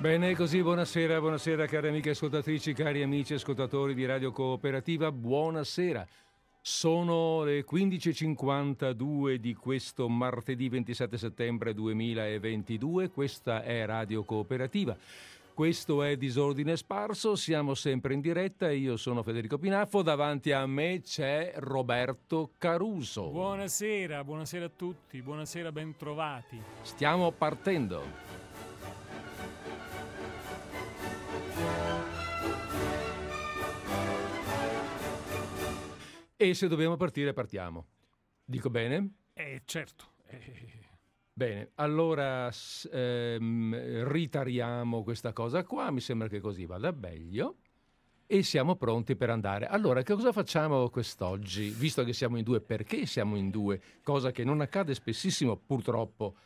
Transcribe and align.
Bene, 0.00 0.34
così 0.34 0.62
buonasera, 0.62 1.20
buonasera 1.20 1.66
cari 1.66 1.88
amiche 1.88 2.10
ascoltatrici, 2.10 2.72
cari 2.72 3.02
amici 3.02 3.34
ascoltatori 3.34 3.92
di 3.92 4.06
Radio 4.06 4.32
Cooperativa, 4.32 5.12
buonasera. 5.12 6.06
Sono 6.62 7.44
le 7.44 7.66
15.52 7.66 9.34
di 9.34 9.52
questo 9.52 10.08
martedì 10.08 10.70
27 10.70 11.18
settembre 11.18 11.74
2022, 11.74 13.10
questa 13.10 13.62
è 13.62 13.84
Radio 13.84 14.24
Cooperativa. 14.24 14.96
Questo 15.52 16.02
è 16.02 16.16
Disordine 16.16 16.78
Sparso, 16.78 17.36
siamo 17.36 17.74
sempre 17.74 18.14
in 18.14 18.22
diretta, 18.22 18.70
io 18.70 18.96
sono 18.96 19.22
Federico 19.22 19.58
Pinaffo, 19.58 20.00
davanti 20.00 20.52
a 20.52 20.64
me 20.64 21.02
c'è 21.02 21.52
Roberto 21.56 22.52
Caruso. 22.56 23.28
Buonasera, 23.28 24.24
buonasera 24.24 24.64
a 24.64 24.70
tutti, 24.74 25.20
buonasera, 25.20 25.70
bentrovati. 25.70 26.58
Stiamo 26.80 27.32
partendo. 27.32 28.29
E 36.42 36.54
se 36.54 36.68
dobbiamo 36.68 36.96
partire, 36.96 37.34
partiamo. 37.34 37.84
Dico 38.42 38.70
bene? 38.70 39.10
Eh, 39.34 39.60
certo. 39.66 40.12
Eh. 40.26 40.88
Bene, 41.34 41.72
allora 41.74 42.50
ehm, 42.90 44.08
ritariamo 44.08 45.02
questa 45.02 45.34
cosa 45.34 45.64
qua, 45.64 45.90
mi 45.90 46.00
sembra 46.00 46.28
che 46.28 46.40
così 46.40 46.64
vada 46.64 46.92
meglio 46.92 47.56
e 48.26 48.42
siamo 48.42 48.76
pronti 48.76 49.16
per 49.16 49.28
andare. 49.28 49.66
Allora, 49.66 50.02
che 50.02 50.14
cosa 50.14 50.32
facciamo 50.32 50.88
quest'oggi? 50.88 51.68
Visto 51.68 52.04
che 52.04 52.14
siamo 52.14 52.38
in 52.38 52.44
due, 52.44 52.62
perché 52.62 53.04
siamo 53.04 53.36
in 53.36 53.50
due? 53.50 53.78
Cosa 54.02 54.30
che 54.30 54.42
non 54.42 54.62
accade 54.62 54.94
spessissimo, 54.94 55.58
purtroppo, 55.58 56.36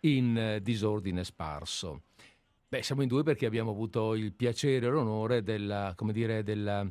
in 0.00 0.36
eh, 0.36 0.62
disordine 0.62 1.22
sparso. 1.22 2.02
Beh, 2.66 2.82
siamo 2.82 3.02
in 3.02 3.08
due 3.08 3.22
perché 3.22 3.46
abbiamo 3.46 3.70
avuto 3.70 4.16
il 4.16 4.32
piacere 4.32 4.84
e 4.86 4.90
l'onore 4.90 5.44
della, 5.44 5.92
come 5.94 6.12
dire, 6.12 6.42
della 6.42 6.84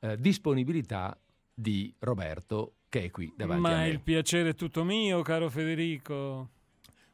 eh, 0.00 0.18
disponibilità 0.18 1.16
di 1.58 1.92
Roberto 1.98 2.74
che 2.88 3.04
è 3.04 3.10
qui 3.10 3.32
davanti 3.36 3.62
Ma 3.62 3.70
a 3.78 3.80
me. 3.80 3.88
il 3.88 4.00
piacere 4.00 4.50
è 4.50 4.54
tutto 4.54 4.84
mio, 4.84 5.20
caro 5.22 5.50
Federico. 5.50 6.50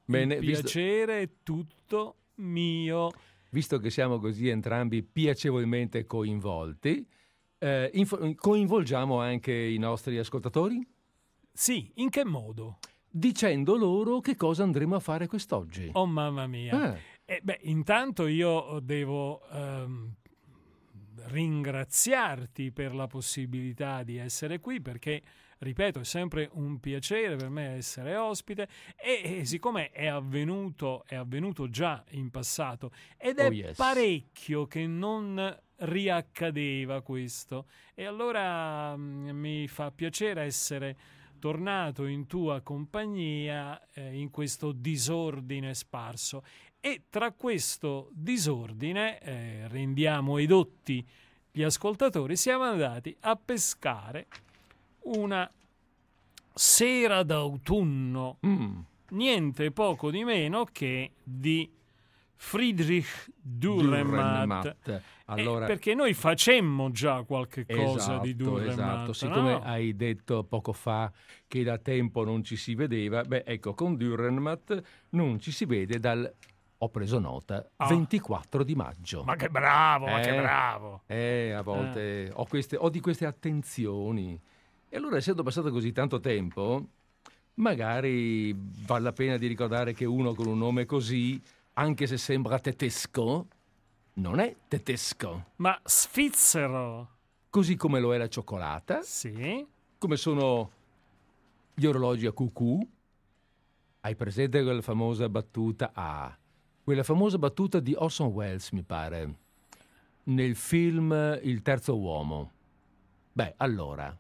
Bene, 0.05 0.35
il 0.35 0.41
visto- 0.41 0.63
piacere 0.63 1.23
è 1.23 1.31
tutto 1.43 2.17
mio. 2.37 3.11
visto 3.51 3.79
che 3.79 3.89
siamo 3.91 4.19
così 4.19 4.49
entrambi 4.49 5.03
piacevolmente 5.03 6.05
coinvolti, 6.07 7.07
eh, 7.59 7.91
info- 7.95 8.35
coinvolgiamo 8.35 9.19
anche 9.21 9.53
i 9.53 9.79
nostri 9.79 10.19
ascoltatori 10.19 10.87
Sì, 11.53 11.91
in 11.97 12.11
che 12.11 12.25
modo? 12.25 12.79
dicendo 13.09 13.77
loro 13.77 14.21
che 14.21 14.35
cosa 14.37 14.63
andremo 14.65 14.97
a 14.97 15.01
fare 15.01 15.27
quest'oggi. 15.27 15.89
Oh 15.95 16.05
mamma 16.07 16.47
mia. 16.47 16.95
Eh, 16.97 17.01
Eh, 17.27 17.41
beh, 17.43 17.61
intanto 17.63 18.27
io 18.27 18.81
devo 18.83 19.41
ehm, 19.51 20.13
ringraziarti 21.27 22.71
per 22.73 22.95
la 22.95 23.07
possibilità 23.07 24.03
di 24.03 24.17
essere 24.17 24.61
qui 24.61 24.81
perché, 24.81 25.23
ripeto, 25.59 26.01
è 26.01 26.05
sempre 26.05 26.49
un 26.53 26.79
piacere 26.81 27.37
per 27.37 27.49
me 27.49 27.75
essere 27.77 28.17
ospite 28.17 28.69
e, 28.97 29.39
e 29.41 29.45
siccome 29.45 29.91
è 29.91 30.07
avvenuto, 30.07 31.05
è 31.07 31.15
avvenuto 31.15 31.69
già 31.69 32.05
in 32.11 32.31
passato 32.31 32.91
ed 33.17 33.39
è 33.39 33.47
Oh, 33.47 33.53
yes. 33.53 33.77
parecchio 33.77 34.67
che 34.67 34.87
non 34.87 35.59
riaccadeva 35.77 37.03
questo 37.03 37.67
e 37.95 38.05
allora 38.05 38.97
mm, 38.97 39.31
mi 39.31 39.67
fa 39.67 39.91
piacere 39.91 40.43
essere 40.43 40.97
tornato 41.39 42.07
in 42.07 42.27
tua 42.27 42.61
compagnia 42.63 43.81
eh, 43.93 44.17
in 44.17 44.31
questo 44.31 44.73
disordine 44.73 45.75
sparso 45.75 46.43
e 46.85 47.05
tra 47.09 47.33
questo 47.33 48.11
disordine 48.13 49.19
eh, 49.21 49.69
rendiamo 49.69 50.37
edotti 50.37 51.03
gli 51.51 51.63
ascoltatori 51.63 52.37
siamo 52.37 52.65
andati 52.65 53.17
a 53.21 53.37
pescare 53.43 54.27
una 55.05 55.51
sera 56.53 57.23
d'autunno 57.23 58.37
mm, 58.47 58.79
niente 59.13 59.71
poco 59.71 60.11
di 60.11 60.25
meno 60.25 60.67
che 60.71 61.13
di 61.23 61.73
Friedrich 62.37 63.31
Dürrenmatt 63.41 64.77
Dürrenmatt. 64.83 65.03
Allora, 65.27 65.65
Eh, 65.65 65.69
perché 65.69 65.95
noi 65.95 66.13
facemmo 66.13 66.91
già 66.91 67.23
qualche 67.23 67.65
cosa 67.65 67.97
esatto, 67.97 68.23
di 68.25 68.35
Dürrenmatt 68.35 68.69
esatto. 68.69 69.13
Siccome 69.15 69.53
no? 69.53 69.63
hai 69.63 69.97
detto 69.97 70.45
poco 70.45 70.75
fa 70.75 71.11
che 71.49 71.63
da 71.63 71.79
tempo 71.79 72.25
non 72.25 72.45
ci 72.45 72.57
si 72.57 72.75
vedeva, 72.75 73.23
beh, 73.23 73.45
ecco, 73.47 73.73
con 73.73 73.95
Dürrenmatt 73.95 74.83
non 75.11 75.41
ci 75.41 75.51
si 75.51 75.65
vede 75.65 75.99
dal, 75.99 76.31
ho 76.79 76.89
preso 76.91 77.19
nota, 77.19 77.69
Ah. 77.77 77.87
24 77.87 78.63
di 78.65 78.75
maggio. 78.75 79.25
ma 79.25 79.37
che 79.37 79.49
bravo 79.49 80.07
ma 80.07 80.21
che 80.21 80.35
Eh. 80.37 80.41
bravo 80.41 81.03
Eh, 81.07 81.53
a 81.53 81.63
volte 81.63 82.31
ho, 82.35 82.45
queste, 82.47 82.77
ho 82.77 82.89
di 82.91 83.01
queste 83.01 83.27
attenzioni. 83.27 84.39
E 84.89 84.97
allora, 84.97 85.17
essendo 85.17 85.43
passato 85.43 85.71
così 85.71 85.93
tanto 85.93 86.21
tempo, 86.21 86.87
magari 87.55 88.55
vale 88.87 89.03
la 89.05 89.13
pena 89.13 89.37
di 89.37 89.47
ricordare 89.47 89.93
che 89.93 90.05
uno 90.05 90.35
con 90.35 90.47
un 90.47 90.59
nome 90.59 90.85
così, 90.87 91.41
anche 91.75 92.07
se 92.07 92.17
sembra 92.19 92.59
tedesco, 92.59 93.47
non 94.15 94.39
è 94.41 94.55
tedesco. 94.69 95.45
ma 95.57 95.79
svizzero 95.85 97.09
Così 97.51 97.77
come 97.77 98.01
lo 98.01 98.13
è 98.13 98.19
la 98.19 98.29
cioccolata, 98.29 99.03
sì 99.03 99.65
come 99.99 100.17
sono 100.17 100.71
gli 101.73 101.87
orologi 101.87 102.27
a 102.27 102.33
cucù. 102.33 102.79
Hai 104.01 104.15
presente 104.17 104.63
quella 104.63 104.83
famosa 104.83 105.29
battuta? 105.29 105.91
Ah, 105.95 106.37
quella 106.85 107.03
famosa 107.03 107.39
battuta 107.39 107.81
di 107.81 107.95
Orson 107.97 108.27
Welles, 108.29 108.71
mi 108.73 108.83
pare, 108.83 109.35
nel 110.25 110.55
film 110.55 111.41
Il 111.43 111.63
terzo 111.63 111.99
uomo. 111.99 112.51
Beh, 113.33 113.55
allora, 113.57 114.15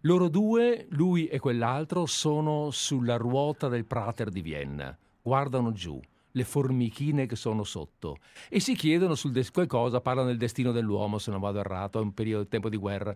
loro 0.00 0.28
due, 0.28 0.86
lui 0.90 1.26
e 1.26 1.38
quell'altro, 1.38 2.06
sono 2.06 2.70
sulla 2.70 3.18
ruota 3.18 3.68
del 3.68 3.84
Prater 3.84 4.30
di 4.30 4.40
Vienna, 4.40 4.96
guardano 5.20 5.72
giù 5.72 6.00
le 6.32 6.44
formichine 6.44 7.26
che 7.26 7.36
sono 7.36 7.62
sotto 7.62 8.18
e 8.48 8.58
si 8.60 8.74
chiedono 8.74 9.14
sul 9.14 9.32
des- 9.32 9.50
qualcosa, 9.50 10.00
parlano 10.00 10.28
del 10.28 10.38
destino 10.38 10.72
dell'uomo, 10.72 11.18
se 11.18 11.30
non 11.30 11.40
vado 11.40 11.58
errato, 11.58 11.98
è 11.98 12.02
un 12.02 12.14
periodo, 12.14 12.46
tempo 12.46 12.70
di 12.70 12.76
guerra. 12.78 13.14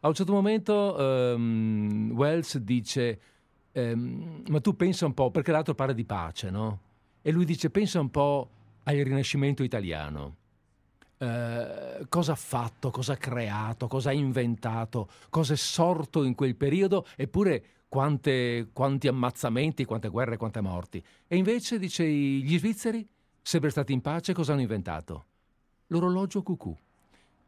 A 0.00 0.08
un 0.08 0.14
certo 0.14 0.32
momento 0.32 0.96
ehm, 0.96 2.12
Wells 2.14 2.58
dice, 2.58 3.20
ehm, 3.72 4.44
ma 4.46 4.60
tu 4.60 4.76
pensa 4.76 5.06
un 5.06 5.14
po', 5.14 5.32
perché 5.32 5.50
l'altro 5.50 5.74
parla 5.74 5.92
di 5.92 6.04
pace, 6.04 6.50
no? 6.50 6.80
E 7.26 7.32
lui 7.32 7.44
dice, 7.44 7.70
pensa 7.70 7.98
un 7.98 8.08
po' 8.08 8.48
al 8.84 8.94
Rinascimento 8.98 9.64
italiano. 9.64 10.36
Eh, 11.18 12.06
cosa 12.08 12.30
ha 12.30 12.36
fatto, 12.36 12.92
cosa 12.92 13.14
ha 13.14 13.16
creato, 13.16 13.88
cosa 13.88 14.10
ha 14.10 14.12
inventato, 14.12 15.10
cosa 15.28 15.54
è 15.54 15.56
sorto 15.56 16.22
in 16.22 16.36
quel 16.36 16.54
periodo, 16.54 17.04
eppure 17.16 17.64
quante- 17.88 18.68
quanti 18.72 19.08
ammazzamenti, 19.08 19.84
quante 19.84 20.06
guerre, 20.06 20.36
quante 20.36 20.60
morti. 20.60 21.02
E 21.26 21.36
invece, 21.36 21.80
dice, 21.80 22.06
gli 22.06 22.56
svizzeri, 22.58 23.04
sempre 23.42 23.70
stati 23.70 23.92
in 23.92 24.02
pace, 24.02 24.32
cosa 24.32 24.52
hanno 24.52 24.60
inventato? 24.60 25.24
L'orologio 25.88 26.44
cucù. 26.44 26.76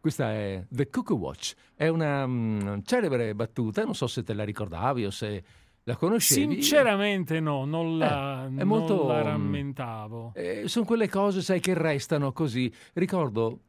Questa 0.01 0.33
è 0.33 0.65
The 0.69 0.89
Cuckoo 0.89 1.19
Watch, 1.19 1.55
è 1.77 1.87
una 1.87 2.27
mm, 2.27 2.81
celebre 2.83 3.33
battuta, 3.33 3.85
non 3.85 3.95
so 3.95 4.09
se 4.09 4.25
te 4.25 4.35
la 4.35 4.43
ricordavi 4.43 5.05
o 5.05 5.11
se 5.13 5.45
la 5.89 5.97
conoscevi. 5.97 6.55
sinceramente 6.55 7.41
no 7.41 7.65
non 7.65 7.97
la, 7.99 8.45
Eh, 8.47 8.49
non 8.51 8.67
molto, 8.69 9.07
la 9.07 9.21
mm, 9.21 9.25
rammentavo 9.25 10.33
Eh, 10.35 10.63
sono 10.67 10.85
quelle 10.85 11.09
cose, 11.09 11.41
sai, 11.43 11.61
che 11.61 11.75
restano 11.75 12.33
così. 12.33 12.73
Ricordo 12.95 13.61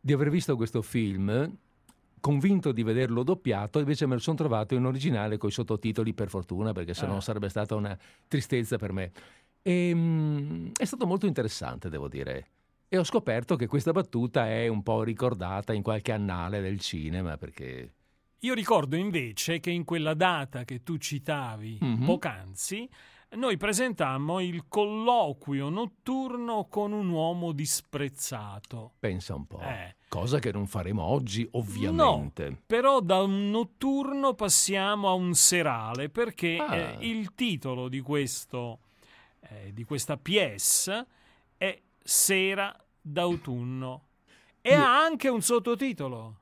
di 0.00 0.12
aver 0.12 0.30
visto 0.30 0.54
questo 0.56 0.82
film, 0.82 1.50
convinto 2.20 2.72
di 2.72 2.82
vederlo 2.82 3.22
doppiato, 3.22 3.78
invece 3.78 4.06
me 4.06 4.14
lo 4.14 4.20
sono 4.20 4.36
trovato 4.36 4.74
in 4.74 4.84
originale 4.84 5.36
con 5.38 5.48
i 5.48 5.52
sottotitoli, 5.52 6.12
per 6.12 6.28
fortuna, 6.28 6.72
perché 6.72 6.92
sennò 6.94 7.16
Ah. 7.16 7.20
sarebbe 7.20 7.48
stata 7.48 7.74
una 7.74 7.96
tristezza 8.28 8.76
per 8.76 8.92
me. 8.92 9.10
E, 9.62 9.92
mm, 9.94 10.68
è 10.78 10.84
stato 10.84 11.06
molto 11.06 11.26
interessante, 11.26 11.88
devo 11.88 12.08
dire. 12.08 12.46
E 12.88 12.98
ho 12.98 13.04
scoperto 13.04 13.56
che 13.56 13.66
questa 13.66 13.90
battuta 13.92 14.46
è 14.48 14.68
un 14.68 14.82
po' 14.82 15.02
ricordata 15.02 15.72
in 15.72 15.82
qualche 15.82 16.12
annale 16.12 16.60
del 16.60 16.78
cinema, 16.80 17.36
perché... 17.36 17.90
Io 18.40 18.54
ricordo 18.54 18.96
invece 18.96 19.60
che 19.60 19.70
in 19.70 19.84
quella 19.84 20.14
data 20.14 20.64
che 20.64 20.82
tu 20.82 20.96
citavi 20.98 21.78
Mhm. 21.80 22.04
poc'anzi, 22.04 22.88
noi 23.30 23.56
presentammo 23.56 24.40
il 24.40 24.66
colloquio 24.68 25.68
notturno 25.68 26.66
con 26.68 26.92
un 26.92 27.08
uomo 27.08 27.52
disprezzato. 27.52 28.92
Pensa 28.98 29.34
un 29.34 29.46
po'. 29.46 29.60
Eh. 29.60 29.96
Cosa 30.08 30.38
che 30.38 30.52
non 30.52 30.66
faremo 30.66 31.02
oggi, 31.02 31.46
ovviamente. 31.52 32.62
Però 32.66 33.00
da 33.00 33.20
un 33.22 33.50
notturno 33.50 34.34
passiamo 34.34 35.08
a 35.08 35.12
un 35.14 35.34
serale 35.34 36.08
perché 36.08 36.56
Ah. 36.58 36.76
eh, 36.76 36.96
il 37.00 37.34
titolo 37.34 37.88
di, 37.88 38.00
questo, 38.00 38.78
eh, 39.40 39.72
di 39.72 39.82
questa 39.84 40.16
pièce 40.16 41.06
è 41.56 41.78
Sera 42.02 42.74
d'autunno 43.00 44.02
e 44.60 44.70
Io- 44.74 44.80
ha 44.82 45.02
anche 45.02 45.28
un 45.28 45.42
sottotitolo. 45.42 46.36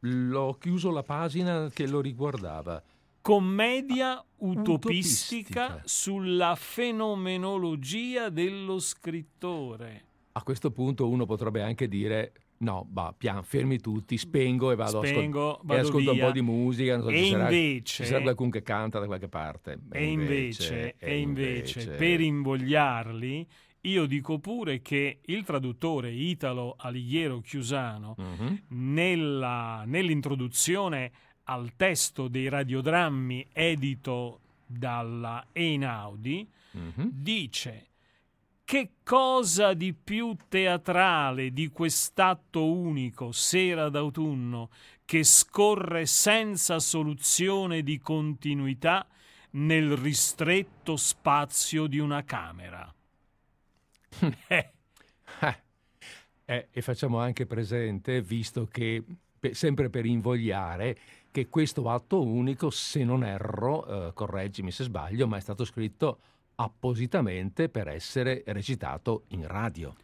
L'ho 0.00 0.56
chiuso 0.58 0.90
la 0.90 1.02
pagina 1.02 1.68
che 1.72 1.86
lo 1.86 2.00
riguardava. 2.00 2.82
Commedia 3.20 4.24
utopistica, 4.38 5.64
utopistica. 5.66 5.82
sulla 5.84 6.54
fenomenologia 6.56 8.30
dello 8.30 8.78
scrittore. 8.78 10.04
a 10.32 10.42
questo 10.42 10.70
punto 10.70 11.08
uno 11.08 11.26
potrebbe 11.26 11.60
anche 11.60 11.86
dire 11.88 12.32
no, 12.58 12.86
va, 12.92 13.12
pian, 13.16 13.42
fermi 13.42 13.78
tutti, 13.78 14.16
spengo 14.16 14.70
e 14.70 14.74
vado 14.76 15.02
Spengo, 15.02 15.48
a 15.48 15.50
ascol- 15.50 15.66
vado 15.66 15.80
e 15.80 15.82
ascolto 15.84 16.12
via. 16.12 16.22
un 16.22 16.28
po' 16.28 16.34
di 16.34 16.42
musica, 16.42 16.96
non 16.96 17.02
so, 17.04 17.10
E 17.10 17.22
ci, 17.22 17.30
sarà, 17.30 17.42
invece- 17.50 18.02
ci 18.02 18.04
sarà 18.08 18.22
qualcuno 18.22 18.50
che 18.50 18.62
canta 18.62 18.98
da 19.00 19.06
qualche 19.06 19.28
parte. 19.28 19.78
E 19.92 20.04
invece, 20.06 20.94
e 20.98 21.18
invece, 21.18 21.90
per 21.90 22.20
invogliarli, 22.20 23.46
io 23.82 24.06
dico 24.06 24.38
pure 24.38 24.80
che 24.82 25.20
il 25.24 25.44
traduttore 25.44 26.10
Italo 26.10 26.74
Alighiero 26.78 27.40
Chiusano, 27.40 28.14
Mhm. 28.18 28.62
nella- 28.68 29.84
nell'introduzione 29.86 31.12
al 31.44 31.72
testo 31.76 32.28
dei 32.28 32.48
radiodrammi 32.48 33.48
edito 33.52 34.40
dalla 34.66 35.46
Einaudi, 35.52 36.48
Mhm. 36.72 37.10
dice 37.12 37.86
che 38.64 38.90
cosa 39.02 39.74
di 39.74 39.92
più 39.94 40.36
teatrale 40.48 41.52
di 41.52 41.68
quest'atto 41.70 42.70
unico, 42.70 43.32
sera 43.32 43.88
d'autunno, 43.88 44.70
che 45.04 45.24
scorre 45.24 46.06
senza 46.06 46.78
soluzione 46.78 47.82
di 47.82 47.98
continuità 47.98 49.04
nel 49.52 49.96
ristretto 49.96 50.94
spazio 50.96 51.88
di 51.88 51.98
una 51.98 52.22
camera. 52.22 52.94
Eh, 54.48 54.70
Eh, 56.50 56.66
e 56.72 56.82
facciamo 56.82 57.20
anche 57.20 57.46
presente, 57.46 58.20
visto 58.20 58.66
che, 58.66 59.04
sempre 59.52 59.88
per 59.88 60.04
invogliare, 60.04 60.98
che 61.30 61.48
questo 61.48 61.88
atto 61.88 62.24
unico, 62.24 62.70
se 62.70 63.04
non 63.04 63.22
erro, 63.22 64.08
eh, 64.08 64.12
correggimi 64.12 64.72
se 64.72 64.82
sbaglio, 64.82 65.28
ma 65.28 65.36
è 65.36 65.40
stato 65.40 65.64
scritto 65.64 66.18
appositamente 66.56 67.68
per 67.68 67.86
essere 67.86 68.42
recitato 68.46 69.26
in 69.28 69.46
radio. 69.46 69.94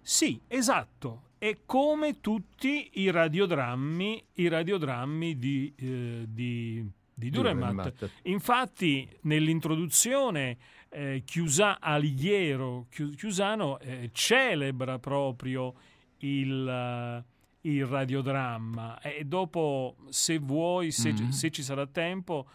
Sì, 0.00 0.40
esatto. 0.46 1.30
È 1.36 1.58
come 1.66 2.20
tutti 2.20 2.90
i 2.94 3.10
radiodrammi, 3.10 4.24
i 4.34 4.46
radiodrammi 4.46 5.36
di, 5.36 5.74
eh, 5.76 6.24
di, 6.28 6.88
di. 7.12 7.30
Dürrenmatt. 7.30 8.08
Infatti, 8.22 9.08
nell'introduzione, 9.22 10.58
eh, 10.90 11.22
Chiusa- 11.24 11.80
Alighiero 11.80 12.86
Chiu- 12.90 13.14
Chiusano 13.14 13.78
eh, 13.80 14.10
celebra 14.12 14.98
proprio 14.98 15.74
il, 16.18 16.68
eh, 16.68 17.24
il 17.68 17.86
radiodramma. 17.86 19.00
E 19.00 19.24
dopo, 19.24 19.96
se 20.08 20.38
vuoi, 20.38 20.90
se, 20.90 21.12
Mhm. 21.12 21.30
se 21.30 21.50
ci 21.50 21.62
sarà 21.62 21.86
tempo, 21.86 22.48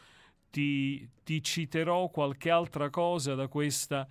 ti, 0.50 1.08
ti 1.24 1.42
citerò 1.42 2.10
qualche 2.10 2.50
altra 2.50 2.90
cosa 2.90 3.36
da 3.36 3.48
questa 3.48 4.08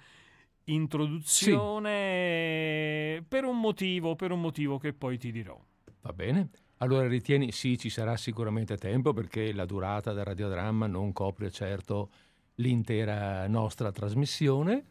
introduzione 0.65 3.25
per 3.29 3.45
un 3.45 3.59
motivo, 3.59 4.15
per 4.17 4.31
un 4.33 4.41
motivo 4.41 4.79
che 4.79 4.93
poi 4.93 5.19
ti 5.19 5.31
dirò. 5.33 5.59
Va 6.03 6.13
bene? 6.13 6.51
Allora 6.79 7.07
ritieni, 7.07 7.53
sì, 7.53 7.79
ci 7.79 7.89
sarà 7.91 8.17
sicuramente 8.17 8.77
tempo 8.77 9.13
perché 9.13 9.53
la 9.53 9.67
durata 9.67 10.13
del 10.13 10.25
radiodramma 10.25 10.87
non 10.89 11.13
copre 11.13 11.51
certo 11.51 12.11
l'intera 12.57 13.47
nostra 13.49 13.91
trasmissione 13.91 14.85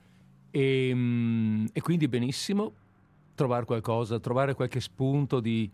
e, 0.52 0.92
mm, 0.94 1.66
e 1.74 1.82
quindi 1.82 2.08
benissimo 2.08 2.74
trovare 3.36 3.66
qualcosa, 3.66 4.20
trovare 4.20 4.54
qualche 4.54 4.80
spunto 4.80 5.40
di, 5.40 5.70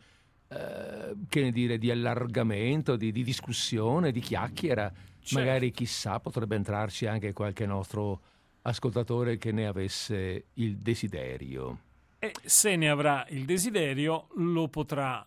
eh, 0.50 1.16
che 1.28 1.42
ne 1.42 1.52
dire, 1.52 1.78
di 1.78 1.92
allargamento, 1.92 2.96
di, 2.96 3.12
di 3.12 3.24
discussione, 3.24 4.12
di 4.12 4.20
chiacchiera. 4.20 4.92
Certo. 5.20 5.44
Magari 5.44 5.72
chissà 5.72 6.20
potrebbe 6.20 6.56
entrarci 6.56 7.06
anche 7.06 7.34
qualche 7.34 7.66
nostro 7.66 8.22
ascoltatore 8.62 9.38
che 9.38 9.52
ne 9.52 9.68
avesse 9.68 10.46
il 10.54 10.78
desiderio. 10.78 11.80
E 12.20 12.32
se 12.44 12.76
ne 12.76 12.90
avrà 12.90 13.26
il 13.30 13.46
desiderio, 13.46 14.28
lo 14.36 14.70
potrà 14.70 15.26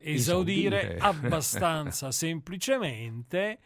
eh, 0.00 0.12
esaudire 0.12 0.80
Esaudire. 0.80 0.98
abbastanza 0.98 2.10
semplicemente. 2.12 3.58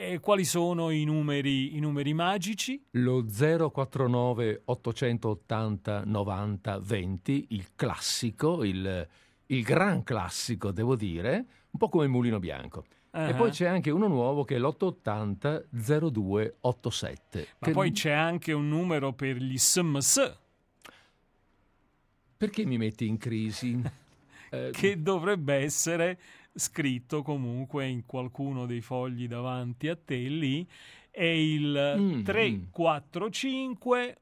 E 0.00 0.20
quali 0.20 0.44
sono 0.44 0.90
i 0.90 1.02
numeri, 1.02 1.74
i 1.74 1.80
numeri 1.80 2.14
magici? 2.14 2.80
Lo 2.92 3.24
049 3.24 4.62
880 4.66 6.02
90 6.04 6.78
20, 6.78 7.46
il 7.48 7.66
classico, 7.74 8.62
il, 8.62 9.08
il 9.46 9.62
gran 9.64 10.04
classico, 10.04 10.70
devo 10.70 10.94
dire, 10.94 11.34
un 11.70 11.78
po' 11.80 11.88
come 11.88 12.04
il 12.04 12.10
mulino 12.10 12.38
bianco. 12.38 12.84
E 13.10 13.20
Ah, 13.22 13.34
poi 13.34 13.50
c'è 13.50 13.66
anche 13.66 13.90
uno 13.90 14.06
nuovo 14.06 14.44
che 14.44 14.54
è 14.54 14.58
l'880 14.60 15.64
0287. 15.68 17.46
Ma 17.58 17.66
che- 17.66 17.72
poi 17.72 17.90
c'è 17.90 18.12
anche 18.12 18.52
un 18.52 18.68
numero 18.68 19.12
per 19.14 19.38
gli 19.38 19.58
SMS 19.58 20.36
Perché 22.36 22.64
mi 22.64 22.78
metti 22.78 23.04
in 23.08 23.18
crisi? 23.18 23.82
Eh, 24.50 24.70
che 24.72 25.02
dovrebbe 25.02 25.56
essere 25.56 26.18
scritto 26.54 27.22
comunque 27.22 27.86
in 27.86 28.04
qualcuno 28.06 28.66
dei 28.66 28.80
fogli 28.80 29.26
davanti 29.28 29.88
a 29.88 29.96
te 29.96 30.16
lì. 30.16 30.66
È 31.10 31.22
il 31.24 31.94
Mm, 31.98 32.22
345 32.24 34.18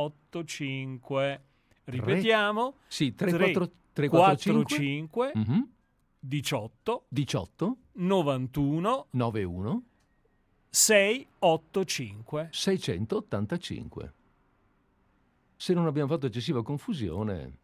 1891685. 0.00 1.40
Ripetiamo. 1.84 2.74
sì, 2.86 3.14
3, 3.14 3.28
34 3.30 3.70
345 3.92 4.64
45 4.64 5.32
Mhm, 5.34 5.68
18 6.20 7.04
18 7.08 7.76
91 7.92 9.06
91 9.10 9.82
685. 10.70 12.48
685. 12.52 14.12
Se 15.56 15.74
non 15.74 15.86
abbiamo 15.86 16.08
fatto 16.08 16.26
eccessiva 16.26 16.62
confusione... 16.62 17.58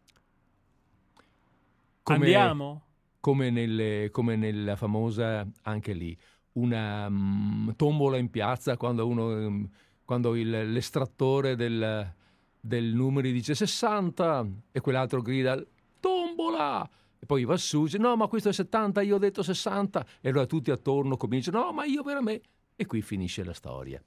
come- 2.07 2.25
Andiamo? 2.25 2.83
come, 3.19 3.49
nelle- 3.49 4.09
come 4.11 4.37
nella 4.37 4.77
famosa, 4.77 5.45
anche 5.63 5.91
lì, 5.91 6.17
una 6.53 7.09
mm, 7.09 7.71
tombola 7.75 8.15
in 8.17 8.29
piazza 8.29 8.77
quando, 8.77 9.05
uno, 9.05 9.49
mm, 9.49 9.63
quando 10.05 10.35
il- 10.35 10.71
l'estrattore 10.71 11.57
del, 11.57 12.13
del 12.61 12.85
numero 12.93 13.29
dice 13.29 13.53
60 13.55 14.45
e 14.71 14.79
quell'altro 14.79 15.21
grida 15.21 15.61
tombola! 15.99 16.89
E 17.19 17.25
poi 17.25 17.43
va 17.43 17.57
su 17.57 17.83
dice 17.83 17.97
no 17.97 18.15
ma 18.15 18.27
questo 18.27 18.47
è 18.49 18.53
70 18.53 19.01
io 19.01 19.15
ho 19.15 19.19
detto 19.19 19.43
60 19.43 20.05
e 20.21 20.29
allora 20.29 20.45
tutti 20.45 20.71
attorno 20.71 21.17
cominciano 21.17 21.59
no 21.65 21.73
ma 21.73 21.83
io 21.83 22.03
per 22.03 22.21
me. 22.21 22.39
E 22.75 22.85
qui 22.85 23.01
finisce 23.01 23.43
la 23.43 23.53
storia. 23.53 24.01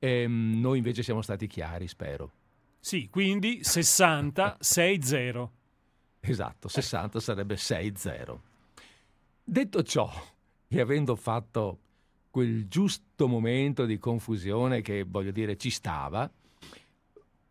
Ehm, 0.00 0.58
noi 0.58 0.78
invece 0.78 1.02
siamo 1.04 1.22
stati 1.22 1.46
chiari 1.46 1.86
spero. 1.86 2.32
Sì, 2.80 3.08
quindi 3.08 3.62
60 3.62 4.56
60. 4.58 5.50
Esatto, 6.26 6.68
60 6.68 7.20
sarebbe 7.20 7.54
6-0. 7.54 8.38
Detto 9.44 9.82
ciò, 9.82 10.10
e 10.68 10.80
avendo 10.80 11.16
fatto 11.16 11.78
quel 12.30 12.66
giusto 12.66 13.28
momento 13.28 13.84
di 13.84 13.98
confusione 13.98 14.80
che 14.80 15.04
voglio 15.06 15.30
dire 15.30 15.56
ci 15.56 15.70
stava, 15.70 16.30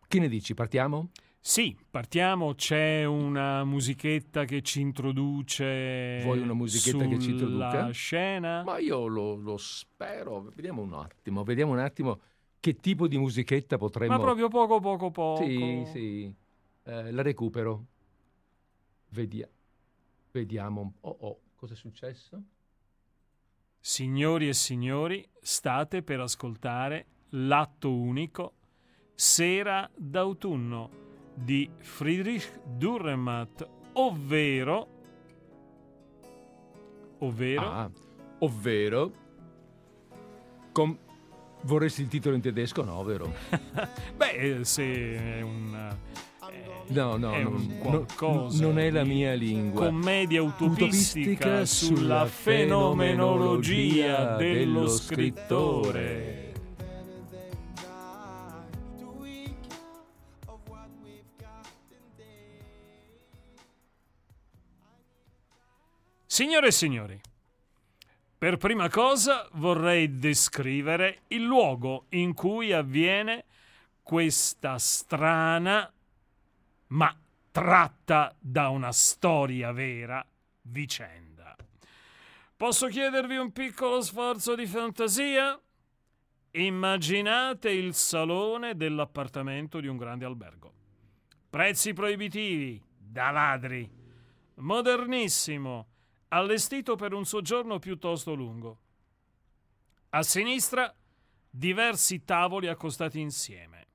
che 0.08 0.20
ne 0.20 0.28
dici? 0.28 0.54
Partiamo? 0.54 1.10
Sì, 1.40 1.78
partiamo, 1.90 2.54
c'è 2.56 3.04
una 3.04 3.64
musichetta 3.64 4.46
che 4.46 4.62
ci 4.62 4.80
introduce 4.80 6.22
Vuoi 6.24 6.40
una 6.40 6.54
musichetta 6.54 7.06
che 7.06 7.20
ci 7.20 7.32
introduca? 7.32 7.92
scena. 7.92 8.64
Ma 8.64 8.80
io 8.80 9.08
lo, 9.08 9.36
lo 9.36 9.58
spero. 9.58 10.50
Vediamo 10.56 10.82
un 10.82 10.94
attimo, 10.94 11.44
vediamo 11.44 11.74
un 11.74 11.80
attimo 11.80 12.20
che 12.60 12.76
tipo 12.76 13.08
di 13.08 13.18
musichetta 13.18 13.78
potremmo... 13.78 14.16
Ma 14.16 14.20
proprio 14.20 14.48
poco 14.48 14.80
poco 14.80 15.12
poco. 15.12 15.44
Sì, 15.44 15.84
sì. 15.92 16.36
Eh, 16.86 17.12
la 17.12 17.22
recupero. 17.22 17.88
Vedia- 19.14 19.50
Vediamo. 20.32 20.96
Oh, 21.02 21.18
oh, 21.20 21.40
cosa 21.56 21.74
è 21.74 21.78
successo? 21.78 22.42
Signori 23.80 24.48
e 24.48 24.54
signori, 24.54 25.28
state 25.42 26.02
per 26.02 26.20
ascoltare 26.20 27.06
l'atto 27.30 27.94
unico 27.94 28.54
Sera 29.16 29.90
d'autunno 29.96 30.90
di 31.36 31.70
Friedrich 31.78 32.60
Dürrenmatt, 32.78 33.68
ovvero 33.94 34.88
ovvero 37.20 37.62
Ah, 37.70 37.92
ovvero... 38.40 39.12
com- 40.72 40.98
Vorresti 41.66 42.02
il 42.02 42.08
titolo 42.08 42.36
in 42.36 42.42
tedesco? 42.42 42.84
No, 42.84 43.04
vero? 43.04 43.32
beh, 44.18 44.64
se 44.64 44.84
è 45.38 45.42
un 45.42 45.98
No, 46.88 47.16
no, 47.18 47.34
È 47.34 47.44
no, 47.44 47.50
un 47.50 47.66
no, 47.68 47.76
qualcosa 47.80 48.62
non 48.62 48.78
è 48.78 48.90
la 48.92 49.04
mia 49.06 49.34
lingua. 49.34 49.86
commedia 49.86 50.42
utopistica 50.42 50.84
Utopistica 50.86 51.66
sulla 51.66 52.26
fenomenologia 52.26 54.36
dello 54.36 54.88
scrittore. 54.88 56.42
Signore 66.26 66.68
e 66.68 66.72
signori, 66.72 67.20
per 68.38 68.58
prima 68.58 68.90
cosa 68.90 69.48
vorrei 69.54 70.18
descrivere 70.18 71.22
il 71.28 71.44
luogo 71.44 72.06
in 72.10 72.34
cui 72.34 72.74
avviene 72.74 73.46
questa 74.02 74.78
strana, 74.80 75.92
ma 76.94 77.16
tratta 77.52 78.36
da 78.40 78.70
una 78.70 78.92
storia 78.92 79.72
vera, 79.72 80.26
vicenda. 80.64 81.56
Posso 82.56 82.88
chiedervi 82.88 83.36
un 83.36 83.52
piccolo 83.52 84.02
sforzo 84.02 84.56
di 84.56 84.66
fantasia? 84.66 85.60
Immaginate 86.52 87.72
il 87.72 87.94
salone 87.96 88.76
dell'appartamento 88.76 89.80
di 89.80 89.88
un 89.88 89.98
grande 89.98 90.26
albergo. 90.26 90.74
Prezzi 91.50 91.94
proibitivi, 91.94 92.82
da 92.96 93.32
ladri. 93.32 93.90
Modernissimo, 94.56 95.88
allestito 96.30 96.96
per 96.96 97.14
un 97.14 97.26
soggiorno 97.26 97.80
piuttosto 97.80 98.36
lungo. 98.36 98.80
A 100.10 100.22
sinistra, 100.22 100.94
diversi 101.50 102.24
tavoli 102.24 102.68
accostati 102.68 103.20
insieme. 103.20 103.88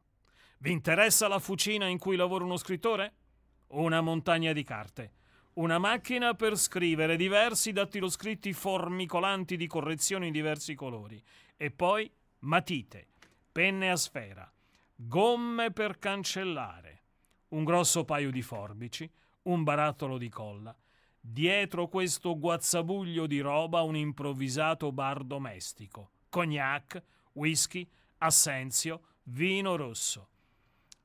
Vi 0.61 0.73
interessa 0.73 1.29
la 1.29 1.39
fucina 1.39 1.87
in 1.87 1.99
cui 1.99 2.17
lavora 2.17 2.45
uno 2.45 2.57
scrittore? 2.57 3.13
Una 3.69 4.01
montagna 4.01 4.53
di 4.53 4.65
carte. 4.65 5.13
Una 5.55 5.79
macchina 5.79 6.35
per 6.35 6.57
scrivere 6.57 7.15
diversi 7.15 7.71
dattiloscritti 7.71 8.53
formicolanti 8.53 9.57
di 9.57 9.69
correzione 9.69 10.27
in 10.27 10.33
diversi 10.33 10.75
colori. 10.75 11.23
E 11.57 11.71
poi 11.71 12.11
matite, 12.41 13.07
penne 13.53 13.89
a 13.89 13.95
sfera, 13.95 14.53
gomme 14.97 15.71
per 15.71 16.01
cancellare, 16.01 17.03
un 17.51 17.63
grosso 17.63 18.05
paio 18.05 18.33
di 18.33 18.43
forbici, 18.43 19.09
un 19.43 19.63
barattolo 19.63 20.19
di 20.19 20.29
colla. 20.29 20.77
Dietro 21.21 21.87
questo 21.87 22.37
guazzabuglio 22.37 23.29
di 23.29 23.39
roba 23.39 23.83
un 23.83 23.95
improvvisato 23.95 24.91
bar 24.91 25.23
domestico, 25.23 26.11
cognac, 26.29 27.01
whisky, 27.35 27.89
assenzio, 28.19 29.03
vino 29.23 29.77
rosso. 29.77 30.31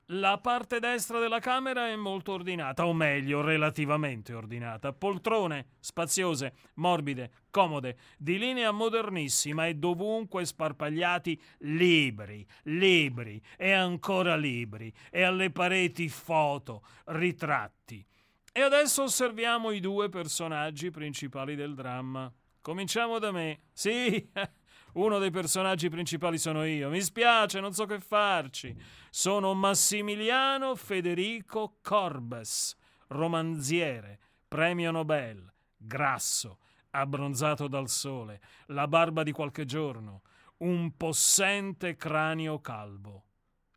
La 0.08 0.38
parte 0.38 0.80
destra 0.80 1.20
della 1.20 1.40
camera 1.40 1.88
è 1.88 1.96
molto 1.96 2.34
ordinata, 2.34 2.86
o 2.86 2.94
meglio, 2.94 3.40
relativamente 3.40 4.34
ordinata. 4.34 4.92
Poltrone, 4.92 5.68
spaziose, 5.80 6.54
morbide, 6.76 7.32
comode, 7.50 7.98
di 8.18 8.38
linea 8.38 8.72
modernissima 8.72 9.66
e 9.66 9.76
dovunque 9.76 10.44
sparpagliati 10.44 11.42
libri, 11.60 12.46
libri 12.64 13.42
e 13.58 13.72
ancora 13.72 14.36
libri, 14.36 14.94
e 15.10 15.24
alle 15.24 15.52
pareti 15.52 16.10
foto, 16.10 16.84
ritratti. 17.06 18.06
E 18.52 18.62
adesso 18.62 19.04
osserviamo 19.04 19.72
i 19.72 19.80
due 19.80 20.10
personaggi 20.10 20.92
principali 20.92 21.56
del 21.56 21.74
dramma. 21.76 22.32
Cominciamo 22.62 23.20
da 23.20 23.32
me. 23.32 23.62
Sì, 23.72 24.30
uno 24.94 25.20
dei 25.20 25.32
personaggi 25.32 25.90
principali 25.90 26.38
sono 26.38 26.66
io. 26.66 26.90
Mi 26.90 27.02
spiace, 27.02 27.60
non 27.60 27.74
so 27.74 27.86
che 27.86 28.00
farci. 28.00 28.76
Sono 29.10 29.54
Massimiliano 29.54 30.76
Federico 30.76 31.78
Corbes, 31.82 32.76
romanziere, 33.08 34.20
premio 34.48 34.92
Nobel, 34.92 35.52
grasso, 35.78 36.60
abbronzato 36.92 37.68
dal 37.68 37.90
sole, 37.90 38.42
la 38.68 38.88
barba 38.88 39.24
di 39.24 39.32
qualche 39.32 39.66
giorno, 39.66 40.22
un 40.58 40.96
possente 40.96 41.96
cranio 41.96 42.60
calvo. 42.60 43.26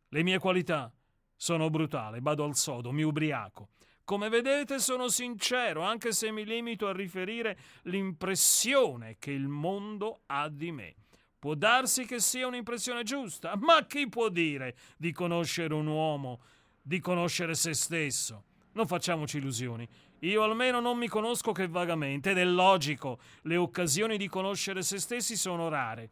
Le 0.09 0.23
mie 0.23 0.39
qualità 0.39 0.91
sono 1.35 1.69
brutale, 1.69 2.19
vado 2.21 2.43
al 2.43 2.55
sodo, 2.55 2.91
mi 2.91 3.03
ubriaco. 3.03 3.69
Come 4.03 4.29
vedete 4.29 4.79
sono 4.79 5.09
sincero, 5.09 5.81
anche 5.81 6.13
se 6.13 6.31
mi 6.31 6.45
limito 6.45 6.87
a 6.87 6.93
riferire 6.93 7.57
l'impressione 7.83 9.17
che 9.19 9.31
il 9.31 9.49
mondo 9.49 10.21
ha 10.27 10.47
di 10.47 10.71
me. 10.71 10.95
Può 11.39 11.53
darsi 11.53 12.05
che 12.05 12.19
sia 12.19 12.47
un'impressione 12.47 13.03
giusta, 13.03 13.55
ma 13.57 13.85
chi 13.85 14.09
può 14.09 14.29
dire 14.29 14.75
di 14.97 15.11
conoscere 15.11 15.73
un 15.73 15.85
uomo, 15.85 16.41
di 16.81 16.99
conoscere 16.99 17.53
se 17.53 17.73
stesso? 17.73 18.43
Non 18.71 18.87
facciamoci 18.87 19.37
illusioni. 19.37 19.87
Io 20.21 20.41
almeno 20.41 20.79
non 20.79 20.97
mi 20.97 21.07
conosco 21.07 21.51
che 21.51 21.67
vagamente 21.67 22.31
ed 22.31 22.39
è 22.39 22.45
logico, 22.45 23.19
le 23.43 23.55
occasioni 23.55 24.17
di 24.17 24.27
conoscere 24.27 24.81
se 24.81 24.97
stessi 24.97 25.35
sono 25.35 25.69
rare. 25.69 26.09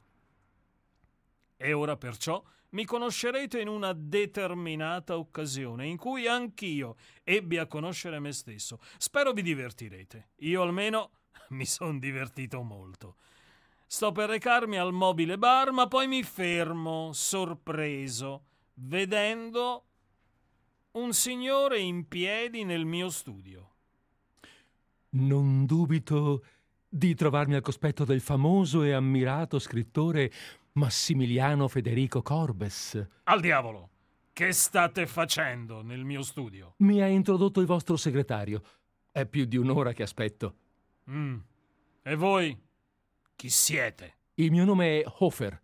E 1.57 1.73
ora 1.73 1.97
perciò 1.97 2.43
mi 2.69 2.85
conoscerete 2.85 3.59
in 3.59 3.67
una 3.67 3.93
determinata 3.93 5.17
occasione 5.17 5.87
in 5.87 5.97
cui 5.97 6.27
anch'io 6.27 6.97
ebbi 7.23 7.57
a 7.57 7.65
conoscere 7.65 8.19
me 8.19 8.31
stesso. 8.31 8.79
Spero 8.97 9.31
vi 9.31 9.41
divertirete. 9.41 10.31
Io 10.39 10.61
almeno 10.61 11.11
mi 11.49 11.65
sono 11.65 11.97
divertito 11.97 12.61
molto. 12.61 13.15
Sto 13.85 14.11
per 14.11 14.29
recarmi 14.29 14.77
al 14.77 14.93
mobile 14.93 15.37
bar, 15.37 15.71
ma 15.71 15.87
poi 15.87 16.07
mi 16.07 16.23
fermo, 16.23 17.11
sorpreso, 17.13 18.43
vedendo 18.75 19.83
un 20.91 21.13
signore 21.13 21.79
in 21.79 22.07
piedi 22.07 22.63
nel 22.63 22.85
mio 22.85 23.09
studio. 23.09 23.69
Non 25.09 25.65
dubito 25.65 26.43
di 26.87 27.13
trovarmi 27.13 27.55
al 27.55 27.61
cospetto 27.61 28.05
del 28.05 28.21
famoso 28.21 28.83
e 28.83 28.91
ammirato 28.91 29.59
scrittore 29.59 30.31
Massimiliano 30.73 31.67
Federico 31.67 32.21
Corbes. 32.21 33.07
Al 33.23 33.39
diavolo! 33.39 33.89
Che 34.33 34.51
state 34.51 35.07
facendo 35.07 35.81
nel 35.81 36.03
mio 36.03 36.21
studio? 36.21 36.73
Mi 36.79 37.01
ha 37.01 37.07
introdotto 37.07 37.61
il 37.61 37.65
vostro 37.65 37.95
segretario. 37.95 38.61
È 39.09 39.25
più 39.25 39.45
di 39.45 39.55
un'ora 39.55 39.93
che 39.93 40.03
aspetto. 40.03 40.55
Mm. 41.09 41.37
E 42.03 42.15
voi? 42.15 42.64
Chi 43.35 43.49
siete? 43.49 44.13
Il 44.35 44.51
mio 44.51 44.65
nome 44.65 45.01
è 45.01 45.05
Hofer. 45.19 45.61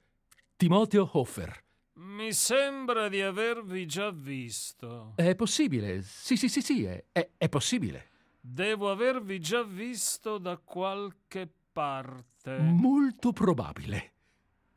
Timoteo 0.56 1.10
Hofer. 1.14 1.64
Mi 1.94 2.34
sembra 2.34 3.10
di 3.10 3.22
avervi 3.22 3.86
già 3.86 4.12
visto. 4.12 5.14
È 5.16 5.36
possibile. 5.36 6.02
Sì, 6.02 6.36
sì, 6.36 6.50
sì, 6.50 6.62
sì, 6.62 6.84
è, 6.84 7.04
è, 7.12 7.30
è 7.38 7.50
possibile. 7.50 8.10
Devo 8.40 8.90
avervi 8.92 9.40
già 9.40 9.64
visto 9.64 10.38
da 10.38 10.58
qualche 10.58 11.48
parte. 11.72 12.58
Molto 12.58 13.32
probabile. 13.32 14.12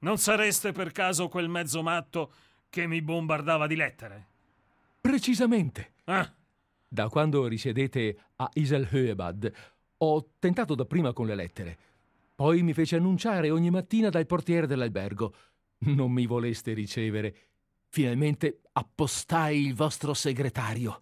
Non 0.01 0.19
sareste 0.19 0.73
per 0.73 0.93
caso 0.93 1.29
quel 1.29 1.49
mezzo 1.49 1.83
matto 1.83 2.33
che 2.69 2.87
mi 2.87 3.01
bombardava 3.01 3.67
di 3.67 3.77
lettere? 3.77 4.27
Precisamente. 5.01 5.93
Ah, 6.05 6.31
Da 6.89 7.09
quando 7.09 7.47
risiedete 7.47 8.17
a 8.37 8.49
Iselhöebad, 8.53 9.53
ho 9.99 10.29
tentato 10.39 10.75
dapprima 10.75 11.13
con 11.13 11.27
le 11.27 11.35
lettere. 11.35 11.79
Poi 12.35 12.62
mi 12.62 12.73
fece 12.73 12.97
annunciare 12.97 13.50
ogni 13.50 13.71
mattina 13.71 14.09
dal 14.09 14.26
portiere 14.26 14.67
dell'albergo. 14.67 15.35
Non 15.85 16.11
mi 16.11 16.26
voleste 16.26 16.73
ricevere. 16.73 17.35
Finalmente 17.88 18.62
appostai 18.73 19.64
il 19.67 19.75
vostro 19.75 20.14
segretario. 20.14 20.99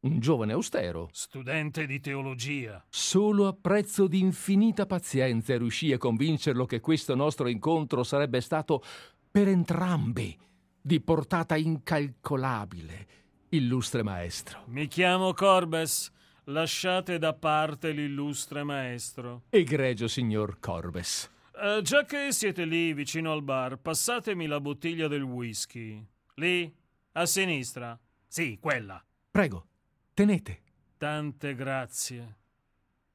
Un 0.00 0.18
giovane 0.18 0.52
austero. 0.52 1.08
studente 1.12 1.86
di 1.86 2.00
teologia. 2.00 2.84
Solo 2.88 3.46
a 3.46 3.52
prezzo 3.52 4.08
di 4.08 4.18
infinita 4.18 4.86
pazienza 4.86 5.56
riuscì 5.56 5.92
a 5.92 5.98
convincerlo 5.98 6.66
che 6.66 6.80
questo 6.80 7.14
nostro 7.14 7.48
incontro 7.48 8.02
sarebbe 8.02 8.40
stato 8.40 8.82
per 9.30 9.46
entrambi 9.46 10.36
di 10.80 11.00
portata 11.00 11.56
incalcolabile, 11.56 13.06
illustre 13.50 14.02
maestro. 14.02 14.62
Mi 14.66 14.88
chiamo 14.88 15.32
Corbes. 15.34 16.10
Lasciate 16.50 17.18
da 17.18 17.34
parte 17.34 17.90
l'illustre 17.90 18.62
maestro. 18.62 19.42
Egregio 19.50 20.08
signor 20.08 20.58
Corbes. 20.60 21.30
Eh, 21.54 21.80
già 21.82 22.06
che 22.06 22.32
siete 22.32 22.64
lì 22.64 22.94
vicino 22.94 23.32
al 23.32 23.42
bar, 23.42 23.76
passatemi 23.76 24.46
la 24.46 24.58
bottiglia 24.58 25.08
del 25.08 25.22
whisky. 25.22 26.02
Lì, 26.36 26.74
a 27.12 27.26
sinistra. 27.26 27.98
Sì, 28.26 28.56
quella. 28.58 29.04
Prego, 29.30 29.66
tenete. 30.14 30.62
Tante 30.96 31.54
grazie. 31.54 32.36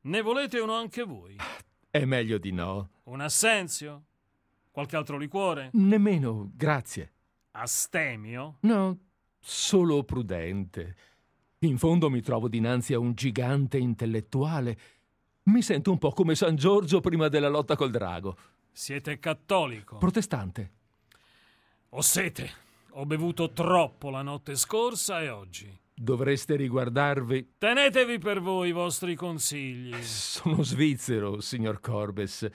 Ne 0.02 0.22
volete 0.22 0.60
uno 0.60 0.76
anche 0.76 1.02
voi? 1.02 1.36
È 1.90 2.06
meglio 2.06 2.38
di 2.38 2.52
no. 2.52 2.90
Un 3.06 3.22
assenzio? 3.22 4.04
Qualche 4.70 4.96
altro 4.96 5.18
liquore? 5.18 5.72
Nemmeno, 5.74 6.52
grazie. 6.54 7.14
Astemio? 7.54 8.58
No, 8.60 8.96
solo 9.40 10.04
prudente. 10.04 10.96
In 11.64 11.78
fondo 11.78 12.10
mi 12.10 12.22
trovo 12.22 12.50
dinanzi 12.50 12.94
a 12.94 13.00
un 13.00 13.14
gigante 13.14 13.78
intellettuale. 13.78 14.78
Mi 15.44 15.62
sento 15.62 15.92
un 15.92 15.98
po' 15.98 16.12
come 16.12 16.36
San 16.36 16.58
Giorgio 16.58 17.00
prima 17.00 17.30
della 17.30 17.48
lotta 17.48 17.78
col 17.78 17.90
drago. 17.90 18.36
Siete 18.70 19.18
cattolico? 19.20 19.98
Protestante. 19.98 20.72
Ho 21.90 22.02
sete. 22.02 22.52
Ho 22.96 23.06
bevuto 23.06 23.52
troppo 23.52 24.10
la 24.10 24.22
notte 24.22 24.56
scorsa 24.56 25.22
e 25.22 25.30
oggi. 25.30 25.80
Dovreste 25.96 26.58
riguardarvi. 26.58 27.54
Tenetevi 27.60 28.18
per 28.20 28.42
voi 28.42 28.70
i 28.70 28.74
vostri 28.74 29.16
consigli. 29.16 29.96
Sono 30.02 30.64
svizzero, 30.64 31.40
signor 31.40 31.80
Corbes. 31.80 32.46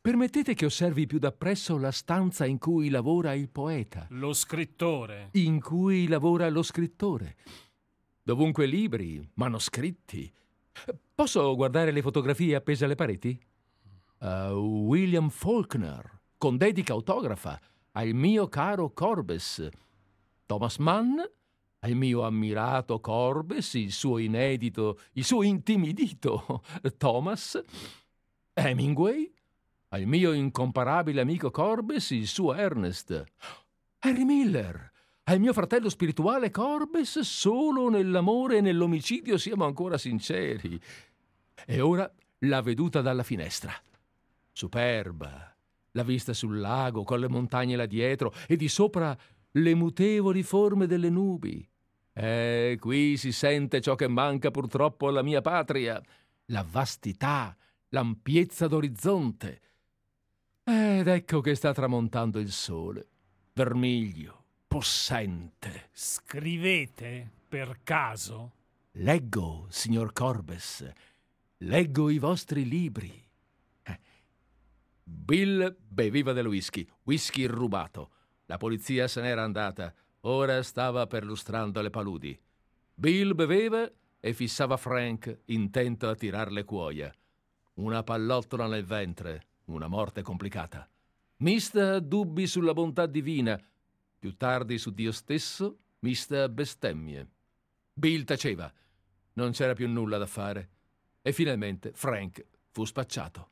Permettete 0.00 0.54
che 0.54 0.64
osservi 0.64 1.06
più 1.06 1.18
da 1.18 1.30
presso 1.30 1.76
la 1.78 1.90
stanza 1.92 2.46
in 2.46 2.58
cui 2.58 2.88
lavora 2.88 3.32
il 3.34 3.48
poeta, 3.48 4.06
Lo 4.10 4.32
scrittore. 4.32 5.28
in 5.32 5.60
cui 5.60 6.06
lavora 6.08 6.48
lo 6.48 6.62
scrittore. 6.62 7.36
Dovunque 8.26 8.66
libri, 8.66 9.24
manoscritti. 9.34 10.28
Posso 11.14 11.54
guardare 11.54 11.92
le 11.92 12.02
fotografie 12.02 12.56
appese 12.56 12.84
alle 12.84 12.96
pareti? 12.96 13.40
Uh, 14.18 14.50
William 14.88 15.28
Faulkner, 15.28 16.22
con 16.36 16.56
dedica 16.56 16.92
autografa 16.92 17.56
al 17.92 18.14
mio 18.14 18.48
caro 18.48 18.90
Corbes. 18.90 19.68
Thomas 20.44 20.78
Mann, 20.78 21.20
al 21.78 21.94
mio 21.94 22.22
ammirato 22.22 22.98
Corbes, 22.98 23.74
il 23.74 23.92
suo 23.92 24.18
inedito, 24.18 24.98
il 25.12 25.24
suo 25.24 25.44
intimidito 25.44 26.64
Thomas, 26.98 27.62
Hemingway, 28.54 29.32
al 29.90 30.04
mio 30.04 30.32
incomparabile 30.32 31.20
amico 31.20 31.52
Corbes, 31.52 32.10
il 32.10 32.26
suo 32.26 32.54
Ernest, 32.54 33.24
Harry 34.00 34.24
Miller, 34.24 34.90
al 35.28 35.40
mio 35.40 35.52
fratello 35.52 35.88
spirituale 35.88 36.50
Corbes, 36.50 37.18
solo 37.20 37.88
nell'amore 37.88 38.58
e 38.58 38.60
nell'omicidio 38.60 39.38
siamo 39.38 39.64
ancora 39.64 39.98
sinceri. 39.98 40.80
E 41.64 41.80
ora 41.80 42.08
la 42.40 42.62
veduta 42.62 43.00
dalla 43.00 43.24
finestra. 43.24 43.72
Superba. 44.52 45.52
La 45.92 46.02
vista 46.04 46.32
sul 46.32 46.60
lago, 46.60 47.02
con 47.02 47.18
le 47.18 47.28
montagne 47.28 47.74
là 47.74 47.86
dietro, 47.86 48.32
e 48.46 48.54
di 48.54 48.68
sopra 48.68 49.16
le 49.50 49.74
mutevoli 49.74 50.42
forme 50.44 50.86
delle 50.86 51.10
nubi. 51.10 51.66
Eh, 52.12 52.76
qui 52.78 53.16
si 53.16 53.32
sente 53.32 53.80
ciò 53.80 53.96
che 53.96 54.06
manca 54.06 54.52
purtroppo 54.52 55.08
alla 55.08 55.22
mia 55.22 55.40
patria, 55.40 56.00
la 56.46 56.64
vastità, 56.68 57.56
l'ampiezza 57.88 58.68
d'orizzonte. 58.68 59.60
Ed 60.62 61.08
ecco 61.08 61.40
che 61.40 61.54
sta 61.56 61.72
tramontando 61.72 62.38
il 62.38 62.52
sole, 62.52 63.08
vermiglio, 63.54 64.45
possente. 64.76 65.88
Scrivete 65.90 67.30
per 67.48 67.78
caso? 67.82 68.52
Leggo, 68.92 69.64
signor 69.70 70.12
Corbes, 70.12 70.86
leggo 71.60 72.10
i 72.10 72.18
vostri 72.18 72.68
libri. 72.68 73.26
Eh. 73.82 74.00
Bill 75.02 75.74
beveva 75.78 76.34
del 76.34 76.48
whisky, 76.48 76.86
whisky 77.04 77.46
rubato. 77.46 78.10
La 78.48 78.58
polizia 78.58 79.08
se 79.08 79.22
n'era 79.22 79.44
andata. 79.44 79.94
Ora 80.28 80.62
stava 80.62 81.06
perlustrando 81.06 81.80
le 81.80 81.88
paludi. 81.88 82.38
Bill 82.94 83.34
beveva 83.34 83.90
e 84.20 84.32
fissava 84.34 84.76
Frank, 84.76 85.38
intento 85.46 86.06
a 86.10 86.14
tirar 86.14 86.52
le 86.52 86.64
cuoia. 86.64 87.10
Una 87.76 88.02
pallottola 88.02 88.66
nel 88.66 88.84
ventre, 88.84 89.46
una 89.66 89.88
morte 89.88 90.20
complicata. 90.20 90.86
Mista 91.38 91.94
a 91.94 91.98
dubbi 91.98 92.46
sulla 92.46 92.74
bontà 92.74 93.06
divina, 93.06 93.58
più 94.26 94.36
tardi 94.36 94.76
su 94.76 94.90
Dio 94.90 95.12
stesso, 95.12 95.78
mista 96.00 96.48
bestemmie. 96.48 97.28
Bill 97.94 98.24
taceva. 98.24 98.72
Non 99.34 99.52
c'era 99.52 99.72
più 99.72 99.88
nulla 99.88 100.18
da 100.18 100.26
fare. 100.26 100.70
E 101.22 101.32
finalmente 101.32 101.92
Frank 101.94 102.44
fu 102.72 102.84
spacciato. 102.84 103.50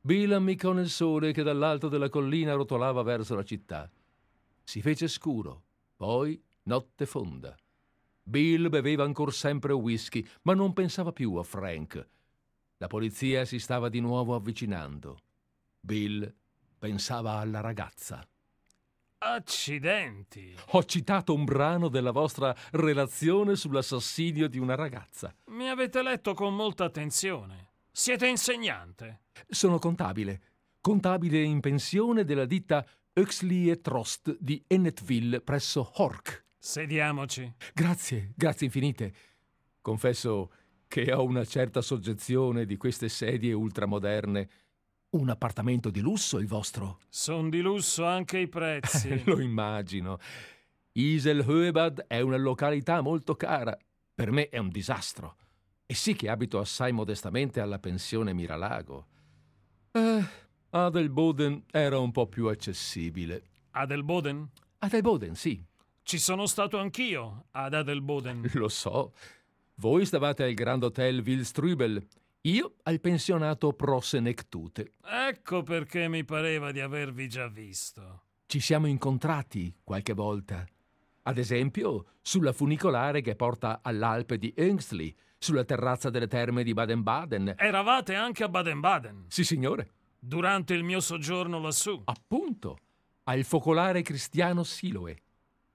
Bill 0.00 0.30
ammiccò 0.30 0.70
nel 0.70 0.88
sole 0.88 1.32
che 1.32 1.42
dall'alto 1.42 1.88
della 1.88 2.08
collina 2.08 2.52
rotolava 2.52 3.02
verso 3.02 3.34
la 3.34 3.42
città. 3.42 3.90
Si 4.62 4.80
fece 4.80 5.08
scuro, 5.08 5.64
poi 5.96 6.40
notte 6.64 7.04
fonda. 7.04 7.56
Bill 8.22 8.68
beveva 8.68 9.02
ancor 9.02 9.34
sempre 9.34 9.72
whisky, 9.72 10.24
ma 10.42 10.54
non 10.54 10.72
pensava 10.72 11.10
più 11.10 11.34
a 11.34 11.42
Frank. 11.42 12.08
La 12.76 12.86
polizia 12.86 13.44
si 13.44 13.58
stava 13.58 13.88
di 13.88 13.98
nuovo 13.98 14.36
avvicinando. 14.36 15.18
Bill 15.80 16.32
pensava 16.78 17.38
alla 17.38 17.60
ragazza. 17.60 18.24
Accidenti. 19.18 20.54
Ho 20.72 20.84
citato 20.84 21.32
un 21.32 21.44
brano 21.44 21.88
della 21.88 22.10
vostra 22.10 22.54
relazione 22.72 23.56
sull'assassinio 23.56 24.46
di 24.46 24.58
una 24.58 24.74
ragazza. 24.74 25.34
Mi 25.46 25.68
avete 25.70 26.02
letto 26.02 26.34
con 26.34 26.54
molta 26.54 26.84
attenzione. 26.84 27.70
Siete 27.90 28.26
insegnante. 28.26 29.22
Sono 29.48 29.78
contabile. 29.78 30.40
Contabile 30.82 31.40
in 31.40 31.60
pensione 31.60 32.24
della 32.24 32.44
ditta 32.44 32.86
Huxley 33.14 33.70
e 33.70 33.80
Trost 33.80 34.36
di 34.38 34.62
Ennetville 34.66 35.40
presso 35.40 35.92
Hork. 35.94 36.44
Sediamoci. 36.58 37.54
Grazie, 37.72 38.32
grazie 38.36 38.66
infinite. 38.66 39.14
Confesso 39.80 40.50
che 40.88 41.10
ho 41.12 41.24
una 41.24 41.44
certa 41.46 41.80
soggezione 41.80 42.66
di 42.66 42.76
queste 42.76 43.08
sedie 43.08 43.54
ultramoderne. 43.54 44.48
Un 45.16 45.30
appartamento 45.30 45.88
di 45.88 46.00
lusso 46.00 46.36
il 46.38 46.46
vostro? 46.46 46.98
Sono 47.08 47.48
di 47.48 47.62
lusso 47.62 48.04
anche 48.04 48.36
i 48.38 48.48
prezzi. 48.48 49.18
Lo 49.24 49.40
immagino. 49.40 50.18
Iselhöbad 50.92 52.04
è 52.06 52.20
una 52.20 52.36
località 52.36 53.00
molto 53.00 53.34
cara. 53.34 53.74
Per 54.14 54.30
me 54.30 54.50
è 54.50 54.58
un 54.58 54.68
disastro. 54.68 55.36
E 55.86 55.94
sì 55.94 56.14
che 56.14 56.28
abito 56.28 56.58
assai 56.58 56.92
modestamente 56.92 57.60
alla 57.60 57.78
pensione 57.78 58.34
Miralago. 58.34 59.06
Eh, 59.92 60.22
Adelboden 60.68 61.64
era 61.70 61.98
un 61.98 62.12
po' 62.12 62.26
più 62.26 62.48
accessibile. 62.48 63.42
Adelboden? 63.70 64.46
Adelboden, 64.80 65.34
sì. 65.34 65.64
Ci 66.02 66.18
sono 66.18 66.44
stato 66.44 66.76
anch'io 66.76 67.46
ad 67.52 67.72
Adelboden. 67.72 68.50
Lo 68.52 68.68
so. 68.68 69.14
Voi 69.76 70.04
stavate 70.04 70.44
al 70.44 70.52
Grand 70.52 70.82
Hotel 70.82 71.22
Wilstrübel, 71.24 72.06
io 72.46 72.74
al 72.84 73.00
pensionato 73.00 73.72
Prosenectute. 73.72 74.92
Ecco 75.04 75.62
perché 75.62 76.08
mi 76.08 76.24
pareva 76.24 76.70
di 76.70 76.80
avervi 76.80 77.28
già 77.28 77.48
visto. 77.48 78.22
Ci 78.46 78.60
siamo 78.60 78.86
incontrati 78.86 79.74
qualche 79.82 80.12
volta. 80.12 80.64
Ad 81.22 81.38
esempio, 81.38 82.06
sulla 82.22 82.52
funicolare 82.52 83.20
che 83.20 83.34
porta 83.34 83.80
all'Alpe 83.82 84.38
di 84.38 84.52
Engstli, 84.56 85.12
sulla 85.36 85.64
terrazza 85.64 86.08
delle 86.08 86.28
terme 86.28 86.62
di 86.62 86.72
Baden-Baden. 86.72 87.54
Eravate 87.58 88.14
anche 88.14 88.44
a 88.44 88.48
Baden-Baden? 88.48 89.24
Sì, 89.26 89.42
signore. 89.42 89.90
Durante 90.18 90.74
il 90.74 90.84
mio 90.84 91.00
soggiorno 91.00 91.58
lassù? 91.58 92.00
Appunto, 92.04 92.78
al 93.24 93.42
focolare 93.42 94.02
cristiano 94.02 94.62
Siloe. 94.62 95.18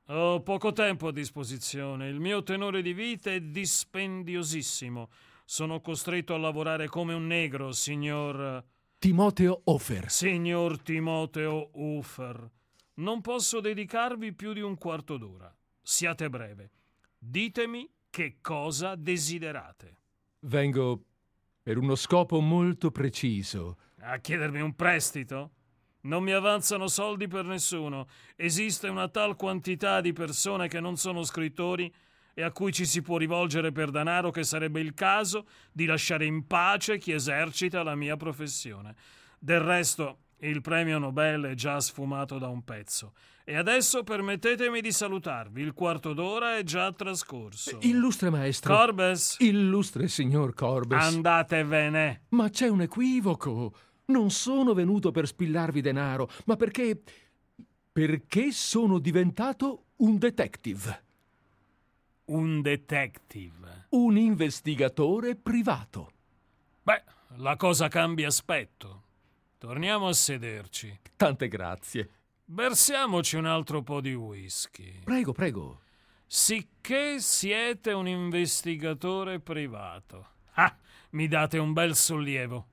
Ho 0.07 0.41
poco 0.41 0.71
tempo 0.71 1.07
a 1.07 1.11
disposizione. 1.11 2.07
Il 2.07 2.21
mio 2.21 2.43
tenore 2.43 2.81
di 2.81 2.93
vita 2.93 3.29
è 3.29 3.41
dispendiosissimo. 3.41 5.09
Sono 5.51 5.81
costretto 5.81 6.33
a 6.33 6.37
lavorare 6.37 6.87
come 6.87 7.13
un 7.13 7.27
negro, 7.27 7.73
signor. 7.73 8.63
Timoteo 8.97 9.63
Hofer. 9.65 10.09
Signor 10.09 10.81
Timoteo 10.81 11.71
Hofer. 11.73 12.49
Non 12.93 13.19
posso 13.19 13.59
dedicarvi 13.59 14.31
più 14.31 14.53
di 14.53 14.61
un 14.61 14.77
quarto 14.77 15.17
d'ora. 15.17 15.53
Siate 15.81 16.29
breve. 16.29 16.71
Ditemi 17.17 17.85
che 18.09 18.37
cosa 18.39 18.95
desiderate. 18.95 19.97
Vengo 20.39 21.03
per 21.61 21.77
uno 21.77 21.95
scopo 21.95 22.39
molto 22.39 22.89
preciso. 22.89 23.77
A 24.03 24.19
chiedermi 24.19 24.61
un 24.61 24.73
prestito? 24.73 25.51
Non 26.03 26.23
mi 26.23 26.31
avanzano 26.31 26.87
soldi 26.87 27.27
per 27.27 27.43
nessuno. 27.43 28.07
Esiste 28.37 28.87
una 28.87 29.09
tal 29.09 29.35
quantità 29.35 29.99
di 29.99 30.13
persone 30.13 30.69
che 30.69 30.79
non 30.79 30.95
sono 30.95 31.23
scrittori 31.23 31.93
e 32.33 32.41
a 32.43 32.51
cui 32.51 32.71
ci 32.71 32.85
si 32.85 33.01
può 33.01 33.17
rivolgere 33.17 33.71
per 33.71 33.91
denaro 33.91 34.31
che 34.31 34.43
sarebbe 34.43 34.79
il 34.79 34.93
caso 34.93 35.45
di 35.71 35.85
lasciare 35.85 36.25
in 36.25 36.47
pace 36.47 36.97
chi 36.97 37.11
esercita 37.11 37.83
la 37.83 37.95
mia 37.95 38.17
professione. 38.17 38.95
Del 39.39 39.59
resto, 39.59 40.17
il 40.39 40.61
premio 40.61 40.97
Nobel 40.97 41.43
è 41.43 41.53
già 41.53 41.79
sfumato 41.79 42.37
da 42.37 42.47
un 42.47 42.63
pezzo. 42.63 43.13
E 43.43 43.55
adesso 43.55 44.03
permettetemi 44.03 44.81
di 44.81 44.91
salutarvi. 44.91 45.61
Il 45.61 45.73
quarto 45.73 46.13
d'ora 46.13 46.57
è 46.57 46.63
già 46.63 46.91
trascorso. 46.93 47.79
Illustre 47.81 48.29
maestro. 48.29 48.75
Corbes. 48.75 49.37
Illustre 49.39 50.07
signor 50.07 50.53
Corbes. 50.53 51.03
Andatevene. 51.03 52.25
Ma 52.29 52.49
c'è 52.49 52.67
un 52.67 52.81
equivoco. 52.81 53.73
Non 54.05 54.29
sono 54.29 54.73
venuto 54.73 55.11
per 55.11 55.27
spillarvi 55.27 55.81
denaro, 55.81 56.29
ma 56.45 56.55
perché. 56.55 57.01
perché 57.91 58.51
sono 58.51 58.99
diventato 58.99 59.87
un 59.97 60.17
detective. 60.17 61.03
Un 62.31 62.61
detective. 62.61 63.87
Un 63.89 64.17
investigatore 64.17 65.35
privato. 65.35 66.13
Beh, 66.81 67.03
la 67.35 67.57
cosa 67.57 67.89
cambia 67.89 68.27
aspetto. 68.27 69.03
Torniamo 69.57 70.07
a 70.07 70.13
sederci. 70.13 70.97
Tante 71.17 71.49
grazie. 71.49 72.09
Versiamoci 72.45 73.35
un 73.35 73.47
altro 73.47 73.83
po' 73.83 73.99
di 73.99 74.13
whisky. 74.13 75.01
Prego, 75.03 75.33
prego. 75.33 75.81
Sicché 76.25 77.19
siete 77.19 77.91
un 77.91 78.07
investigatore 78.07 79.41
privato. 79.41 80.27
Ah, 80.53 80.73
mi 81.09 81.27
date 81.27 81.57
un 81.57 81.73
bel 81.73 81.97
sollievo. 81.97 82.67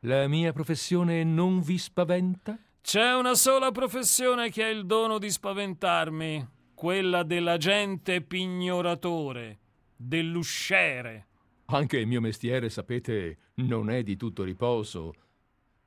La 0.00 0.26
mia 0.26 0.54
professione 0.54 1.22
non 1.22 1.60
vi 1.60 1.76
spaventa? 1.76 2.58
C'è 2.80 3.14
una 3.14 3.34
sola 3.34 3.72
professione 3.72 4.48
che 4.50 4.64
ha 4.64 4.68
il 4.68 4.86
dono 4.86 5.18
di 5.18 5.30
spaventarmi, 5.30 6.48
quella 6.82 7.22
dell'agente 7.22 8.22
pignoratore, 8.22 9.60
dell'usciere. 9.94 11.26
Anche 11.66 11.98
il 11.98 12.08
mio 12.08 12.20
mestiere, 12.20 12.70
sapete, 12.70 13.38
non 13.58 13.88
è 13.88 14.02
di 14.02 14.16
tutto 14.16 14.42
riposo. 14.42 15.14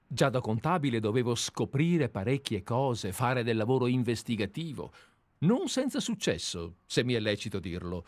Già 0.07 0.29
da 0.29 0.39
contabile 0.39 1.01
dovevo 1.01 1.35
scoprire 1.35 2.07
parecchie 2.07 2.63
cose, 2.63 3.11
fare 3.11 3.43
del 3.43 3.57
lavoro 3.57 3.87
investigativo. 3.87 4.93
Non 5.39 5.67
senza 5.67 5.99
successo, 5.99 6.77
se 6.85 7.03
mi 7.03 7.11
è 7.11 7.19
lecito 7.19 7.59
dirlo. 7.59 8.05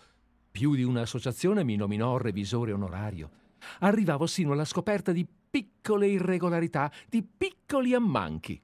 Più 0.49 0.73
di 0.73 0.83
un'associazione 0.83 1.65
mi 1.65 1.75
nominò 1.75 2.15
revisore 2.15 2.71
onorario. 2.71 3.29
Arrivavo 3.79 4.25
sino 4.27 4.53
alla 4.53 4.63
scoperta 4.63 5.11
di 5.11 5.27
piccole 5.49 6.07
irregolarità, 6.07 6.89
di 7.09 7.21
piccoli 7.21 7.93
ammanchi. 7.93 8.61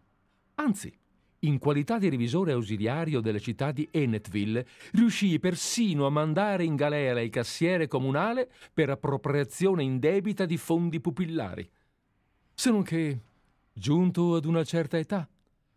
Anzi, 0.55 0.97
in 1.43 1.59
qualità 1.59 1.97
di 1.97 2.09
revisore 2.09 2.51
ausiliario 2.51 3.21
della 3.21 3.39
città 3.39 3.71
di 3.71 3.87
Ennetville, 3.91 4.65
riuscii 4.91 5.39
persino 5.39 6.05
a 6.05 6.09
mandare 6.09 6.63
in 6.63 6.75
galera 6.75 7.21
il 7.21 7.29
cassiere 7.29 7.87
comunale 7.87 8.49
per 8.73 8.89
appropriazione 8.89 9.83
indebita 9.83 10.45
di 10.45 10.57
fondi 10.57 10.99
pupillari. 10.99 11.69
Se 12.53 12.69
non 12.69 12.83
che, 12.83 13.19
giunto 13.73 14.35
ad 14.35 14.45
una 14.45 14.63
certa 14.63 14.97
età, 14.97 15.27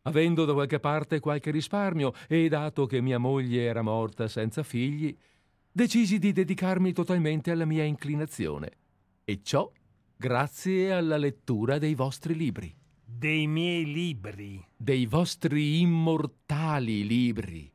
avendo 0.03 0.45
da 0.45 0.53
qualche 0.53 0.79
parte 0.79 1.21
qualche 1.21 1.51
risparmio 1.51 2.13
e 2.29 2.49
dato 2.49 2.87
che 2.87 3.01
mia 3.01 3.19
moglie 3.19 3.63
era 3.63 3.83
morta 3.83 4.29
senza 4.29 4.63
figli, 4.63 5.17
decisi 5.73 6.19
di 6.19 6.33
dedicarmi 6.33 6.93
totalmente 6.93 7.51
alla 7.51 7.65
mia 7.65 7.85
inclinazione. 7.85 8.71
E 9.25 9.41
ciò 9.43 9.71
grazie 10.17 10.93
alla 10.93 11.17
lettura 11.17 11.79
dei 11.79 11.95
vostri 11.95 12.35
libri. 12.35 12.75
Dei 13.09 13.47
miei 13.47 13.85
libri. 13.85 14.61
Dei 14.77 15.07
vostri 15.07 15.81
immortali 15.81 17.07
libri. 17.07 17.71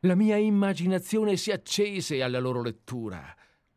La 0.00 0.16
mia 0.16 0.36
immaginazione 0.36 1.36
si 1.36 1.52
accese 1.52 2.20
alla 2.24 2.40
loro 2.40 2.60
lettura. 2.60 3.24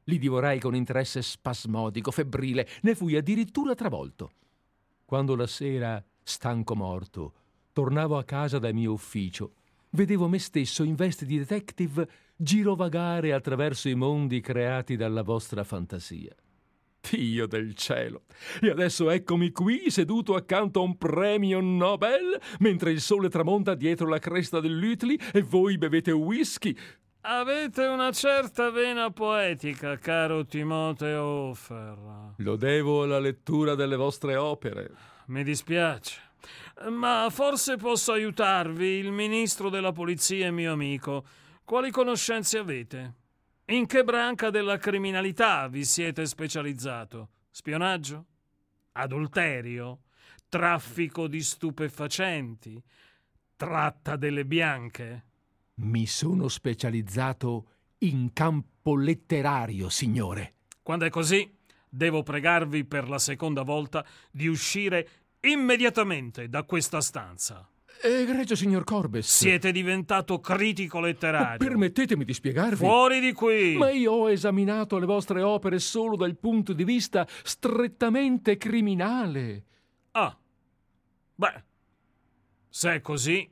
Li 0.05 0.17
divorai 0.17 0.60
con 0.60 0.73
interesse 0.73 1.21
spasmodico, 1.21 2.10
febbrile, 2.10 2.67
ne 2.81 2.95
fui 2.95 3.15
addirittura 3.15 3.75
travolto. 3.75 4.31
Quando 5.05 5.36
la 5.36 5.45
sera, 5.45 6.03
stanco 6.23 6.75
morto, 6.75 7.33
tornavo 7.73 8.17
a 8.17 8.23
casa 8.23 8.57
dal 8.57 8.73
mio 8.73 8.91
ufficio, 8.91 9.53
vedevo 9.91 10.27
me 10.27 10.39
stesso 10.39 10.81
in 10.81 10.95
veste 10.95 11.27
di 11.27 11.38
detective 11.38 12.10
girovagare 12.36 13.33
attraverso 13.33 13.88
i 13.88 13.93
mondi 13.93 14.41
creati 14.41 14.95
dalla 14.95 15.21
vostra 15.21 15.63
fantasia. 15.63 16.36
Dio 17.09 17.47
del 17.47 17.75
cielo! 17.75 18.23
E 18.61 18.69
adesso 18.69 19.09
eccomi 19.09 19.51
qui, 19.51 19.89
seduto 19.89 20.35
accanto 20.35 20.79
a 20.79 20.83
un 20.83 20.97
premio 20.97 21.59
Nobel, 21.61 22.39
mentre 22.59 22.91
il 22.91 23.01
sole 23.01 23.29
tramonta 23.29 23.75
dietro 23.75 24.07
la 24.07 24.19
cresta 24.19 24.59
dell'Utli 24.59 25.19
e 25.33 25.41
voi 25.41 25.77
bevete 25.77 26.11
whisky. 26.11 26.75
Avete 27.21 27.85
una 27.85 28.11
certa 28.11 28.69
vena 28.69 29.11
poetica, 29.11 29.97
caro 29.97 30.45
Timoteo 30.45 31.23
Hofer. 31.23 31.97
Lo 32.37 32.55
devo 32.55 33.03
alla 33.03 33.19
lettura 33.19 33.75
delle 33.75 33.97
vostre 33.97 34.37
opere. 34.37 34.91
Mi 35.27 35.43
dispiace. 35.43 36.21
Ma 36.89 37.27
forse 37.29 37.75
posso 37.75 38.13
aiutarvi, 38.13 38.85
il 38.85 39.11
ministro 39.11 39.69
della 39.69 39.91
polizia 39.91 40.47
è 40.47 40.51
mio 40.51 40.71
amico. 40.71 41.25
Quali 41.65 41.91
conoscenze 41.91 42.59
avete? 42.59 43.13
In 43.69 43.86
che 43.86 44.06
branca 44.06 44.49
della 44.49 44.77
criminalità 44.77 45.67
vi 45.67 45.84
siete 45.84 46.25
specializzato? 46.25 47.32
Spionaggio? 47.51 48.25
Adulterio? 48.93 50.03
Traffico 50.47 51.27
di 51.27 51.41
stupefacenti? 51.41 52.82
Tratta 53.58 54.15
delle 54.15 54.45
bianche? 54.45 55.25
Mi 55.75 56.06
sono 56.06 56.47
specializzato 56.47 57.71
in 57.99 58.32
campo 58.32 58.95
letterario, 58.95 59.89
signore. 59.89 60.53
Quando 60.82 61.03
è 61.03 61.10
così, 61.10 61.53
devo 61.89 62.23
pregarvi 62.23 62.86
per 62.86 63.10
la 63.10 63.19
seconda 63.19 63.63
volta 63.63 64.06
di 64.32 64.47
uscire 64.47 65.10
immediatamente 65.41 66.47
da 66.47 66.63
questa 66.63 67.01
stanza. 67.01 67.69
Egregio 68.01 68.55
signor 68.55 68.83
Corbes. 68.83 69.27
Siete 69.27 69.71
diventato 69.71 70.39
critico 70.39 70.99
letterario. 70.99 71.57
Permettetemi 71.57 72.23
di 72.23 72.33
spiegarvi. 72.33 72.75
Fuori 72.75 73.19
di 73.19 73.33
qui! 73.33 73.75
Ma 73.75 73.89
io 73.89 74.12
ho 74.12 74.29
esaminato 74.29 74.97
le 74.99 75.05
vostre 75.05 75.41
opere 75.41 75.79
solo 75.79 76.15
dal 76.15 76.36
punto 76.36 76.73
di 76.73 76.83
vista 76.83 77.27
strettamente 77.43 78.57
criminale. 78.57 79.63
Ah. 80.12 80.38
Beh, 81.36 81.63
se 82.69 82.95
è 82.95 83.01
così, 83.01 83.49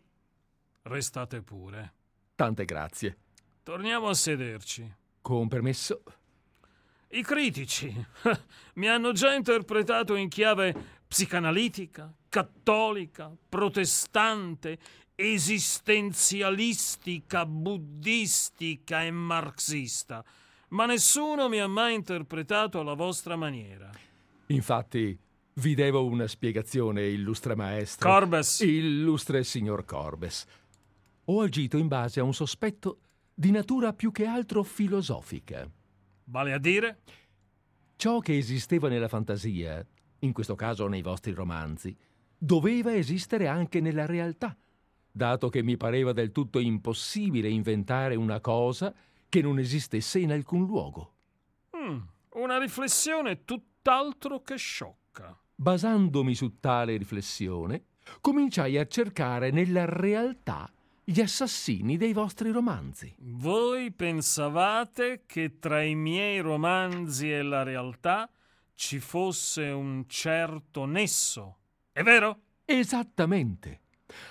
restate 0.83 1.41
pure. 1.41 1.93
Tante 2.35 2.65
grazie. 2.65 3.17
Torniamo 3.63 4.09
a 4.09 4.13
sederci. 4.13 4.87
Con 5.21 5.47
permesso. 5.47 6.03
I 7.09 7.23
critici 7.23 7.93
mi 8.75 8.87
hanno 8.87 9.11
già 9.13 9.33
interpretato 9.33 10.15
in 10.15 10.27
chiave 10.27 10.94
psicanalitica, 11.07 12.13
cattolica, 12.29 13.35
protestante, 13.49 14.77
esistenzialistica, 15.15 17.45
buddistica 17.45 19.03
e 19.03 19.11
marxista, 19.11 20.23
ma 20.69 20.85
nessuno 20.85 21.47
mi 21.47 21.59
ha 21.59 21.67
mai 21.67 21.93
interpretato 21.95 22.79
alla 22.79 22.95
vostra 22.95 23.35
maniera. 23.35 23.91
Infatti, 24.47 25.17
vi 25.53 25.73
devo 25.73 26.05
una 26.05 26.27
spiegazione, 26.27 27.07
illustre 27.07 27.55
maestro. 27.55 28.09
Corbes. 28.09 28.59
Illustre 28.59 29.45
signor 29.45 29.85
Corbes. 29.85 30.45
Ho 31.25 31.41
agito 31.41 31.77
in 31.77 31.87
base 31.87 32.19
a 32.19 32.23
un 32.23 32.33
sospetto 32.33 32.99
di 33.33 33.51
natura 33.51 33.93
più 33.93 34.11
che 34.11 34.25
altro 34.25 34.63
filosofica. 34.63 35.65
Vale 36.25 36.53
a 36.53 36.59
dire? 36.59 36.99
Ciò 37.95 38.19
che 38.19 38.37
esisteva 38.37 38.89
nella 38.89 39.07
fantasia, 39.07 39.85
in 40.25 40.33
questo 40.33 40.55
caso 40.55 40.87
nei 40.87 41.01
vostri 41.01 41.31
romanzi, 41.31 41.95
doveva 42.37 42.93
esistere 42.93 43.47
anche 43.47 43.79
nella 43.79 44.05
realtà, 44.05 44.55
dato 45.11 45.49
che 45.49 45.63
mi 45.63 45.77
pareva 45.77 46.11
del 46.11 46.31
tutto 46.31 46.59
impossibile 46.59 47.47
inventare 47.47 48.15
una 48.15 48.39
cosa 48.41 48.93
che 49.29 49.41
non 49.41 49.59
esistesse 49.59 50.19
in 50.19 50.31
alcun 50.31 50.65
luogo. 50.65 51.13
Mm, 51.77 51.99
una 52.33 52.57
riflessione 52.57 53.45
tutt'altro 53.45 54.41
che 54.41 54.57
sciocca. 54.57 55.37
Basandomi 55.55 56.35
su 56.35 56.59
tale 56.59 56.97
riflessione, 56.97 57.85
cominciai 58.21 58.77
a 58.77 58.85
cercare 58.87 59.51
nella 59.51 59.85
realtà 59.85 60.69
gli 61.07 61.21
assassini 61.21 61.97
dei 61.97 62.13
vostri 62.13 62.51
romanzi. 62.51 63.13
Voi 63.19 63.91
pensavate 63.91 65.23
che 65.25 65.59
tra 65.59 65.83
i 65.83 65.95
miei 65.95 66.39
romanzi 66.39 67.31
e 67.31 67.43
la 67.43 67.63
realtà 67.63 68.29
ci 68.75 68.99
fosse 68.99 69.63
un 69.69 70.03
certo 70.07 70.85
nesso, 70.85 71.57
è 71.91 72.03
vero? 72.03 72.39
Esattamente. 72.65 73.81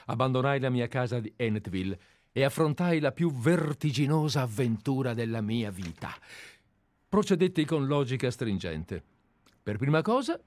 Abbandonai 0.07 0.61
la 0.61 0.70
mia 0.70 0.87
casa 0.87 1.18
di 1.18 1.33
Ennetville 1.35 1.98
e 2.30 2.44
affrontai 2.44 3.00
la 3.00 3.11
più 3.11 3.33
vertiginosa 3.33 4.42
avventura 4.42 5.14
della 5.14 5.40
mia 5.40 5.70
vita. 5.70 6.14
Procedetti 7.09 7.64
con 7.64 7.87
logica 7.87 8.30
stringente. 8.30 9.02
Per 9.62 9.78
prima 9.78 10.02
cosa, 10.02 10.38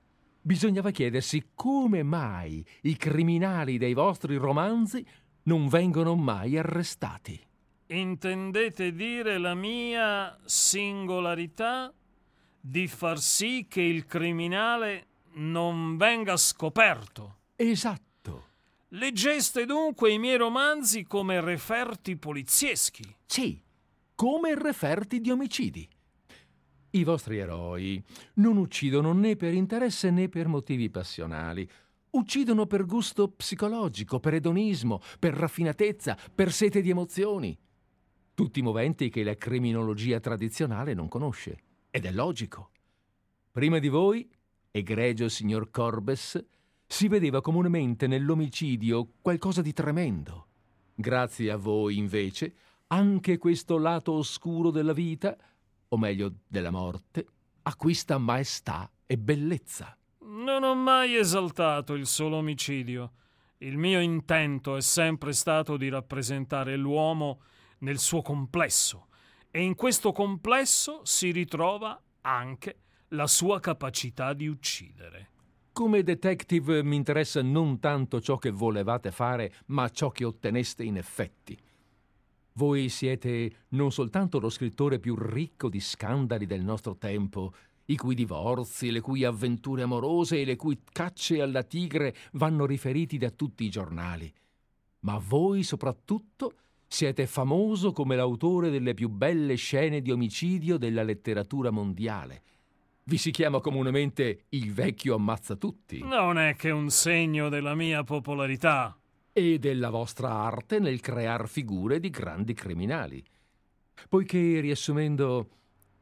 bisognava 0.42 0.92
chiedersi 0.92 1.52
come 1.56 2.04
mai 2.04 2.66
i 2.84 2.96
criminali 2.96 3.78
dei 3.78 3.94
vostri 3.94 4.36
romanzi 4.38 5.06
non 5.44 5.68
vengono 5.70 6.16
mai 6.16 6.58
arrestati. 6.58 7.42
Intendete 7.88 8.94
dire 8.94 9.38
la 9.38 9.56
mia 9.56 10.38
singolarità 10.44 11.94
di 12.60 12.88
far 12.88 13.20
sì 13.20 13.66
che 13.70 13.82
il 13.82 14.06
criminale 14.06 15.06
non 15.34 15.98
venga 15.98 16.38
scoperto? 16.38 17.36
Esatto. 17.56 18.06
Leggeste 18.90 19.66
dunque 19.66 20.12
i 20.12 20.18
miei 20.18 20.38
romanzi 20.38 21.04
come 21.06 21.42
referti 21.42 22.16
polizieschi? 22.16 23.16
Sì, 23.26 23.62
come 24.16 24.56
referti 24.56 25.20
di 25.20 25.30
omicidi. 25.30 25.88
I 26.92 27.04
vostri 27.04 27.38
eroi 27.38 28.02
non 28.36 28.58
uccidono 28.58 29.14
né 29.14 29.36
per 29.36 29.54
interesse 29.54 30.10
né 30.10 30.30
per 30.30 30.48
motivi 30.48 30.90
passionali. 30.90 31.70
Uccidono 32.12 32.66
per 32.66 32.86
gusto 32.86 33.28
psicologico, 33.28 34.20
per 34.20 34.36
edonismo, 34.36 35.02
per 35.20 35.34
raffinatezza, 35.34 36.18
per 36.34 36.52
sete 36.52 36.82
di 36.82 36.90
emozioni. 36.90 37.56
Tutti 38.34 38.62
moventi 38.62 39.10
che 39.10 39.24
la 39.24 39.36
criminologia 39.36 40.20
tradizionale 40.20 40.94
non 40.94 41.08
conosce. 41.10 41.58
Ed 41.98 42.06
è 42.06 42.12
logico. 42.12 42.70
Prima 43.50 43.80
di 43.80 43.88
voi, 43.88 44.32
egregio 44.70 45.30
signor 45.30 45.72
Corbes, 45.72 46.46
si 46.86 47.08
vedeva 47.08 47.42
comunemente 47.42 48.06
nell'omicidio 48.06 49.14
qualcosa 49.20 49.64
di 49.64 49.74
tremendo. 49.74 50.46
Grazie 50.94 51.50
a 51.50 51.58
voi, 51.58 51.98
invece, 51.98 52.54
anche 52.90 53.40
questo 53.40 53.80
lato 53.80 54.12
oscuro 54.12 54.70
della 54.70 54.94
vita, 54.94 55.36
o 55.88 55.98
meglio 55.98 56.42
della 56.48 56.70
morte, 56.70 57.26
acquista 57.64 58.20
maestà 58.20 58.88
e 59.08 59.18
bellezza. 59.18 59.98
Non 60.20 60.62
ho 60.62 60.76
mai 60.76 61.16
esaltato 61.16 61.96
il 61.96 62.06
solo 62.06 62.36
omicidio. 62.36 63.14
Il 63.58 63.80
mio 63.80 64.00
intento 64.02 64.76
è 64.76 64.82
sempre 64.82 65.34
stato 65.34 65.78
di 65.78 65.90
rappresentare 65.90 66.76
l'uomo 66.76 67.42
nel 67.80 67.98
suo 67.98 68.22
complesso 68.22 69.08
e 69.52 69.62
in 69.62 69.76
questo 69.76 70.12
complesso 70.12 71.02
si 71.04 71.32
ritrova 71.32 72.02
anche 72.22 72.80
la 73.10 73.28
sua 73.28 73.60
capacità 73.60 74.34
di 74.34 74.48
uccidere. 74.48 75.30
Come 75.72 76.04
detective 76.04 76.84
mi 76.84 76.96
interessa 76.96 77.42
non 77.42 77.80
tanto 77.80 78.20
ciò 78.20 78.38
che 78.38 78.50
volevate 78.50 79.12
fare, 79.12 79.54
ma 79.68 79.90
ciò 79.90 80.10
che 80.10 80.26
otteneste 80.26 80.84
in 80.84 80.98
effetti. 80.98 81.58
Voi 82.54 82.90
siete 82.90 83.66
non 83.70 83.92
soltanto 83.92 84.40
lo 84.40 84.50
scrittore 84.50 85.00
più 85.00 85.16
ricco 85.16 85.70
di 85.70 85.80
scandali 85.80 86.48
del 86.48 86.64
nostro 86.64 86.98
tempo, 86.98 87.54
i 87.86 87.96
cui 87.96 88.16
divorzi, 88.16 88.90
le 88.90 89.02
cui 89.02 89.24
avventure 89.24 89.84
amorose 89.84 90.42
e 90.42 90.46
le 90.46 90.56
cui 90.56 90.82
cacce 90.92 91.42
alla 91.42 91.64
tigre 91.64 92.16
vanno 92.34 92.66
riferiti 92.66 93.18
da 93.18 93.30
tutti 93.30 93.64
i 93.64 93.70
giornali, 93.70 94.34
ma 95.02 95.20
voi 95.20 95.64
soprattutto 95.64 96.54
siete 96.88 97.28
famoso 97.28 97.92
come 97.92 98.16
l'autore 98.16 98.70
delle 98.70 98.94
più 98.94 99.10
belle 99.10 99.56
scene 99.56 100.02
di 100.02 100.12
omicidio 100.12 100.78
della 100.78 101.04
letteratura 101.04 101.70
mondiale. 101.70 102.42
Vi 103.04 103.18
si 103.18 103.32
chiama 103.32 103.60
comunemente 103.60 104.46
il 104.50 104.74
vecchio 104.74 105.16
ammazza 105.16 105.56
tutti. 105.56 106.00
Non 106.00 106.38
è 106.38 106.56
che 106.56 106.72
un 106.72 106.90
segno 106.90 107.50
della 107.50 107.76
mia 107.76 108.04
popolarità. 108.04 108.98
E 109.32 109.60
della 109.60 109.90
vostra 109.90 110.30
arte 110.30 110.80
nel 110.80 111.00
crear 111.00 111.48
figure 111.48 112.00
di 112.00 112.10
grandi 112.10 112.54
criminali. 112.54 113.24
Poiché, 114.10 114.60
riassumendo, 114.60 115.50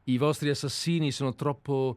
i 0.04 0.18
vostri 0.18 0.48
assassini 0.48 1.10
sono 1.10 1.34
troppo 1.34 1.96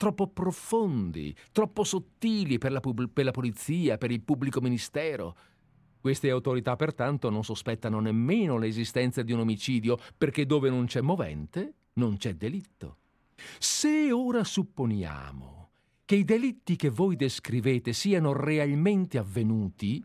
troppo 0.00 0.28
profondi, 0.28 1.36
troppo 1.52 1.84
sottili 1.84 2.56
per 2.56 2.72
la, 2.72 2.80
pub- 2.80 3.10
per 3.12 3.26
la, 3.26 3.32
polizia, 3.32 3.98
per 3.98 4.10
il 4.10 4.22
pubblico 4.22 4.62
ministero. 4.62 5.36
Queste 6.00 6.30
autorità 6.30 6.76
pertanto 6.76 7.28
non 7.30 7.44
sospettano 7.44 8.00
nemmeno 8.00 8.56
l'esistenza 8.56 9.22
di 9.22 9.32
un 9.32 9.40
omicidio, 9.40 9.98
perché 10.16 10.46
dove 10.46 10.70
non 10.70 10.86
c'è 10.86 11.00
movente 11.00 11.74
non 11.94 12.16
c'è 12.16 12.34
delitto. 12.34 12.96
Se 13.58 14.12
ora 14.12 14.44
supponiamo 14.44 15.68
che 16.04 16.16
i 16.16 16.24
delitti 16.24 16.76
che 16.76 16.90
voi 16.90 17.16
descrivete 17.16 17.92
siano 17.92 18.32
realmente 18.32 19.18
avvenuti, 19.18 20.02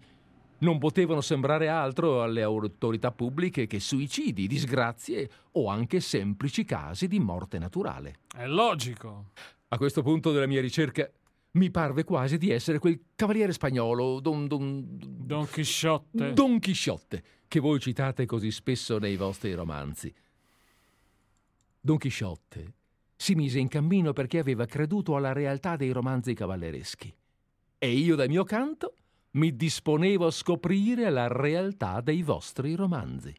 non 0.59 0.77
potevano 0.77 1.21
sembrare 1.21 1.67
altro 1.67 2.21
alle 2.21 2.41
autorità 2.41 3.11
pubbliche 3.11 3.67
che 3.67 3.79
suicidi, 3.79 4.47
disgrazie 4.47 5.29
o 5.53 5.67
anche 5.67 5.99
semplici 5.99 6.63
casi 6.63 7.07
di 7.07 7.19
morte 7.19 7.57
naturale. 7.59 8.19
È 8.35 8.45
logico. 8.45 9.31
A 9.69 9.77
questo 9.77 10.01
punto 10.01 10.31
della 10.31 10.47
mia 10.47 10.61
ricerca 10.61 11.09
mi 11.55 11.71
parve 11.71 12.03
quasi 12.03 12.37
di 12.37 12.49
essere 12.51 12.79
quel 12.79 12.99
cavaliere 13.15 13.53
spagnolo, 13.53 14.19
Don, 14.19 14.47
don, 14.47 14.85
don 14.99 15.47
Chisciotte. 15.47 16.33
Don 16.33 16.59
Chisciotte, 16.59 17.23
che 17.47 17.59
voi 17.59 17.79
citate 17.79 18.25
così 18.25 18.51
spesso 18.51 18.97
nei 18.97 19.15
vostri 19.15 19.53
romanzi. 19.53 20.13
Don 21.79 21.97
Chisciotte 21.97 22.73
si 23.15 23.35
mise 23.35 23.59
in 23.59 23.67
cammino 23.67 24.11
perché 24.11 24.39
aveva 24.39 24.65
creduto 24.65 25.15
alla 25.15 25.31
realtà 25.31 25.75
dei 25.75 25.91
romanzi 25.91 26.33
cavallereschi. 26.33 27.13
E 27.77 27.89
io, 27.89 28.15
dal 28.15 28.27
mio 28.27 28.43
canto, 28.43 28.95
mi 29.31 29.55
disponevo 29.55 30.27
a 30.27 30.31
scoprire 30.31 31.09
la 31.09 31.27
realtà 31.27 32.01
dei 32.01 32.21
vostri 32.21 32.75
romanzi. 32.75 33.33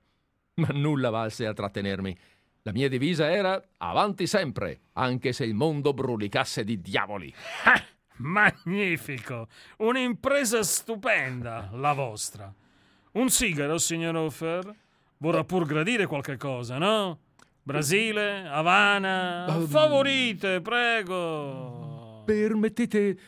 Ma 0.55 0.69
nulla 0.69 1.11
valse 1.11 1.47
a 1.47 1.53
trattenermi. 1.53 2.17
La 2.63 2.73
mia 2.73 2.89
divisa 2.89 3.31
era 3.31 3.63
avanti 3.79 4.27
sempre, 4.27 4.81
anche 4.95 5.33
se 5.33 5.45
il 5.45 5.55
mondo 5.55 5.93
brulicasse 5.93 6.65
di 6.65 6.81
diavoli. 6.81 7.33
Ah, 7.65 7.83
magnifico! 8.17 9.49
Un'impresa 9.79 10.63
stupenda, 10.63 11.71
la 11.73 11.93
vostra. 11.93 12.53
Un 13.13 13.29
sigaro, 13.31 13.79
signor 13.79 14.17
Offer? 14.17 14.75
Vorrà 15.19 15.45
pur 15.45 15.67
gradire 15.67 16.07
qualche 16.07 16.37
cosa, 16.37 16.79
no? 16.79 17.19
Brasile, 17.63 18.47
Havana, 18.47 19.47
uh, 19.57 19.67
favorite, 19.67 20.61
prego. 20.61 22.23
Permettete 22.25 23.19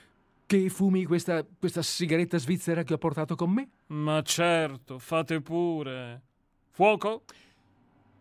che 0.47 0.69
fumi 0.69 1.05
questa, 1.05 1.45
questa 1.59 1.83
sigaretta 1.83 2.39
svizzera 2.39 2.83
che 2.83 2.95
ho 2.95 2.99
portato 2.99 3.35
con 3.35 3.51
me? 3.51 3.69
Ma 3.89 4.23
certo, 4.23 4.99
fate 4.99 5.41
pure. 5.41 6.23
Fuoco? 6.71 7.23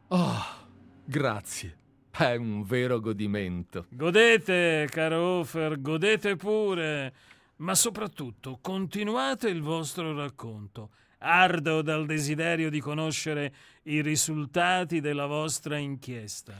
Oh. 0.08 0.66
Grazie. 1.10 1.77
È 2.18 2.34
un 2.34 2.64
vero 2.64 3.00
godimento. 3.00 3.86
Godete, 3.90 4.88
caro 4.90 5.38
Ofer, 5.38 5.80
godete 5.80 6.36
pure. 6.36 7.14
Ma 7.58 7.76
soprattutto 7.76 8.58
continuate 8.60 9.50
il 9.50 9.62
vostro 9.62 10.16
racconto. 10.16 10.90
Ardo 11.20 11.84
dal 11.84 12.08
desiderio 12.08 12.72
di 12.72 12.80
conoscere 12.80 13.54
i 13.84 14.02
risultati 14.02 15.00
della 15.00 15.28
vostra 15.28 15.78
inchiesta. 15.78 16.56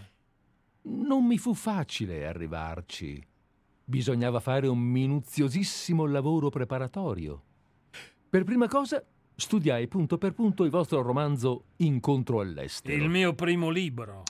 Non 0.84 1.26
mi 1.26 1.40
fu 1.40 1.56
facile 1.56 2.28
arrivarci. 2.28 3.20
Bisognava 3.84 4.40
fare 4.40 4.68
un 4.68 4.78
minuziosissimo 4.78 6.06
lavoro 6.06 6.50
preparatorio. 6.50 7.42
Per 8.30 8.44
prima 8.44 8.68
cosa 8.68 9.04
studiai 9.36 9.88
punto 9.88 10.20
per 10.20 10.34
punto 10.34 10.64
il 10.64 10.70
vostro 10.70 11.02
romanzo 11.02 11.64
Incontro 11.78 12.42
all'estero. 12.42 12.96
Il 12.96 13.10
mio 13.10 13.34
primo 13.34 13.72
libro 13.72 14.24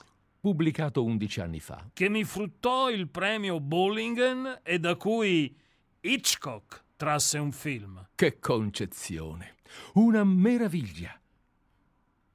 pubblicato 0.48 1.04
11 1.04 1.40
anni 1.42 1.60
fa. 1.60 1.90
Che 1.92 2.08
mi 2.08 2.24
fruttò 2.24 2.88
il 2.88 3.06
premio 3.08 3.60
Bollingen 3.60 4.60
e 4.62 4.78
da 4.78 4.96
cui 4.96 5.54
Hitchcock 6.00 6.84
trasse 6.96 7.36
un 7.36 7.52
film. 7.52 8.08
Che 8.14 8.38
concezione! 8.38 9.56
Una 9.94 10.24
meraviglia! 10.24 11.20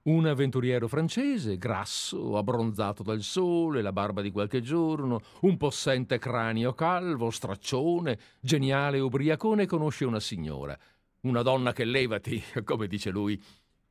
Un 0.03 0.27
avventuriero 0.27 0.87
francese, 0.87 1.57
grasso, 1.57 2.37
abbronzato 2.37 3.01
dal 3.01 3.23
sole, 3.23 3.81
la 3.81 3.91
barba 3.91 4.21
di 4.21 4.29
qualche 4.29 4.61
giorno, 4.61 5.19
un 5.39 5.57
possente 5.57 6.19
cranio 6.19 6.73
calvo, 6.73 7.31
straccione, 7.31 8.19
geniale 8.39 8.99
ubriacone, 8.99 9.65
conosce 9.65 10.05
una 10.05 10.19
signora, 10.19 10.77
una 11.21 11.41
donna 11.41 11.73
che 11.73 11.83
levati, 11.83 12.43
come 12.63 12.85
dice 12.85 13.09
lui, 13.09 13.41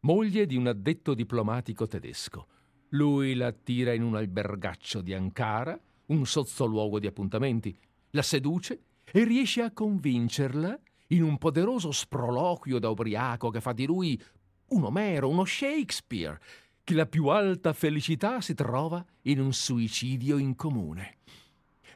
moglie 0.03 0.47
di 0.47 0.55
un 0.55 0.69
addetto 0.69 1.13
diplomatico 1.13 1.89
tedesco. 1.89 2.47
Lui 2.95 3.35
la 3.35 3.47
attira 3.47 3.93
in 3.93 4.03
un 4.03 4.17
albergaccio 4.17 5.01
di 5.01 5.15
Ankara, 5.15 5.79
un 6.07 6.27
sozzoluogo 6.27 6.99
di 6.99 7.07
appuntamenti, 7.07 7.75
la 8.11 8.23
seduce 8.23 8.81
e 9.11 9.25
riesce 9.25 9.63
a 9.63 9.73
convincerla 9.73 10.79
in 11.09 11.23
un 11.23 11.39
poderoso 11.39 11.91
sproloquio 11.91 12.79
da 12.79 12.91
ubriaco 12.91 13.51
che 13.51 13.61
fa 13.61 13.73
di 13.73 13.87
lui 13.87 14.21
un 14.69 14.85
Omero, 14.85 15.29
uno 15.29 15.45
Shakespeare, 15.45 16.39
che 16.85 16.95
la 16.95 17.07
più 17.07 17.29
alta 17.29 17.73
felicità 17.73 18.41
si 18.41 18.55
trova 18.55 19.05
in 19.23 19.41
un 19.41 19.53
suicidio 19.53 20.37
in 20.37 20.55
comune. 20.55 21.19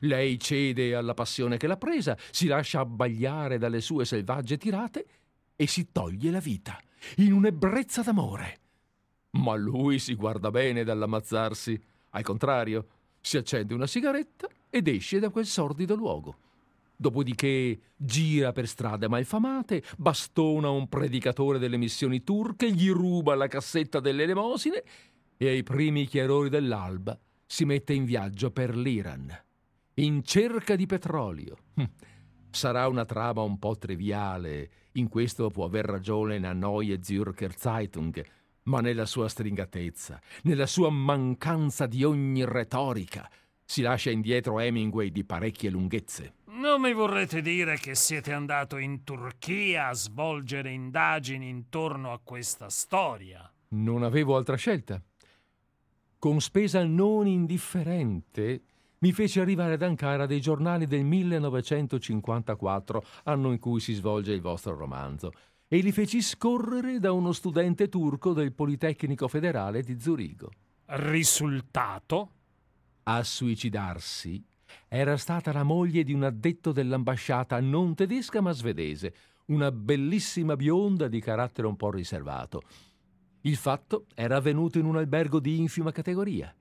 Lei 0.00 0.38
cede 0.38 0.94
alla 0.94 1.14
passione 1.14 1.58
che 1.58 1.66
l'ha 1.66 1.76
presa, 1.76 2.16
si 2.30 2.46
lascia 2.46 2.80
abbagliare 2.80 3.58
dalle 3.58 3.80
sue 3.80 4.04
selvagge 4.04 4.56
tirate 4.56 5.06
e 5.56 5.66
si 5.66 5.90
toglie 5.92 6.30
la 6.30 6.40
vita 6.40 6.78
in 7.16 7.32
un'ebbrezza 7.32 8.02
d'amore. 8.02 8.60
Ma 9.36 9.54
lui 9.54 9.98
si 9.98 10.14
guarda 10.14 10.50
bene 10.50 10.84
dall'ammazzarsi. 10.84 11.80
Al 12.10 12.22
contrario, 12.22 12.86
si 13.20 13.36
accende 13.36 13.74
una 13.74 13.86
sigaretta 13.86 14.48
ed 14.70 14.88
esce 14.88 15.18
da 15.18 15.30
quel 15.30 15.46
sordido 15.46 15.94
luogo. 15.94 16.36
Dopodiché 16.96 17.78
gira 17.96 18.52
per 18.52 18.66
strade 18.66 19.08
malfamate, 19.08 19.82
bastona 19.98 20.70
un 20.70 20.88
predicatore 20.88 21.58
delle 21.58 21.76
missioni 21.76 22.22
turche, 22.22 22.72
gli 22.72 22.90
ruba 22.90 23.34
la 23.34 23.48
cassetta 23.48 24.00
delle 24.00 24.22
elemosine 24.22 24.82
e 25.36 25.48
ai 25.48 25.62
primi 25.62 26.06
chiarori 26.06 26.48
dell'alba 26.48 27.18
si 27.44 27.64
mette 27.64 27.92
in 27.92 28.04
viaggio 28.04 28.50
per 28.50 28.74
l'Iran, 28.74 29.30
in 29.94 30.24
cerca 30.24 30.74
di 30.74 30.86
petrolio. 30.86 31.56
Hm. 31.74 31.84
Sarà 32.50 32.88
una 32.88 33.04
trama 33.04 33.42
un 33.42 33.58
po' 33.58 33.76
triviale, 33.76 34.70
in 34.92 35.08
questo 35.08 35.50
può 35.50 35.66
aver 35.66 35.84
ragione 35.84 36.38
la 36.38 36.54
Neue 36.54 36.98
Zürcher 37.02 37.54
Zeitung, 37.54 38.24
ma 38.66 38.80
nella 38.80 39.06
sua 39.06 39.28
stringatezza, 39.28 40.20
nella 40.42 40.66
sua 40.66 40.90
mancanza 40.90 41.86
di 41.86 42.04
ogni 42.04 42.44
retorica, 42.44 43.28
si 43.64 43.82
lascia 43.82 44.10
indietro 44.10 44.60
Hemingway 44.60 45.10
di 45.10 45.24
parecchie 45.24 45.70
lunghezze. 45.70 46.34
Non 46.46 46.80
mi 46.80 46.92
vorrete 46.92 47.42
dire 47.42 47.76
che 47.76 47.94
siete 47.94 48.32
andato 48.32 48.78
in 48.78 49.04
Turchia 49.04 49.88
a 49.88 49.94
svolgere 49.94 50.70
indagini 50.70 51.48
intorno 51.48 52.12
a 52.12 52.20
questa 52.22 52.70
storia? 52.70 53.50
Non 53.68 54.02
avevo 54.02 54.36
altra 54.36 54.56
scelta. 54.56 55.00
Con 56.18 56.40
spesa 56.40 56.82
non 56.84 57.26
indifferente, 57.26 58.62
mi 58.98 59.12
fece 59.12 59.40
arrivare 59.40 59.74
ad 59.74 59.82
Ankara 59.82 60.26
dei 60.26 60.40
giornali 60.40 60.86
del 60.86 61.04
1954, 61.04 63.04
anno 63.24 63.52
in 63.52 63.58
cui 63.58 63.80
si 63.80 63.92
svolge 63.92 64.32
il 64.32 64.40
vostro 64.40 64.74
romanzo 64.74 65.32
e 65.68 65.78
li 65.78 65.92
feci 65.92 66.22
scorrere 66.22 66.98
da 66.98 67.12
uno 67.12 67.32
studente 67.32 67.88
turco 67.88 68.32
del 68.32 68.52
Politecnico 68.52 69.28
Federale 69.28 69.82
di 69.82 70.00
Zurigo. 70.00 70.50
Risultato? 70.86 72.30
A 73.04 73.22
suicidarsi 73.22 74.42
era 74.88 75.16
stata 75.16 75.52
la 75.52 75.62
moglie 75.62 76.04
di 76.04 76.12
un 76.12 76.24
addetto 76.24 76.72
dell'ambasciata 76.72 77.60
non 77.60 77.94
tedesca 77.94 78.40
ma 78.40 78.52
svedese, 78.52 79.14
una 79.46 79.70
bellissima 79.70 80.56
bionda 80.56 81.08
di 81.08 81.20
carattere 81.20 81.66
un 81.66 81.76
po' 81.76 81.90
riservato. 81.90 82.62
Il 83.42 83.56
fatto 83.56 84.06
era 84.14 84.36
avvenuto 84.36 84.78
in 84.78 84.86
un 84.86 84.96
albergo 84.96 85.38
di 85.38 85.58
infima 85.58 85.92
categoria, 85.92 86.54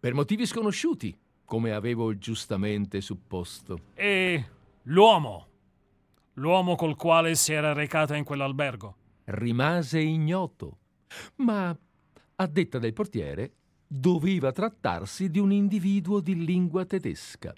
per 0.00 0.14
motivi 0.14 0.46
sconosciuti, 0.46 1.16
come 1.44 1.72
avevo 1.72 2.16
giustamente 2.18 3.00
supposto. 3.00 3.78
E 3.94 4.44
l'uomo? 4.82 5.53
L'uomo 6.34 6.74
col 6.74 6.96
quale 6.96 7.34
si 7.34 7.52
era 7.52 7.72
recata 7.72 8.16
in 8.16 8.24
quell'albergo? 8.24 8.96
Rimase 9.24 10.00
ignoto, 10.00 10.78
ma, 11.36 11.76
a 12.36 12.46
detta 12.46 12.78
del 12.78 12.92
portiere, 12.92 13.52
doveva 13.86 14.52
trattarsi 14.52 15.30
di 15.30 15.38
un 15.38 15.52
individuo 15.52 16.20
di 16.20 16.44
lingua 16.44 16.84
tedesca. 16.84 17.52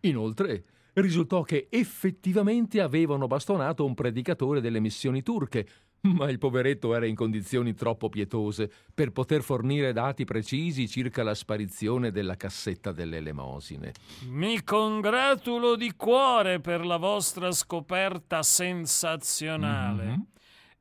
Inoltre, 0.00 0.64
risultò 0.94 1.42
che 1.42 1.66
effettivamente 1.70 2.80
avevano 2.80 3.26
bastonato 3.26 3.84
un 3.84 3.94
predicatore 3.94 4.60
delle 4.60 4.80
missioni 4.80 5.22
turche, 5.22 5.66
ma 6.02 6.30
il 6.30 6.38
poveretto 6.38 6.94
era 6.94 7.06
in 7.06 7.14
condizioni 7.14 7.74
troppo 7.74 8.08
pietose 8.08 8.70
per 8.94 9.12
poter 9.12 9.42
fornire 9.42 9.92
dati 9.92 10.24
precisi 10.24 10.88
circa 10.88 11.22
la 11.22 11.34
sparizione 11.34 12.10
della 12.10 12.36
cassetta 12.36 12.92
delle 12.92 13.16
elemosine. 13.16 13.92
Mi 14.28 14.62
congratulo 14.62 15.76
di 15.76 15.92
cuore 15.94 16.60
per 16.60 16.84
la 16.84 16.96
vostra 16.96 17.50
scoperta 17.52 18.42
sensazionale. 18.42 20.04
Mm-hmm. 20.04 20.20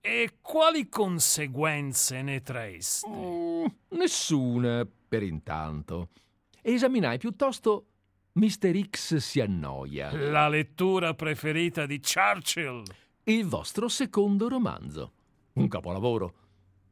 E 0.02 0.38
quali 0.40 0.88
conseguenze 0.88 2.22
ne 2.22 2.42
traeste? 2.42 3.10
Mm, 3.10 3.66
nessuna, 3.98 4.88
per 5.08 5.24
intanto. 5.24 6.10
Esaminai 6.62 7.18
piuttosto 7.18 7.88
Mr. 8.34 8.88
X 8.90 9.16
si 9.16 9.40
annoia. 9.40 10.12
La 10.12 10.48
lettura 10.48 11.16
preferita 11.16 11.86
di 11.86 12.00
Churchill. 12.00 12.84
Il 13.28 13.48
vostro 13.48 13.88
secondo 13.88 14.48
romanzo. 14.48 15.14
Un 15.54 15.68
capolavoro. 15.68 16.34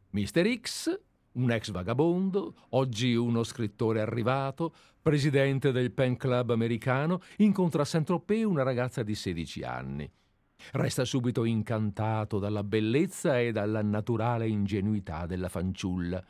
Mr. 0.10 0.60
X, 0.62 1.00
un 1.34 1.52
ex 1.52 1.70
vagabondo, 1.70 2.56
oggi 2.70 3.14
uno 3.14 3.44
scrittore 3.44 4.02
arrivato, 4.02 4.74
presidente 5.00 5.72
del 5.72 5.92
pen 5.92 6.18
club 6.18 6.50
americano, 6.50 7.22
incontra 7.38 7.84
a 7.84 7.86
Saint-Tropez 7.86 8.46
una 8.46 8.64
ragazza 8.64 9.04
di 9.04 9.14
16 9.14 9.62
anni. 9.62 10.12
Resta 10.72 11.06
subito 11.06 11.44
incantato 11.44 12.40
dalla 12.40 12.64
bellezza 12.64 13.40
e 13.40 13.52
dalla 13.52 13.84
naturale 13.84 14.48
ingenuità 14.48 15.28
della 15.28 15.50
fanciulla. 15.50 16.26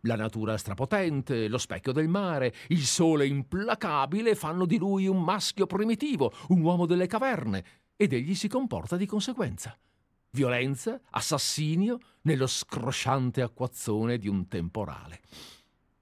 La 0.00 0.16
natura 0.16 0.56
strapotente, 0.56 1.46
lo 1.46 1.58
specchio 1.58 1.92
del 1.92 2.08
mare, 2.08 2.52
il 2.70 2.82
sole 2.82 3.28
implacabile 3.28 4.34
fanno 4.34 4.66
di 4.66 4.78
lui 4.78 5.06
un 5.06 5.22
maschio 5.22 5.66
primitivo, 5.66 6.32
un 6.48 6.60
uomo 6.60 6.86
delle 6.86 7.06
caverne, 7.06 7.64
ed 7.96 8.12
egli 8.12 8.34
si 8.34 8.48
comporta 8.48 8.96
di 8.96 9.06
conseguenza. 9.06 9.76
Violenza, 10.30 11.00
assassinio, 11.10 11.98
nello 12.22 12.46
scrosciante 12.46 13.42
acquazzone 13.42 14.18
di 14.18 14.28
un 14.28 14.46
temporale. 14.48 15.20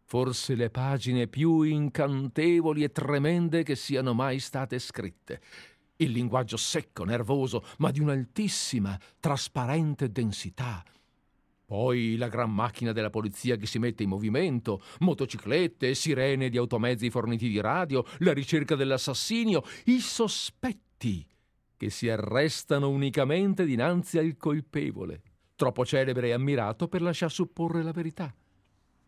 Forse 0.04 0.54
le 0.54 0.70
pagine 0.70 1.28
più 1.28 1.62
incantevoli 1.62 2.82
e 2.82 2.90
tremende 2.90 3.62
che 3.62 3.76
siano 3.76 4.12
mai 4.12 4.38
state 4.38 4.78
scritte 4.78 5.40
il 5.98 6.10
linguaggio 6.10 6.56
secco, 6.56 7.04
nervoso, 7.04 7.64
ma 7.78 7.90
di 7.90 8.00
un'altissima, 8.00 8.98
trasparente 9.20 10.10
densità. 10.10 10.82
Poi 11.66 12.16
la 12.16 12.28
gran 12.28 12.52
macchina 12.52 12.92
della 12.92 13.10
polizia 13.10 13.56
che 13.56 13.66
si 13.66 13.78
mette 13.78 14.02
in 14.02 14.08
movimento, 14.08 14.82
motociclette, 15.00 15.94
sirene 15.94 16.48
di 16.48 16.56
automezzi 16.56 17.10
forniti 17.10 17.48
di 17.48 17.60
radio, 17.60 18.04
la 18.18 18.32
ricerca 18.32 18.74
dell'assassinio, 18.74 19.62
i 19.84 20.00
sospetti 20.00 21.26
che 21.84 21.90
si 21.90 22.08
arrestano 22.08 22.88
unicamente 22.88 23.66
dinanzi 23.66 24.16
al 24.16 24.38
colpevole, 24.38 25.20
troppo 25.54 25.84
celebre 25.84 26.28
e 26.28 26.32
ammirato 26.32 26.88
per 26.88 27.02
lasciar 27.02 27.30
supporre 27.30 27.82
la 27.82 27.90
verità. 27.90 28.34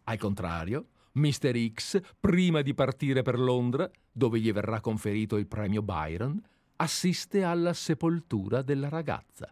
Al 0.05 0.19
contrario, 0.19 0.89
Mr. 1.13 1.73
X, 1.73 1.99
prima 2.21 2.61
di 2.61 2.75
partire 2.75 3.23
per 3.23 3.39
Londra, 3.39 3.91
dove 4.13 4.41
gli 4.41 4.53
verrà 4.53 4.81
conferito 4.81 5.39
il 5.39 5.47
premio 5.47 5.81
Byron, 5.81 6.39
assiste 6.77 7.43
alla 7.43 7.73
sepoltura 7.73 8.61
della 8.61 8.91
ragazza. 8.91 9.49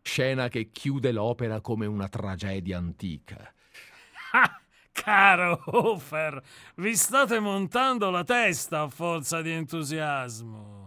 Scena 0.00 0.46
che 0.46 0.70
chiude 0.70 1.10
l'opera 1.10 1.60
come 1.60 1.86
una 1.86 2.08
tragedia 2.08 2.78
antica. 2.78 3.52
Ah, 4.30 4.60
caro 4.92 5.60
Hofer, 5.66 6.40
vi 6.76 6.94
state 6.94 7.40
montando 7.40 8.08
la 8.10 8.22
testa 8.22 8.82
a 8.82 8.88
forza 8.88 9.42
di 9.42 9.50
entusiasmo. 9.50 10.81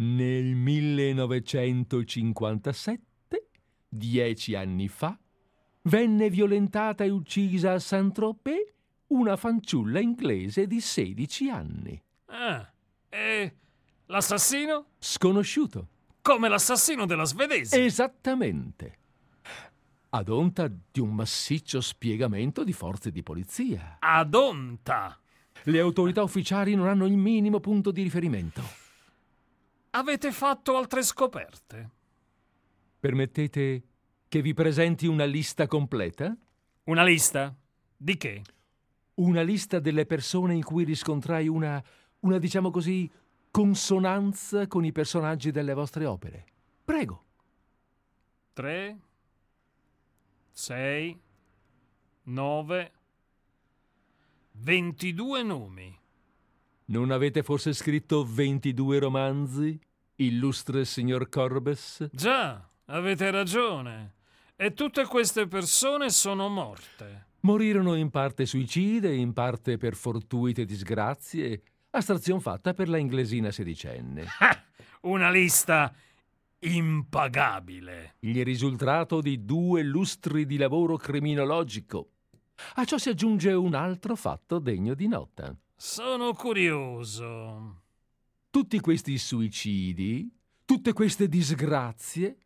Nel 0.00 0.54
1957, 0.54 3.50
dieci 3.86 4.54
anni 4.54 4.88
fa, 4.88 5.18
venne 5.82 6.30
violentata 6.30 7.04
e 7.04 7.10
uccisa 7.10 7.72
a 7.72 7.78
Saint-Tropez 7.78 8.72
una 9.08 9.36
fanciulla 9.36 10.00
inglese 10.00 10.66
di 10.66 10.80
16 10.80 11.50
anni. 11.50 12.02
Ah, 12.26 12.66
e 13.10 13.54
L'assassino? 14.06 14.86
Sconosciuto. 14.98 15.88
Come 16.22 16.48
l'assassino 16.48 17.04
della 17.04 17.24
svedese. 17.24 17.84
Esattamente. 17.84 18.96
Ad 20.08 20.30
onta 20.30 20.66
di 20.66 21.00
un 21.00 21.14
massiccio 21.14 21.82
spiegamento 21.82 22.64
di 22.64 22.72
forze 22.72 23.10
di 23.10 23.22
polizia. 23.22 23.98
Ad 24.00 24.34
onta. 24.34 25.20
Le 25.64 25.78
autorità 25.78 26.22
ufficiali 26.22 26.74
non 26.74 26.88
hanno 26.88 27.04
il 27.04 27.18
minimo 27.18 27.60
punto 27.60 27.90
di 27.90 28.02
riferimento. 28.02 28.88
Avete 29.92 30.30
fatto 30.30 30.76
altre 30.76 31.02
scoperte? 31.02 31.90
Permettete 33.00 33.82
che 34.28 34.40
vi 34.40 34.54
presenti 34.54 35.08
una 35.08 35.24
lista 35.24 35.66
completa? 35.66 36.36
Una 36.84 37.02
lista? 37.02 37.52
Di 37.96 38.16
che? 38.16 38.42
Una 39.14 39.42
lista 39.42 39.80
delle 39.80 40.06
persone 40.06 40.54
in 40.54 40.62
cui 40.62 40.84
riscontrai 40.84 41.48
una, 41.48 41.82
una 42.20 42.38
diciamo 42.38 42.70
così, 42.70 43.10
consonanza 43.50 44.68
con 44.68 44.84
i 44.84 44.92
personaggi 44.92 45.50
delle 45.50 45.74
vostre 45.74 46.06
opere. 46.06 46.44
Prego. 46.84 47.24
Tre, 48.52 48.98
sei, 50.52 51.20
nove, 52.24 52.92
ventidue 54.52 55.42
nomi. 55.42 55.99
Non 56.90 57.10
avete 57.10 57.42
forse 57.42 57.72
scritto 57.72 58.24
ventidue 58.24 58.98
romanzi, 58.98 59.78
illustre 60.16 60.84
signor 60.84 61.28
Corbes? 61.28 62.08
Già, 62.12 62.68
avete 62.86 63.30
ragione. 63.30 64.14
E 64.56 64.74
tutte 64.74 65.04
queste 65.06 65.46
persone 65.46 66.10
sono 66.10 66.48
morte. 66.48 67.26
Morirono 67.40 67.94
in 67.94 68.10
parte 68.10 68.44
suicide, 68.44 69.14
in 69.14 69.32
parte 69.32 69.78
per 69.78 69.94
fortuite 69.94 70.64
disgrazie, 70.64 71.62
Astrazione 71.92 72.40
fatta 72.40 72.72
per 72.72 72.88
la 72.88 72.98
inglesina 72.98 73.50
sedicenne. 73.50 74.24
Ah, 74.38 74.62
una 75.02 75.28
lista 75.28 75.92
impagabile. 76.60 78.14
Il 78.20 78.44
risultato 78.44 79.20
di 79.20 79.44
due 79.44 79.82
lustri 79.82 80.46
di 80.46 80.56
lavoro 80.56 80.96
criminologico. 80.96 82.10
A 82.74 82.84
ciò 82.84 82.96
si 82.96 83.08
aggiunge 83.08 83.52
un 83.52 83.74
altro 83.74 84.14
fatto 84.14 84.60
degno 84.60 84.94
di 84.94 85.08
nota. 85.08 85.52
Sono 85.82 86.34
curioso. 86.34 87.80
Tutti 88.50 88.78
questi 88.80 89.16
suicidi, 89.16 90.30
tutte 90.66 90.92
queste 90.92 91.26
disgrazie, 91.26 92.36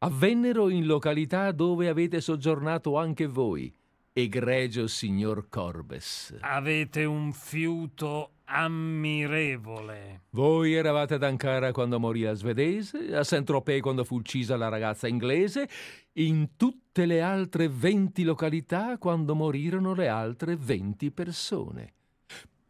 avvennero 0.00 0.68
in 0.68 0.84
località 0.84 1.50
dove 1.52 1.88
avete 1.88 2.20
soggiornato 2.20 2.98
anche 2.98 3.24
voi, 3.26 3.74
egregio 4.12 4.86
signor 4.86 5.48
Corbes. 5.48 6.36
Avete 6.40 7.04
un 7.04 7.32
fiuto 7.32 8.32
ammirevole. 8.44 10.24
Voi 10.32 10.74
eravate 10.74 11.14
ad 11.14 11.22
Ankara 11.22 11.72
quando 11.72 11.98
morì 11.98 12.20
la 12.20 12.34
svedese, 12.34 13.16
a 13.16 13.24
Saint-Tropez 13.24 13.80
quando 13.80 14.04
fu 14.04 14.16
uccisa 14.16 14.58
la 14.58 14.68
ragazza 14.68 15.08
inglese, 15.08 15.70
in 16.18 16.50
tutte 16.58 17.06
le 17.06 17.22
altre 17.22 17.66
venti 17.66 18.24
località 18.24 18.98
quando 18.98 19.34
morirono 19.34 19.94
le 19.94 20.08
altre 20.08 20.54
venti 20.54 21.10
persone. 21.10 21.94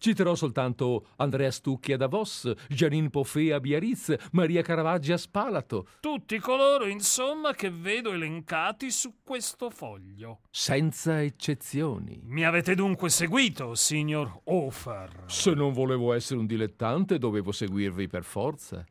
Citerò 0.04 0.34
soltanto 0.34 1.06
Andrea 1.16 1.50
Stucchi 1.50 1.94
a 1.94 1.96
Davos, 1.96 2.52
Janine 2.68 3.08
Poffet 3.08 3.52
a 3.52 3.58
Biarritz, 3.58 4.14
Maria 4.32 4.60
Caravaggi 4.60 5.12
a 5.12 5.16
Spalato. 5.16 5.86
Tutti 6.00 6.38
coloro, 6.40 6.84
insomma, 6.84 7.54
che 7.54 7.70
vedo 7.70 8.12
elencati 8.12 8.90
su 8.90 9.14
questo 9.24 9.70
foglio. 9.70 10.40
Senza 10.50 11.22
eccezioni. 11.22 12.20
Mi 12.22 12.44
avete 12.44 12.74
dunque 12.74 13.08
seguito, 13.08 13.74
signor 13.74 14.42
Hofer? 14.44 15.22
Se 15.24 15.54
non 15.54 15.72
volevo 15.72 16.12
essere 16.12 16.38
un 16.38 16.44
dilettante, 16.44 17.16
dovevo 17.16 17.50
seguirvi 17.50 18.06
per 18.06 18.24
forza 18.24 18.84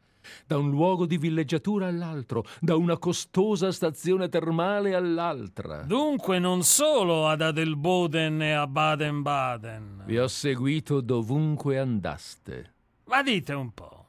da 0.46 0.58
un 0.58 0.70
luogo 0.70 1.06
di 1.06 1.18
villeggiatura 1.18 1.88
all'altro, 1.88 2.46
da 2.60 2.76
una 2.76 2.98
costosa 2.98 3.72
stazione 3.72 4.30
termale 4.30 4.96
all'altra. 4.96 5.84
Dunque 5.84 6.40
non 6.40 6.64
solo 6.64 7.28
ad 7.28 7.42
Adelboden 7.42 8.42
e 8.42 8.52
a 8.54 8.68
Baden-Baden. 8.68 10.04
Vi 10.06 10.18
ho 10.20 10.28
seguito 10.28 11.02
dovunque 11.02 11.80
andaste. 11.80 12.74
Ma 13.06 13.22
dite 13.22 13.54
un 13.54 13.74
po', 13.74 14.06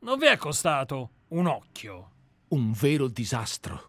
non 0.00 0.18
vi 0.18 0.26
è 0.26 0.36
costato 0.36 1.10
un 1.28 1.46
occhio? 1.46 2.10
Un 2.48 2.72
vero 2.72 3.08
disastro. 3.08 3.88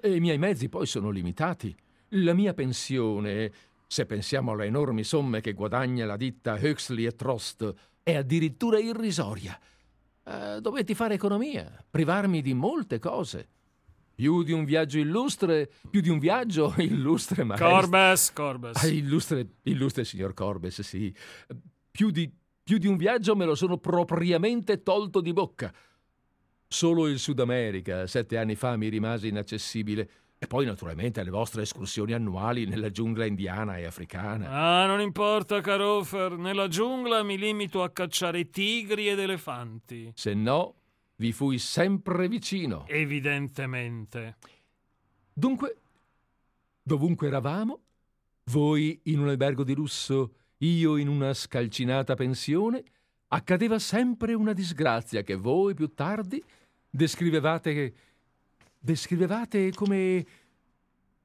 E 0.00 0.14
i 0.14 0.20
miei 0.20 0.38
mezzi 0.38 0.68
poi 0.68 0.86
sono 0.86 1.10
limitati. 1.10 1.74
La 2.12 2.32
mia 2.32 2.54
pensione, 2.54 3.50
se 3.86 4.06
pensiamo 4.06 4.52
alle 4.52 4.66
enormi 4.66 5.04
somme 5.04 5.40
che 5.40 5.52
guadagna 5.52 6.06
la 6.06 6.16
ditta 6.16 6.58
Huxley 6.60 7.06
e 7.06 7.14
Trost, 7.16 7.74
è 8.02 8.14
addirittura 8.14 8.78
irrisoria. 8.78 9.58
Eh, 10.28 10.60
dovetti 10.60 10.94
fare 10.94 11.14
economia, 11.14 11.82
privarmi 11.90 12.42
di 12.42 12.52
molte 12.52 12.98
cose. 12.98 13.48
Più 14.14 14.42
di 14.42 14.52
un 14.52 14.64
viaggio 14.64 14.98
illustre, 14.98 15.70
più 15.88 16.02
di 16.02 16.10
un 16.10 16.18
viaggio 16.18 16.74
illustre 16.78 17.44
maestro. 17.44 17.70
Corbes, 17.70 18.32
Corbes. 18.32 18.82
Ah, 18.82 18.88
illustre, 18.88 19.46
illustre 19.62 20.04
signor 20.04 20.34
Corbes, 20.34 20.82
sì. 20.82 21.14
Più 21.90 22.10
di, 22.10 22.30
più 22.62 22.76
di 22.76 22.86
un 22.86 22.96
viaggio 22.96 23.34
me 23.36 23.46
lo 23.46 23.54
sono 23.54 23.78
propriamente 23.78 24.82
tolto 24.82 25.22
di 25.22 25.32
bocca. 25.32 25.72
Solo 26.66 27.06
il 27.06 27.18
Sud 27.18 27.40
America, 27.40 28.06
sette 28.06 28.36
anni 28.36 28.54
fa, 28.54 28.76
mi 28.76 28.88
rimase 28.88 29.28
inaccessibile. 29.28 30.10
E 30.40 30.46
poi, 30.46 30.64
naturalmente, 30.64 31.24
le 31.24 31.30
vostre 31.30 31.62
escursioni 31.62 32.12
annuali 32.12 32.64
nella 32.64 32.90
giungla 32.90 33.24
indiana 33.24 33.76
e 33.76 33.86
africana. 33.86 34.48
Ah, 34.48 34.86
non 34.86 35.00
importa, 35.00 35.60
Carofer. 35.60 36.36
Nella 36.36 36.68
giungla 36.68 37.24
mi 37.24 37.36
limito 37.36 37.82
a 37.82 37.90
cacciare 37.90 38.48
tigri 38.48 39.08
ed 39.08 39.18
elefanti. 39.18 40.12
Se 40.14 40.34
no, 40.34 40.74
vi 41.16 41.32
fui 41.32 41.58
sempre 41.58 42.28
vicino. 42.28 42.86
Evidentemente. 42.86 44.36
Dunque, 45.32 45.76
dovunque 46.82 47.26
eravamo, 47.26 47.80
voi 48.44 49.00
in 49.04 49.18
un 49.18 49.28
albergo 49.28 49.64
di 49.64 49.74
lusso, 49.74 50.34
io 50.58 50.96
in 50.96 51.08
una 51.08 51.34
scalcinata 51.34 52.14
pensione, 52.14 52.84
accadeva 53.28 53.80
sempre 53.80 54.34
una 54.34 54.52
disgrazia 54.52 55.22
che 55.22 55.34
voi 55.34 55.74
più 55.74 55.92
tardi 55.94 56.42
descrivevate 56.88 57.94
descrivevate 58.78 59.72
come 59.72 60.24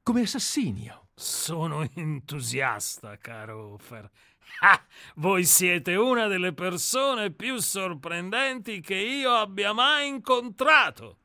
come 0.04 0.20
assassinio. 0.20 1.08
Sono 1.14 1.88
entusiasta, 1.94 3.16
caro 3.16 3.72
Ofer. 3.72 4.08
Ah, 4.60 4.80
voi 5.16 5.44
siete 5.44 5.94
una 5.94 6.26
delle 6.26 6.52
persone 6.52 7.30
più 7.32 7.56
sorprendenti 7.56 8.80
che 8.80 8.96
io 8.96 9.32
abbia 9.32 9.72
mai 9.72 10.08
incontrato. 10.08 11.16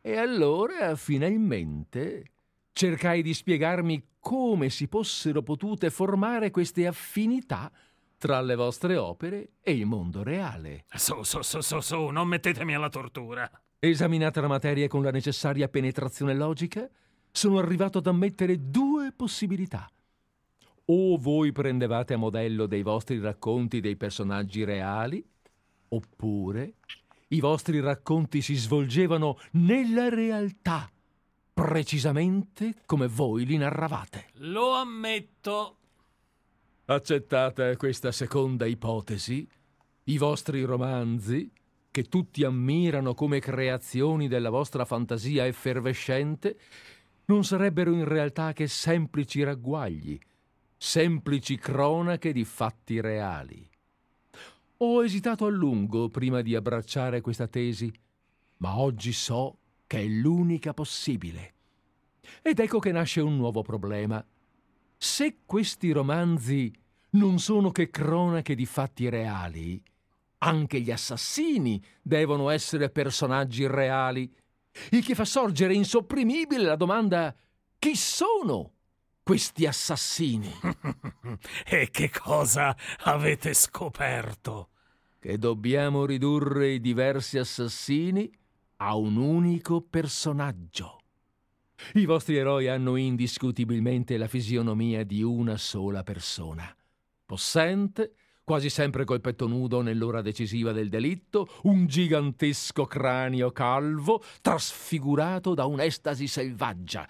E 0.00 0.16
allora, 0.16 0.96
finalmente, 0.96 2.32
cercai 2.72 3.22
di 3.22 3.32
spiegarmi 3.32 4.04
come 4.18 4.68
si 4.68 4.86
fossero 4.88 5.42
potute 5.42 5.90
formare 5.90 6.50
queste 6.50 6.86
affinità 6.86 7.70
tra 8.18 8.40
le 8.40 8.56
vostre 8.56 8.96
opere 8.96 9.52
e 9.62 9.72
il 9.72 9.86
mondo 9.86 10.22
reale. 10.22 10.86
Su, 10.94 11.22
su, 11.22 11.40
su, 11.42 11.60
su, 11.60 11.80
su, 11.80 12.06
non 12.06 12.26
mettetemi 12.26 12.74
alla 12.74 12.88
tortura. 12.88 13.48
Esaminata 13.86 14.40
la 14.40 14.48
materia 14.48 14.88
con 14.88 15.02
la 15.02 15.10
necessaria 15.10 15.68
penetrazione 15.68 16.32
logica, 16.34 16.88
sono 17.30 17.58
arrivato 17.58 17.98
ad 17.98 18.06
ammettere 18.06 18.70
due 18.70 19.12
possibilità. 19.12 19.86
O 20.86 21.18
voi 21.18 21.52
prendevate 21.52 22.14
a 22.14 22.16
modello 22.16 22.64
dei 22.64 22.80
vostri 22.80 23.20
racconti 23.20 23.80
dei 23.80 23.96
personaggi 23.96 24.64
reali, 24.64 25.22
oppure 25.88 26.76
i 27.28 27.40
vostri 27.40 27.80
racconti 27.80 28.40
si 28.40 28.54
svolgevano 28.54 29.38
nella 29.52 30.08
realtà, 30.08 30.90
precisamente 31.52 32.76
come 32.86 33.06
voi 33.06 33.44
li 33.44 33.58
narravate. 33.58 34.28
Lo 34.36 34.72
ammetto. 34.72 35.76
Accettata 36.86 37.76
questa 37.76 38.12
seconda 38.12 38.64
ipotesi, 38.64 39.46
i 40.04 40.16
vostri 40.16 40.64
romanzi, 40.64 41.52
che 41.94 42.02
tutti 42.02 42.42
ammirano 42.42 43.14
come 43.14 43.38
creazioni 43.38 44.26
della 44.26 44.50
vostra 44.50 44.84
fantasia 44.84 45.46
effervescente, 45.46 46.58
non 47.26 47.44
sarebbero 47.44 47.92
in 47.92 48.04
realtà 48.04 48.52
che 48.52 48.66
semplici 48.66 49.44
ragguagli, 49.44 50.18
semplici 50.76 51.56
cronache 51.56 52.32
di 52.32 52.42
fatti 52.42 53.00
reali. 53.00 53.64
Ho 54.78 55.04
esitato 55.04 55.46
a 55.46 55.50
lungo 55.50 56.08
prima 56.08 56.42
di 56.42 56.56
abbracciare 56.56 57.20
questa 57.20 57.46
tesi, 57.46 57.92
ma 58.56 58.76
oggi 58.76 59.12
so 59.12 59.58
che 59.86 60.00
è 60.00 60.04
l'unica 60.04 60.74
possibile. 60.74 61.54
Ed 62.42 62.58
ecco 62.58 62.80
che 62.80 62.90
nasce 62.90 63.20
un 63.20 63.36
nuovo 63.36 63.62
problema. 63.62 64.26
Se 64.96 65.36
questi 65.46 65.92
romanzi 65.92 66.72
non 67.10 67.38
sono 67.38 67.70
che 67.70 67.88
cronache 67.88 68.56
di 68.56 68.66
fatti 68.66 69.08
reali, 69.08 69.80
anche 70.44 70.80
gli 70.80 70.90
assassini 70.90 71.82
devono 72.02 72.50
essere 72.50 72.90
personaggi 72.90 73.66
reali, 73.66 74.30
il 74.90 75.02
che 75.02 75.14
fa 75.14 75.24
sorgere 75.24 75.74
insopprimibile 75.74 76.64
la 76.64 76.76
domanda 76.76 77.34
chi 77.78 77.96
sono 77.96 78.72
questi 79.22 79.64
assassini? 79.64 80.52
e 81.64 81.88
che 81.90 82.10
cosa 82.10 82.76
avete 83.04 83.54
scoperto? 83.54 84.68
Che 85.18 85.38
dobbiamo 85.38 86.04
ridurre 86.04 86.72
i 86.72 86.80
diversi 86.80 87.38
assassini 87.38 88.30
a 88.76 88.96
un 88.96 89.16
unico 89.16 89.80
personaggio. 89.80 90.98
I 91.94 92.04
vostri 92.04 92.36
eroi 92.36 92.68
hanno 92.68 92.96
indiscutibilmente 92.96 94.18
la 94.18 94.28
fisionomia 94.28 95.04
di 95.04 95.22
una 95.22 95.56
sola 95.56 96.02
persona, 96.02 96.74
possente, 97.24 98.12
quasi 98.44 98.68
sempre 98.68 99.04
col 99.04 99.22
petto 99.22 99.48
nudo 99.48 99.80
nell'ora 99.80 100.20
decisiva 100.20 100.72
del 100.72 100.90
delitto, 100.90 101.48
un 101.62 101.86
gigantesco 101.86 102.84
cranio 102.84 103.50
calvo, 103.50 104.22
trasfigurato 104.42 105.54
da 105.54 105.64
un'estasi 105.64 106.26
selvaggia. 106.26 107.08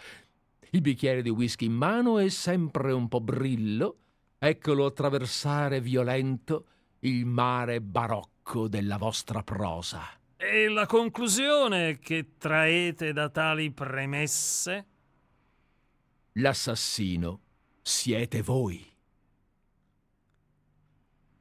Il 0.71 0.81
bicchiere 0.81 1.23
di 1.23 1.31
whisky 1.31 1.67
in 1.67 1.75
mano 1.75 2.19
è 2.19 2.29
sempre 2.29 2.93
un 2.93 3.09
po' 3.09 3.21
brillo, 3.21 3.97
eccolo 4.39 4.87
attraversare 4.87 5.81
violento 5.81 6.67
il 7.01 7.27
mare 7.27 7.81
barocco 7.81 8.69
della 8.69 8.97
vostra 8.97 9.43
prosa. 9.43 10.03
E 10.37 10.69
la 10.69 10.87
conclusione 10.87 11.99
che 11.99 12.37
traete 12.39 13.13
da 13.13 13.29
tali 13.29 13.71
premesse? 13.71 14.87
L'assassino 16.33 17.41
siete 17.81 18.43
voi. 18.43 18.94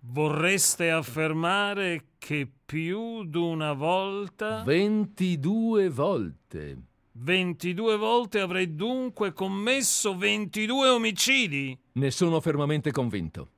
Vorreste 0.06 0.91
affermare 0.91 2.08
che 2.18 2.45
più 2.66 3.24
d'una 3.24 3.72
volta... 3.72 4.62
Ventidue 4.64 5.89
volte. 5.89 6.78
22 7.14 7.95
volte 7.95 8.41
avrei 8.41 8.76
dunque 8.76 9.32
commesso 9.32 10.18
22 10.18 10.89
omicidi? 10.89 11.78
Ne 11.93 12.12
sono 12.12 12.41
fermamente 12.41 12.91
convinto. 12.91 13.51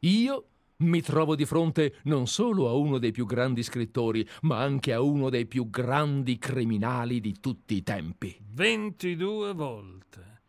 Io 0.00 0.46
mi 0.78 1.00
trovo 1.02 1.36
di 1.36 1.46
fronte 1.46 2.00
non 2.04 2.26
solo 2.26 2.68
a 2.68 2.74
uno 2.74 2.98
dei 2.98 3.12
più 3.12 3.24
grandi 3.24 3.62
scrittori, 3.62 4.28
ma 4.42 4.58
anche 4.58 4.92
a 4.92 5.00
uno 5.00 5.30
dei 5.30 5.46
più 5.46 5.70
grandi 5.70 6.36
criminali 6.36 7.20
di 7.20 7.38
tutti 7.38 7.76
i 7.76 7.82
tempi. 7.84 8.36
22 8.50 9.52
volte. 9.52 10.40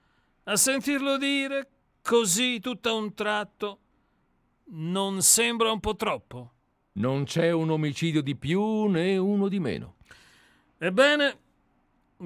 A 0.46 0.56
sentirlo 0.56 1.18
dire 1.20 1.68
così 2.02 2.60
tutto 2.60 2.90
a 2.90 2.94
un 2.94 3.14
tratto, 3.14 3.78
non 4.66 5.22
sembra 5.22 5.72
un 5.72 5.80
po' 5.80 5.96
troppo? 5.96 6.52
Non 6.94 7.24
c'è 7.26 7.52
un 7.52 7.70
omicidio 7.72 8.22
di 8.22 8.36
più 8.36 8.86
né 8.86 9.18
uno 9.18 9.48
di 9.48 9.60
meno. 9.60 9.96
Ebbene, 10.78 11.38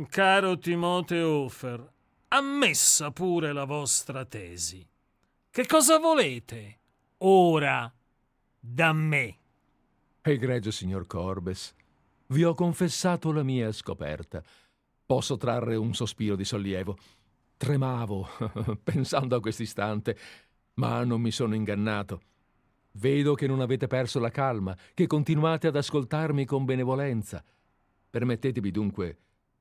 caro 0.09 0.57
Timoteo 0.57 1.43
Hofer, 1.43 1.91
ammessa 2.29 3.11
pure 3.11 3.53
la 3.53 3.65
vostra 3.65 4.25
tesi. 4.25 4.85
Che 5.49 5.65
cosa 5.65 5.97
volete 5.99 6.79
ora 7.19 7.91
da 8.59 8.93
me? 8.93 9.38
Egregio 10.21 10.71
signor 10.71 11.07
Corbes, 11.07 11.73
vi 12.27 12.43
ho 12.43 12.53
confessato 12.53 13.31
la 13.31 13.43
mia 13.43 13.71
scoperta. 13.71 14.43
Posso 15.05 15.38
trarre 15.38 15.75
un 15.75 15.93
sospiro 15.93 16.35
di 16.35 16.43
sollievo. 16.43 16.97
Tremavo 17.55 18.27
pensando 18.83 19.38
a 19.38 19.39
quest'istante 19.39 20.17
ma 20.78 21.03
non 21.03 21.21
mi 21.21 21.32
sono 21.32 21.55
ingannato. 21.55 22.21
Vedo 22.93 23.36
che 23.36 23.47
non 23.47 23.61
avete 23.61 23.88
perso 23.88 24.19
la 24.19 24.30
calma, 24.30 24.75
che 24.93 25.05
continuate 25.05 25.67
ad 25.67 25.75
ascoltarmi 25.75 26.45
con 26.45 26.65
benevolenza. 26.65 27.43
Permettetemi 28.09 28.71
dunque 28.71 29.17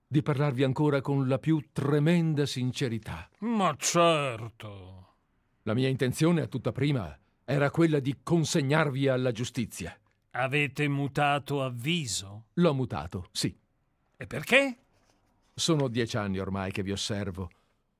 di 0.08 0.22
parlarvi 0.22 0.62
ancora 0.62 1.00
con 1.00 1.26
la 1.26 1.38
più 1.38 1.60
tremenda 1.72 2.46
sincerità. 2.46 3.28
Ma 3.40 3.74
certo. 3.76 5.14
La 5.62 5.74
mia 5.74 5.88
intenzione 5.88 6.42
a 6.42 6.46
tutta 6.46 6.72
prima 6.72 7.18
era 7.44 7.70
quella 7.70 7.98
di 7.98 8.18
consegnarvi 8.22 9.08
alla 9.08 9.32
giustizia. 9.32 9.98
Avete 10.30 10.86
mutato 10.86 11.62
avviso? 11.62 12.46
L'ho 12.54 12.74
mutato, 12.74 13.28
sì. 13.32 13.54
E 14.16 14.26
perché? 14.26 14.78
Sono 15.52 15.88
dieci 15.88 16.16
anni 16.16 16.38
ormai 16.38 16.70
che 16.70 16.82
vi 16.82 16.92
osservo 16.92 17.50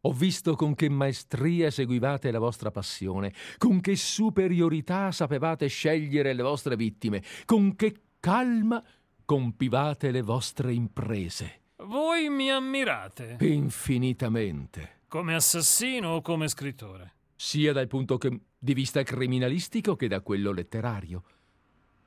ho 0.07 0.13
visto 0.13 0.55
con 0.55 0.77
che 0.77 0.89
maestria 0.89 1.69
seguivate 1.71 2.31
la 2.31 2.39
vostra 2.39 2.71
passione, 2.71 3.33
con 3.59 3.81
che 3.81 3.97
superiorità 3.97 5.11
sapevate 5.11 5.67
scegliere 5.67 6.33
le 6.33 6.43
vostre 6.43 6.77
vittime, 6.77 7.23
con 7.45 7.75
che 7.75 7.95
calma 8.21 8.83
compivate 9.25 10.13
le 10.13 10.23
vostre 10.23 10.73
imprese. 10.73 11.63
Voi 11.79 12.29
mi 12.29 12.51
ammirate. 12.51 13.37
Infinitamente. 13.41 15.01
Come 15.09 15.35
assassino 15.35 16.11
o 16.11 16.21
come 16.21 16.47
scrittore? 16.47 17.15
Sia 17.35 17.73
dal 17.73 17.89
punto 17.89 18.17
che, 18.17 18.41
di 18.57 18.75
vista 18.75 19.03
criminalistico 19.03 19.97
che 19.97 20.07
da 20.07 20.21
quello 20.21 20.53
letterario. 20.53 21.25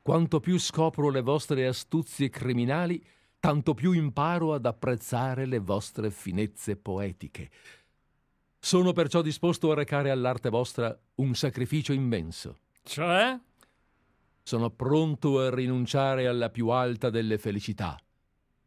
Quanto 0.02 0.40
più 0.40 0.58
scopro 0.58 1.10
le 1.10 1.22
vostre 1.22 1.68
astuzie 1.68 2.30
criminali, 2.30 3.04
tanto 3.40 3.74
più 3.74 3.92
imparo 3.92 4.54
ad 4.54 4.66
apprezzare 4.66 5.46
le 5.46 5.60
vostre 5.60 6.12
finezze 6.12 6.78
poetiche. 6.78 7.50
Sono 8.60 8.92
perciò 8.94 9.22
disposto 9.22 9.72
a 9.72 9.76
recare 9.76 10.12
all'arte 10.12 10.50
vostra 10.50 10.98
un 11.16 11.34
sacrificio 11.34 11.94
immenso. 11.94 12.58
Cioè? 12.84 13.40
sono 14.50 14.72
pronto 14.72 15.42
a 15.42 15.54
rinunciare 15.54 16.26
alla 16.26 16.50
più 16.50 16.70
alta 16.70 17.12
delle 17.12 17.38
felicità, 17.38 17.96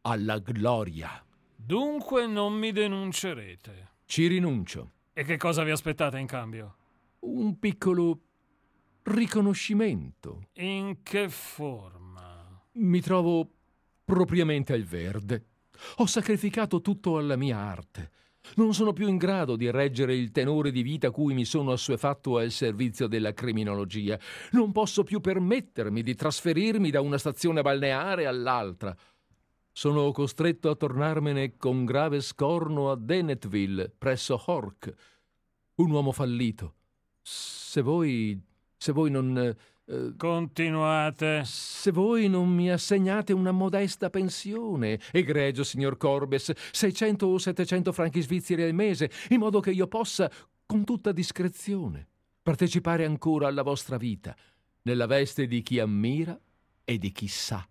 alla 0.03 0.39
gloria. 0.39 1.21
Dunque 1.53 2.25
non 2.25 2.53
mi 2.53 2.71
denuncerete. 2.71 3.89
Ci 4.05 4.27
rinuncio. 4.27 4.91
E 5.11 5.25
che 5.25 5.35
cosa 5.35 5.63
vi 5.63 5.71
aspettate 5.71 6.19
in 6.19 6.25
cambio? 6.25 6.75
Un 7.19 7.59
piccolo 7.59 8.17
riconoscimento. 9.03 10.47
In 10.53 11.03
che 11.03 11.27
forma? 11.27 12.63
Mi 12.75 13.01
trovo 13.01 13.49
propriamente 14.05 14.71
al 14.71 14.83
verde. 14.83 15.47
Ho 15.97 16.05
sacrificato 16.05 16.79
tutto 16.79 17.17
alla 17.17 17.35
mia 17.35 17.57
arte. 17.57 18.11
Non 18.55 18.73
sono 18.73 18.93
più 18.93 19.07
in 19.07 19.17
grado 19.17 19.55
di 19.55 19.71
reggere 19.71 20.15
il 20.15 20.31
tenore 20.31 20.71
di 20.71 20.83
vita 20.83 21.11
cui 21.11 21.33
mi 21.33 21.45
sono 21.45 21.71
assuefatto 21.71 22.37
al 22.37 22.51
servizio 22.51 23.07
della 23.07 23.33
criminologia. 23.33 24.19
Non 24.51 24.71
posso 24.71 25.03
più 25.03 25.21
permettermi 25.21 26.03
di 26.03 26.13
trasferirmi 26.13 26.91
da 26.91 27.01
una 27.01 27.17
stazione 27.17 27.61
balneare 27.61 28.25
all'altra. 28.25 28.95
Sono 29.71 30.11
costretto 30.11 30.69
a 30.69 30.75
tornarmene 30.75 31.57
con 31.57 31.83
grave 31.83 32.21
scorno 32.21 32.91
a 32.91 32.95
Dennetville, 32.95 33.91
presso 33.97 34.39
Hork. 34.45 34.93
Un 35.75 35.89
uomo 35.89 36.11
fallito. 36.11 36.75
Se 37.21 37.81
voi. 37.81 38.39
se 38.77 38.91
voi 38.91 39.09
non 39.09 39.55
Continuate. 40.17 41.41
Se 41.43 41.91
voi 41.91 42.29
non 42.29 42.47
mi 42.47 42.71
assegnate 42.71 43.33
una 43.33 43.51
modesta 43.51 44.09
pensione, 44.09 44.97
egregio 45.11 45.65
signor 45.65 45.97
Corbes, 45.97 46.53
600 46.71 47.27
o 47.27 47.37
700 47.37 47.91
franchi 47.91 48.21
svizzeri 48.21 48.63
al 48.63 48.73
mese, 48.73 49.11
in 49.29 49.39
modo 49.39 49.59
che 49.59 49.71
io 49.71 49.87
possa, 49.87 50.31
con 50.65 50.85
tutta 50.85 51.11
discrezione, 51.11 52.07
partecipare 52.41 53.03
ancora 53.03 53.47
alla 53.47 53.61
vostra 53.61 53.97
vita, 53.97 54.33
nella 54.83 55.05
veste 55.05 55.47
di 55.47 55.61
chi 55.61 55.79
ammira 55.79 56.39
e 56.85 56.97
di 56.97 57.11
chi 57.11 57.27
sa. 57.27 57.67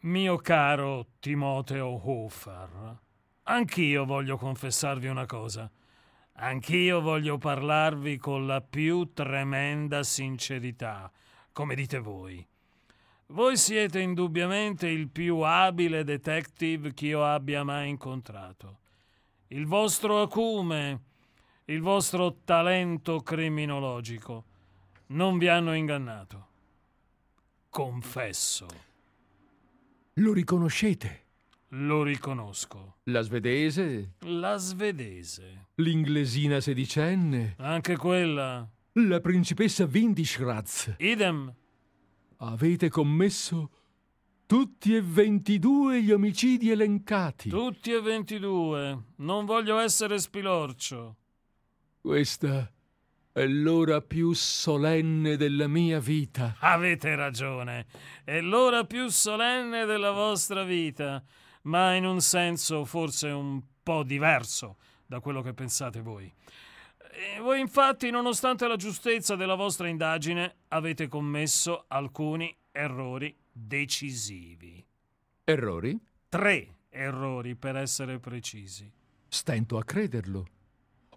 Mio 0.00 0.36
caro 0.38 1.06
Timoteo 1.20 2.00
Hofer, 2.02 2.98
anch'io 3.42 4.04
voglio 4.06 4.38
confessarvi 4.38 5.08
una 5.08 5.26
cosa. 5.26 5.70
Anch'io 6.36 7.00
voglio 7.00 7.38
parlarvi 7.38 8.16
con 8.16 8.46
la 8.46 8.60
più 8.60 9.12
tremenda 9.12 10.02
sincerità, 10.02 11.10
come 11.52 11.74
dite 11.76 11.98
voi. 11.98 12.44
Voi 13.26 13.56
siete 13.56 14.00
indubbiamente 14.00 14.88
il 14.88 15.08
più 15.08 15.38
abile 15.38 16.02
detective 16.02 16.92
che 16.92 17.06
io 17.06 17.24
abbia 17.24 17.62
mai 17.62 17.88
incontrato. 17.88 18.78
Il 19.48 19.66
vostro 19.66 20.22
acume, 20.22 21.02
il 21.66 21.80
vostro 21.80 22.38
talento 22.44 23.20
criminologico 23.20 24.44
non 25.06 25.38
vi 25.38 25.48
hanno 25.48 25.72
ingannato. 25.72 26.48
Confesso. 27.70 28.66
Lo 30.14 30.32
riconoscete? 30.32 31.23
Lo 31.76 32.04
riconosco. 32.04 32.98
La 33.04 33.22
svedese? 33.22 34.12
La 34.20 34.56
svedese. 34.58 35.70
L'inglesina 35.76 36.60
sedicenne? 36.60 37.56
Anche 37.58 37.96
quella. 37.96 38.68
La 38.92 39.20
principessa 39.20 39.88
Windischratz? 39.90 40.94
Idem. 40.98 41.52
Avete 42.36 42.88
commesso 42.88 43.70
tutti 44.46 44.94
e 44.94 45.02
ventidue 45.02 46.00
gli 46.00 46.12
omicidi 46.12 46.70
elencati. 46.70 47.48
Tutti 47.48 47.90
e 47.90 48.00
ventidue. 48.00 49.06
Non 49.16 49.44
voglio 49.44 49.78
essere 49.78 50.20
spilorcio. 50.20 51.16
Questa 52.00 52.72
è 53.32 53.46
l'ora 53.46 54.00
più 54.00 54.32
solenne 54.32 55.36
della 55.36 55.66
mia 55.66 55.98
vita. 55.98 56.54
Avete 56.60 57.16
ragione. 57.16 57.86
È 58.22 58.40
l'ora 58.40 58.84
più 58.84 59.08
solenne 59.08 59.86
della 59.86 60.12
vostra 60.12 60.62
vita 60.62 61.20
ma 61.64 61.94
in 61.94 62.06
un 62.06 62.20
senso 62.20 62.84
forse 62.84 63.28
un 63.28 63.60
po' 63.82 64.02
diverso 64.02 64.76
da 65.06 65.20
quello 65.20 65.42
che 65.42 65.52
pensate 65.52 66.00
voi. 66.00 66.32
E 67.36 67.40
voi 67.40 67.60
infatti, 67.60 68.10
nonostante 68.10 68.66
la 68.66 68.76
giustezza 68.76 69.36
della 69.36 69.54
vostra 69.54 69.88
indagine, 69.88 70.56
avete 70.68 71.06
commesso 71.06 71.84
alcuni 71.88 72.54
errori 72.72 73.34
decisivi. 73.52 74.84
Errori? 75.44 75.96
Tre 76.28 76.74
errori, 76.88 77.54
per 77.54 77.76
essere 77.76 78.18
precisi. 78.18 78.90
Stento 79.28 79.78
a 79.78 79.84
crederlo. 79.84 80.46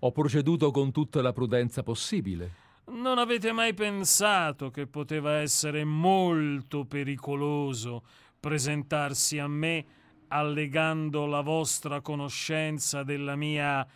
Ho 0.01 0.11
proceduto 0.11 0.69
con 0.69 0.91
tutta 0.91 1.21
la 1.21 1.33
prudenza 1.33 1.81
possibile. 1.81 2.65
Non 2.85 3.17
avete 3.17 3.51
mai 3.51 3.73
pensato 3.73 4.69
che 4.69 4.85
poteva 4.85 5.39
essere 5.39 5.83
molto 5.83 6.85
pericoloso 6.85 8.03
presentarsi 8.39 9.39
a 9.39 9.47
me 9.47 9.85
allegando 10.27 11.25
la 11.25 11.41
vostra 11.41 12.01
conoscenza 12.01 13.03
della 13.03 13.35
mia 13.35 13.87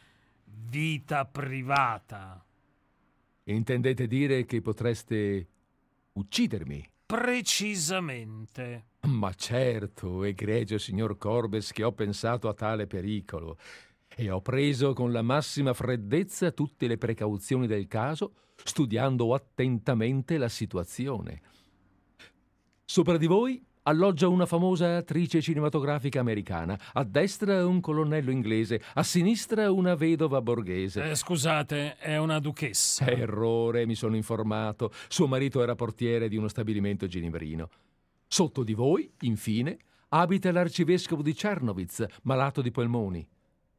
vita 0.44 1.26
privata. 1.26 2.44
Intendete 3.44 4.08
dire 4.08 4.46
che 4.46 4.62
potreste 4.62 5.48
uccidermi? 6.14 6.90
Precisamente. 7.06 8.86
Ma 9.02 9.34
certo, 9.34 10.24
egregio 10.24 10.78
signor 10.78 11.18
Corbes, 11.18 11.72
che 11.72 11.84
ho 11.84 11.92
pensato 11.92 12.48
a 12.48 12.54
tale 12.54 12.88
pericolo 12.88 13.58
e 14.16 14.30
ho 14.30 14.42
preso 14.42 14.94
con 14.94 15.12
la 15.12 15.22
massima 15.22 15.74
freddezza 15.74 16.52
tutte 16.52 16.88
le 16.88 16.98
precauzioni 16.98 17.66
del 17.68 17.88
caso, 17.88 18.34
studiando 18.64 19.34
attentamente 19.34 20.38
la 20.38 20.50
situazione. 20.50 21.42
Sopra 22.86 23.18
di 23.18 23.26
voi 23.26 23.64
alloggia 23.84 24.28
una 24.28 24.46
famosa 24.46 24.98
attrice 24.98 25.42
cinematografica 25.42 26.20
americana, 26.20 26.80
a 26.94 27.04
destra 27.04 27.66
un 27.66 27.80
colonnello 27.80 28.32
inglese, 28.32 28.82
a 28.94 29.04
sinistra 29.04 29.72
una 29.72 29.96
vedova 29.96 30.42
borghese. 30.42 31.10
Eh, 31.10 31.16
scusate, 31.16 31.98
è 31.98 32.18
una 32.18 32.40
duchessa. 32.40 33.06
Errore, 33.06 33.86
mi 33.86 33.96
sono 33.96 34.16
informato. 34.16 34.92
Suo 35.08 35.28
marito 35.28 35.62
era 35.62 35.76
portiere 35.76 36.28
di 36.28 36.38
uno 36.38 36.48
stabilimento 36.48 37.08
ginevrino. 37.08 37.70
Sotto 38.28 38.64
di 38.64 38.74
voi, 38.74 39.12
infine, 39.22 39.78
abita 40.10 40.52
l'arcivescovo 40.52 41.22
di 41.22 41.34
Czernowitz, 41.34 42.06
malato 42.24 42.62
di 42.62 42.72
polmoni. 42.72 43.28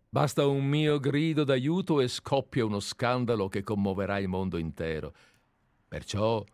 Basta 0.09 0.47
un 0.47 0.67
mio 0.67 0.99
grido 0.99 1.43
d'aiuto 1.43 2.01
e 2.01 2.09
scoppia 2.09 2.67
uno 2.67 2.81
scandalo 2.81 3.49
che 3.49 3.63
commuoverà 3.63 4.19
il 4.19 4.29
mondo 4.29 4.59
intero. 4.59 5.15
Perciò 5.89 6.45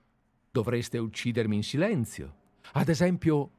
dovreste 0.50 0.98
uccidermi 0.98 1.56
in 1.56 1.64
silenzio 1.64 2.34
ad 2.72 2.88
esempio 2.88 3.50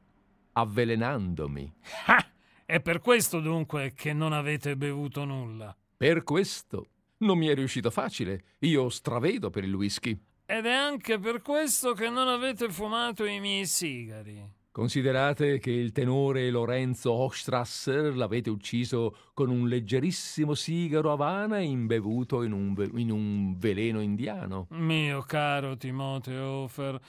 avvelenandomi. 0.52 1.72
Ah, 2.06 2.26
è 2.64 2.80
per 2.80 3.00
questo 3.00 3.40
dunque 3.40 3.92
che 3.94 4.12
non 4.12 4.32
avete 4.32 4.76
bevuto 4.76 5.24
nulla. 5.24 5.76
Per 5.96 6.22
questo. 6.22 6.86
Non 7.18 7.36
mi 7.36 7.48
è 7.48 7.54
riuscito 7.54 7.90
facile. 7.90 8.42
Io 8.60 8.88
stravedo 8.88 9.50
per 9.50 9.64
il 9.64 9.74
whisky. 9.74 10.18
Ed 10.46 10.66
è 10.66 10.72
anche 10.72 11.18
per 11.18 11.42
questo 11.42 11.92
che 11.92 12.08
non 12.08 12.26
avete 12.26 12.70
fumato 12.70 13.24
i 13.24 13.38
miei 13.40 13.66
sigari. 13.66 14.58
Considerate 14.72 15.58
che 15.58 15.72
il 15.72 15.90
tenore 15.90 16.48
Lorenzo 16.48 17.12
Hochstrasser 17.12 18.16
l'avete 18.16 18.50
ucciso 18.50 19.16
con 19.34 19.50
un 19.50 19.66
leggerissimo 19.66 20.54
sigaro 20.54 21.10
Havana 21.10 21.58
imbevuto 21.58 22.42
in 22.44 22.52
un, 22.52 22.72
ve- 22.72 22.90
in 22.94 23.10
un 23.10 23.58
veleno 23.58 24.00
indiano. 24.00 24.68
Mio 24.70 25.22
caro 25.22 25.76
Timoteo 25.76 26.62
Hofer, 26.62 27.00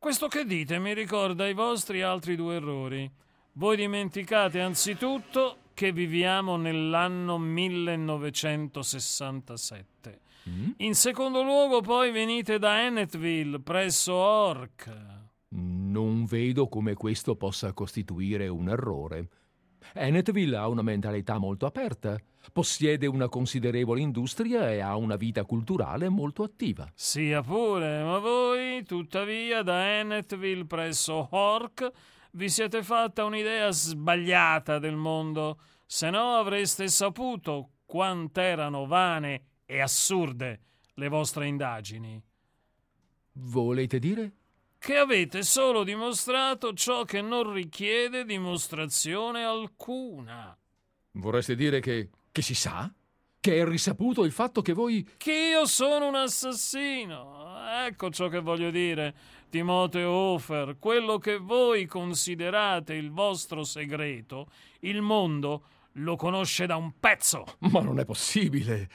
questo 0.00 0.26
che 0.28 0.46
dite 0.46 0.78
mi 0.78 0.94
ricorda 0.94 1.46
i 1.46 1.52
vostri 1.52 2.00
altri 2.00 2.34
due 2.34 2.54
errori. 2.54 3.12
Voi 3.52 3.76
dimenticate 3.76 4.58
anzitutto 4.58 5.58
che 5.74 5.92
viviamo 5.92 6.56
nell'anno 6.56 7.36
1967. 7.36 10.20
Mm? 10.48 10.70
In 10.78 10.94
secondo 10.94 11.42
luogo 11.42 11.82
poi 11.82 12.12
venite 12.12 12.58
da 12.58 12.82
Ennetville, 12.82 13.60
presso 13.60 14.14
Orc. 14.14 14.90
Non 15.50 16.24
vedo 16.24 16.68
come 16.68 16.94
questo 16.94 17.36
possa 17.36 17.74
costituire 17.74 18.48
un 18.48 18.70
errore. 18.70 19.28
Ennetville 19.92 20.56
ha 20.56 20.66
una 20.66 20.80
mentalità 20.80 21.36
molto 21.36 21.66
aperta, 21.66 22.18
possiede 22.52 23.06
una 23.06 23.28
considerevole 23.28 24.00
industria 24.00 24.70
e 24.70 24.80
ha 24.80 24.96
una 24.96 25.16
vita 25.16 25.44
culturale 25.44 26.08
molto 26.08 26.42
attiva. 26.42 26.90
Sia 26.94 27.42
pure, 27.42 28.02
ma 28.02 28.18
voi, 28.18 28.82
tuttavia, 28.84 29.62
da 29.62 29.98
Ennetville 29.98 30.66
presso 30.66 31.28
Hork 31.30 31.90
vi 32.32 32.48
siete 32.48 32.82
fatta 32.82 33.24
un'idea 33.24 33.70
sbagliata 33.70 34.78
del 34.78 34.96
mondo, 34.96 35.60
se 35.86 36.10
no 36.10 36.36
avreste 36.36 36.88
saputo 36.88 37.70
quant'erano 37.84 38.86
vane 38.86 39.42
e 39.66 39.80
assurde 39.80 40.60
le 40.94 41.08
vostre 41.08 41.46
indagini. 41.46 42.22
Volete 43.32 43.98
dire? 43.98 44.32
che 44.80 44.96
avete 44.96 45.42
solo 45.42 45.84
dimostrato 45.84 46.72
ciò 46.72 47.04
che 47.04 47.20
non 47.20 47.52
richiede 47.52 48.24
dimostrazione 48.24 49.44
alcuna. 49.44 50.56
Vorreste 51.12 51.54
dire 51.54 51.80
che, 51.80 52.08
che 52.40 52.42
si 52.42 52.54
sa? 52.54 52.90
che 53.40 53.58
è 53.58 53.64
risaputo 53.64 54.24
il 54.24 54.32
fatto 54.32 54.60
che 54.60 54.74
voi... 54.74 55.06
Che 55.16 55.32
io 55.32 55.64
sono 55.64 56.08
un 56.08 56.14
assassino. 56.14 57.56
Ecco 57.86 58.10
ciò 58.10 58.28
che 58.28 58.40
voglio 58.40 58.70
dire, 58.70 59.14
Timoteo 59.48 60.10
Hofer. 60.10 60.76
Quello 60.78 61.16
che 61.16 61.38
voi 61.38 61.86
considerate 61.86 62.92
il 62.92 63.10
vostro 63.10 63.64
segreto, 63.64 64.48
il 64.80 65.00
mondo 65.00 65.64
lo 65.92 66.16
conosce 66.16 66.66
da 66.66 66.76
un 66.76 66.92
pezzo. 67.00 67.44
Ma 67.60 67.80
non 67.80 67.98
è 67.98 68.04
possibile. 68.04 68.90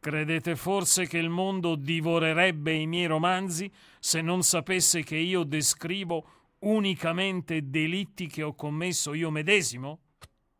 Credete 0.00 0.56
forse 0.56 1.06
che 1.06 1.18
il 1.18 1.28
mondo 1.28 1.74
divorerebbe 1.74 2.72
i 2.72 2.86
miei 2.86 3.06
romanzi 3.06 3.70
se 3.98 4.22
non 4.22 4.42
sapesse 4.42 5.02
che 5.02 5.16
io 5.16 5.42
descrivo 5.42 6.24
unicamente 6.60 7.68
delitti 7.68 8.28
che 8.28 8.42
ho 8.42 8.54
commesso 8.54 9.12
io 9.12 9.30
medesimo? 9.30 9.98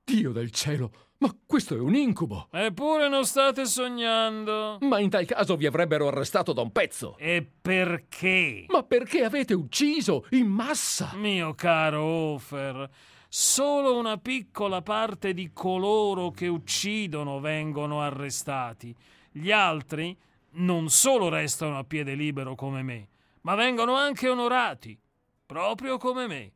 Dio 0.05 0.33
del 0.33 0.51
cielo, 0.51 1.08
ma 1.19 1.37
questo 1.47 1.75
è 1.75 1.79
un 1.79 1.97
incubo! 1.97 2.49
Eppure 2.53 3.09
non 3.09 3.25
state 3.25 3.65
sognando. 3.65 4.79
Ma 4.83 5.01
in 5.01 5.11
tal 5.11 5.27
caso 5.27 5.57
vi 5.57 5.67
avrebbero 5.67 6.07
arrestato 6.07 6.53
da 6.53 6.61
un 6.61 6.71
pezzo. 6.71 7.17
E 7.19 7.45
perché? 7.61 8.67
Ma 8.69 8.85
perché 8.85 9.25
avete 9.25 9.53
ucciso 9.55 10.27
in 10.31 10.47
massa? 10.47 11.13
Mio 11.15 11.55
caro 11.55 12.03
Hofer, 12.03 12.89
solo 13.29 13.99
una 13.99 14.17
piccola 14.19 14.81
parte 14.81 15.35
di 15.35 15.51
coloro 15.53 16.31
che 16.31 16.47
uccidono 16.47 17.41
vengono 17.41 18.01
arrestati. 18.01 18.95
Gli 19.33 19.51
altri 19.51 20.17
non 20.51 20.89
solo 20.89 21.29
restano 21.29 21.79
a 21.79 21.85
piede 21.85 22.15
libero 22.15 22.55
come 22.55 22.83
me, 22.83 23.09
ma 23.41 23.57
vengono 23.57 23.95
anche 23.95 24.29
onorati, 24.29 24.97
proprio 25.45 25.99
come 25.99 26.27
me. 26.29 26.53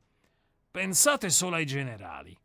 Pensate 0.70 1.30
solo 1.30 1.56
ai 1.56 1.66
generali 1.66 2.36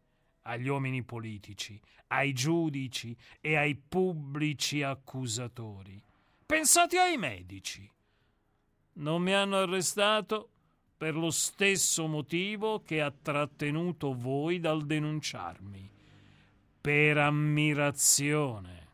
agli 0.47 0.67
uomini 0.67 1.03
politici, 1.03 1.79
ai 2.07 2.33
giudici 2.33 3.15
e 3.41 3.55
ai 3.55 3.75
pubblici 3.75 4.83
accusatori. 4.83 6.01
Pensate 6.45 6.97
ai 6.97 7.17
medici. 7.17 7.89
Non 8.93 9.21
mi 9.21 9.33
hanno 9.33 9.57
arrestato 9.57 10.49
per 10.97 11.15
lo 11.15 11.29
stesso 11.29 12.07
motivo 12.07 12.81
che 12.81 13.01
ha 13.01 13.11
trattenuto 13.11 14.13
voi 14.13 14.59
dal 14.59 14.85
denunciarmi. 14.85 15.91
Per 16.81 17.17
ammirazione. 17.17 18.87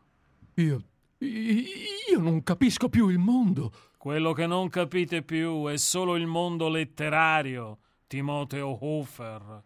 Io. 0.54 0.84
Io 1.18 2.18
non 2.18 2.42
capisco 2.42 2.88
più 2.88 3.08
il 3.08 3.18
mondo. 3.18 3.72
Quello 3.96 4.32
che 4.32 4.46
non 4.46 4.68
capite 4.68 5.22
più 5.22 5.66
è 5.66 5.78
solo 5.78 6.16
il 6.16 6.26
mondo 6.26 6.68
letterario, 6.68 7.78
Timoteo 8.06 8.84
Hofer. 8.84 9.62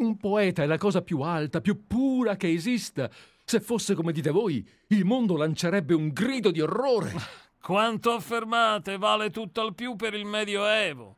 Un 0.00 0.16
poeta 0.16 0.62
è 0.62 0.66
la 0.66 0.78
cosa 0.78 1.02
più 1.02 1.20
alta, 1.20 1.60
più 1.60 1.86
pura 1.86 2.36
che 2.36 2.50
esista. 2.50 3.10
Se 3.44 3.60
fosse 3.60 3.94
come 3.94 4.12
dite 4.12 4.30
voi, 4.30 4.66
il 4.88 5.04
mondo 5.04 5.36
lancerebbe 5.36 5.92
un 5.92 6.08
grido 6.08 6.50
di 6.50 6.62
orrore. 6.62 7.12
Quanto 7.60 8.12
affermate 8.12 8.96
vale 8.96 9.28
tutto 9.28 9.60
al 9.60 9.74
più 9.74 9.96
per 9.96 10.14
il 10.14 10.24
Medioevo. 10.24 11.16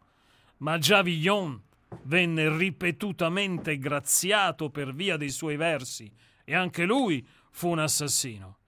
Ma 0.59 0.79
già 0.79 1.01
Villon 1.01 1.63
venne 2.07 2.57
ripetutamente 2.57 3.79
graziato 3.79 4.69
per 4.69 4.93
via 4.93 5.17
dei 5.17 5.31
suoi 5.31 5.55
versi 5.55 6.13
e 6.45 6.53
anche 6.53 6.85
lui 6.85 7.25
fu 7.53 7.69
un 7.69 7.79
assassino. 7.79 8.59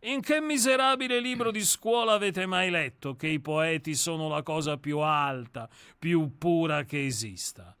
In 0.00 0.20
che 0.20 0.42
miserabile 0.42 1.18
libro 1.18 1.50
di 1.50 1.64
scuola 1.64 2.12
avete 2.12 2.44
mai 2.44 2.68
letto 2.68 3.16
che 3.16 3.28
i 3.28 3.40
poeti 3.40 3.94
sono 3.94 4.28
la 4.28 4.42
cosa 4.42 4.76
più 4.76 4.98
alta, 4.98 5.66
più 5.98 6.36
pura 6.36 6.84
che 6.84 7.06
esista? 7.06 7.74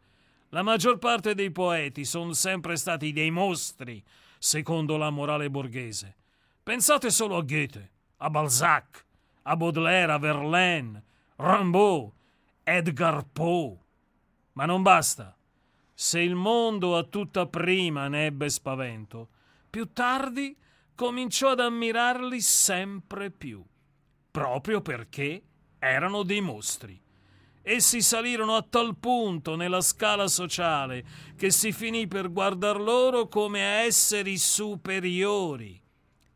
La 0.54 0.62
maggior 0.62 0.98
parte 0.98 1.34
dei 1.34 1.50
poeti 1.50 2.04
sono 2.04 2.34
sempre 2.34 2.76
stati 2.76 3.12
dei 3.12 3.30
mostri, 3.30 4.04
secondo 4.38 4.98
la 4.98 5.08
morale 5.08 5.48
borghese. 5.48 6.16
Pensate 6.62 7.08
solo 7.08 7.38
a 7.38 7.42
Goethe, 7.42 7.90
a 8.18 8.28
Balzac, 8.28 9.06
a 9.44 9.56
Baudelaire, 9.56 10.12
a 10.12 10.18
Verlaine, 10.18 11.02
Rimbaud, 11.36 12.12
Edgar 12.64 13.24
Poe. 13.32 13.78
Ma 14.52 14.66
non 14.66 14.82
basta. 14.82 15.34
Se 15.94 16.20
il 16.20 16.34
mondo 16.34 16.98
a 16.98 17.04
tutta 17.04 17.46
prima 17.46 18.08
ne 18.08 18.26
ebbe 18.26 18.50
spavento, 18.50 19.28
più 19.70 19.90
tardi 19.94 20.54
cominciò 20.94 21.52
ad 21.52 21.60
ammirarli 21.60 22.42
sempre 22.42 23.30
più, 23.30 23.64
proprio 24.30 24.82
perché 24.82 25.42
erano 25.78 26.22
dei 26.24 26.42
mostri. 26.42 27.01
Essi 27.64 28.02
salirono 28.02 28.56
a 28.56 28.66
tal 28.68 28.96
punto 28.96 29.54
nella 29.54 29.80
scala 29.80 30.26
sociale 30.26 31.04
che 31.36 31.52
si 31.52 31.70
finì 31.70 32.08
per 32.08 32.32
guardar 32.32 32.80
loro 32.80 33.28
come 33.28 33.62
a 33.62 33.82
esseri 33.82 34.36
superiori. 34.36 35.80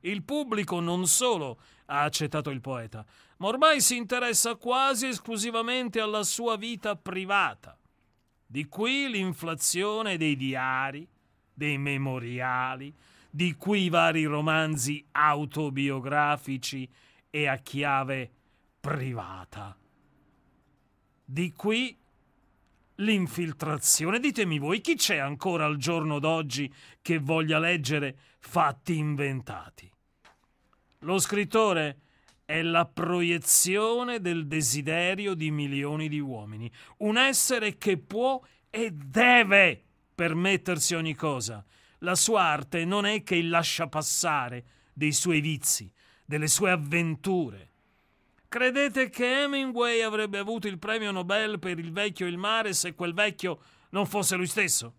Il 0.00 0.22
pubblico 0.22 0.78
non 0.78 1.08
solo 1.08 1.58
ha 1.86 2.02
accettato 2.02 2.50
il 2.50 2.60
poeta, 2.60 3.04
ma 3.38 3.48
ormai 3.48 3.80
si 3.80 3.96
interessa 3.96 4.54
quasi 4.54 5.08
esclusivamente 5.08 5.98
alla 6.00 6.22
sua 6.22 6.56
vita 6.56 6.94
privata. 6.94 7.76
Di 8.46 8.66
qui 8.68 9.08
l'inflazione 9.10 10.16
dei 10.16 10.36
diari, 10.36 11.06
dei 11.52 11.76
memoriali, 11.76 12.94
di 13.28 13.56
qui 13.56 13.82
i 13.82 13.88
vari 13.88 14.24
romanzi 14.24 15.04
autobiografici 15.10 16.88
e 17.28 17.48
a 17.48 17.56
chiave 17.56 18.30
privata. 18.80 19.76
Di 21.28 21.52
qui 21.52 21.98
l'infiltrazione. 22.96 24.20
Ditemi 24.20 24.58
voi, 24.58 24.80
chi 24.80 24.94
c'è 24.94 25.16
ancora 25.16 25.64
al 25.64 25.76
giorno 25.76 26.20
d'oggi 26.20 26.72
che 27.02 27.18
voglia 27.18 27.58
leggere 27.58 28.16
fatti 28.38 28.96
inventati? 28.96 29.90
Lo 31.00 31.18
scrittore 31.18 31.98
è 32.44 32.62
la 32.62 32.86
proiezione 32.86 34.20
del 34.20 34.46
desiderio 34.46 35.34
di 35.34 35.50
milioni 35.50 36.08
di 36.08 36.20
uomini, 36.20 36.70
un 36.98 37.18
essere 37.18 37.76
che 37.76 37.98
può 37.98 38.40
e 38.70 38.92
deve 38.92 39.82
permettersi 40.14 40.94
ogni 40.94 41.16
cosa. 41.16 41.64
La 41.98 42.14
sua 42.14 42.42
arte 42.42 42.84
non 42.84 43.04
è 43.04 43.24
che 43.24 43.34
il 43.34 43.48
lascia 43.48 43.88
passare 43.88 44.64
dei 44.92 45.12
suoi 45.12 45.40
vizi, 45.40 45.92
delle 46.24 46.46
sue 46.46 46.70
avventure, 46.70 47.72
Credete 48.48 49.10
che 49.10 49.42
Hemingway 49.42 50.02
avrebbe 50.02 50.38
avuto 50.38 50.68
il 50.68 50.78
premio 50.78 51.10
Nobel 51.10 51.58
per 51.58 51.78
il 51.78 51.92
vecchio 51.92 52.26
e 52.26 52.28
il 52.28 52.38
mare 52.38 52.72
se 52.74 52.94
quel 52.94 53.12
vecchio 53.12 53.60
non 53.90 54.06
fosse 54.06 54.36
lui 54.36 54.46
stesso? 54.46 54.94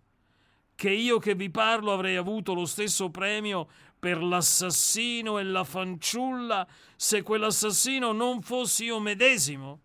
Che 0.76 0.92
io 0.92 1.18
che 1.18 1.34
vi 1.34 1.50
parlo 1.50 1.94
avrei 1.94 2.18
avuto 2.18 2.54
lo 2.54 2.66
stesso 2.66 3.10
premio 3.10 3.68
per 3.98 4.22
l'assassino 4.22 5.40
e 5.40 5.44
la 5.44 5.64
fanciulla 5.64 6.68
se 6.96 7.24
quell'assassino 7.24 8.12
non 8.12 8.42
fossi 8.42 8.86
io 8.86 9.00
medesimo? 9.00 9.82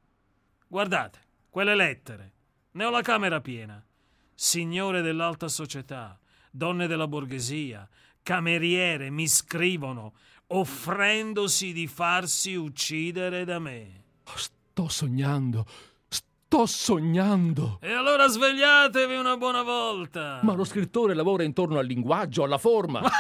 Guardate, 0.67 1.21
quelle 1.49 1.75
lettere. 1.75 2.33
Ne 2.73 2.85
ho 2.85 2.91
la 2.91 3.03
camera 3.03 3.41
piena. 3.41 3.83
Signore 4.35 5.03
dell'alta 5.03 5.49
società, 5.49 6.19
donne 6.51 6.87
della 6.87 7.07
borghesia, 7.07 7.89
cameriere 8.23 9.11
mi 9.11 9.29
scrivono 9.29 10.15
offrendosi 10.55 11.73
di 11.73 11.87
farsi 11.87 12.55
uccidere 12.55 13.45
da 13.45 13.59
me. 13.59 14.05
Sto 14.35 14.89
sognando, 14.89 15.67
sto 16.09 16.67
sognando. 16.67 17.79
E 17.81 17.93
allora 17.93 18.27
svegliatevi 18.27 19.17
una 19.17 19.37
buona 19.37 19.63
volta. 19.63 20.41
Ma 20.43 20.55
lo 20.55 20.65
scrittore 20.65 21.15
lavora 21.15 21.43
intorno 21.43 21.79
al 21.79 21.87
linguaggio, 21.87 22.43
alla 22.43 22.59
forma. 22.59 23.03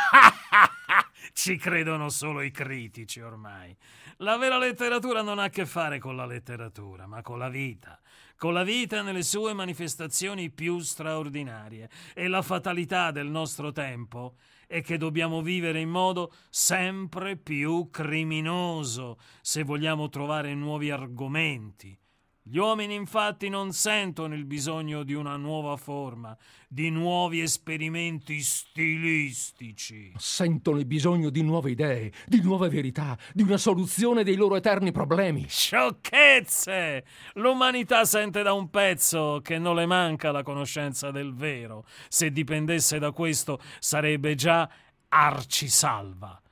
Ci 1.33 1.57
credono 1.57 2.11
solo 2.11 2.43
i 2.43 2.51
critici 2.51 3.21
ormai. 3.21 3.75
La 4.19 4.37
vera 4.37 4.59
letteratura 4.59 5.23
non 5.23 5.39
ha 5.39 5.45
a 5.45 5.49
che 5.49 5.67
fare 5.67 5.99
con 5.99 6.15
la 6.15 6.27
letteratura, 6.27 7.07
ma 7.07 7.23
con 7.23 7.39
la 7.39 7.49
vita. 7.49 7.99
Con 8.37 8.53
la 8.53 8.63
vita 8.63 9.03
nelle 9.03 9.23
sue 9.23 9.53
manifestazioni 9.55 10.51
più 10.51 10.79
straordinarie. 10.81 11.89
E 12.15 12.29
la 12.29 12.43
fatalità 12.43 13.11
del 13.11 13.29
nostro 13.29 13.73
tempo 13.73 14.35
e 14.73 14.81
che 14.81 14.97
dobbiamo 14.97 15.43
vivere 15.43 15.81
in 15.81 15.91
modo 15.91 16.33
sempre 16.49 17.37
più 17.37 17.91
criminoso 17.91 19.19
se 19.43 19.65
vogliamo 19.65 20.09
trovare 20.09 20.55
nuovi 20.55 20.91
argomenti. 20.91 22.02
Gli 22.45 22.57
uomini 22.57 22.97
infatti 22.97 23.49
non 23.49 23.73
sentono 23.73 24.35
il 24.35 24.47
bisogno 24.47 25.05
di 25.05 25.15
una 25.15 25.37
nuova 25.37 25.77
forma, 25.77 26.37
di 26.67 26.91
nuovi 26.91 27.41
esperimenti 27.41 28.41
stilistici. 28.41 30.13
Sentono 30.17 30.79
il 30.79 30.85
bisogno 30.85 31.31
di 31.31 31.41
nuove 31.45 31.71
idee, 31.71 32.11
di 32.27 32.43
nuove 32.43 32.69
verità, 32.69 33.17
di 33.33 33.43
una 33.43 33.59
soluzione 33.59 34.25
dei 34.25 34.35
loro 34.35 34.57
eterni 34.57 34.91
problemi. 34.91 35.47
Sciocchezze! 35.49 37.05
L'umanità 37.35 38.05
sente 38.05 38.43
da 38.43 38.55
un 38.55 38.71
pezzo 38.71 39.39
che 39.41 39.59
non 39.59 39.77
le 39.77 39.87
manca 39.87 40.33
la 40.33 40.43
conoscenza 40.43 41.13
del 41.13 41.35
vero. 41.35 41.87
Se 42.09 42.33
dipendesse 42.33 42.99
da 42.99 43.13
questo 43.13 43.61
sarebbe 43.79 44.35
già 44.35 44.69
arcisalva. 45.07 46.43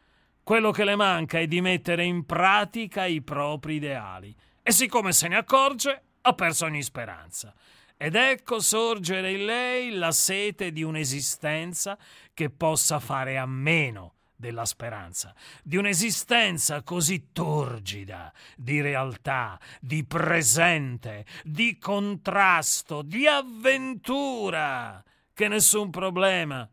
Quello 0.44 0.70
che 0.70 0.84
le 0.84 0.94
manca 0.94 1.40
è 1.40 1.48
di 1.48 1.60
mettere 1.60 2.04
in 2.04 2.24
pratica 2.24 3.06
i 3.06 3.22
propri 3.22 3.74
ideali 3.74 4.32
e 4.70 4.72
siccome 4.72 5.12
se 5.12 5.26
ne 5.26 5.34
accorge 5.34 6.02
ha 6.20 6.32
perso 6.32 6.64
ogni 6.64 6.84
speranza. 6.84 7.52
Ed 7.96 8.14
ecco 8.14 8.60
sorgere 8.60 9.32
in 9.32 9.44
lei 9.44 9.90
la 9.90 10.12
sete 10.12 10.70
di 10.70 10.84
un'esistenza 10.84 11.98
che 12.32 12.50
possa 12.50 13.00
fare 13.00 13.36
a 13.36 13.46
meno 13.46 14.14
della 14.36 14.64
speranza, 14.64 15.34
di 15.64 15.76
un'esistenza 15.76 16.82
così 16.82 17.32
turgida, 17.32 18.32
di 18.56 18.80
realtà, 18.80 19.58
di 19.80 20.04
presente, 20.04 21.26
di 21.42 21.76
contrasto, 21.76 23.02
di 23.02 23.26
avventura, 23.26 25.02
che 25.34 25.48
nessun 25.48 25.90
problema, 25.90 26.70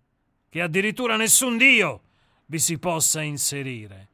che 0.47 0.61
addirittura 0.61 1.15
nessun 1.15 1.57
Dio 1.57 2.01
vi 2.45 2.59
si 2.59 2.77
possa 2.77 3.23
inserire. 3.23 4.09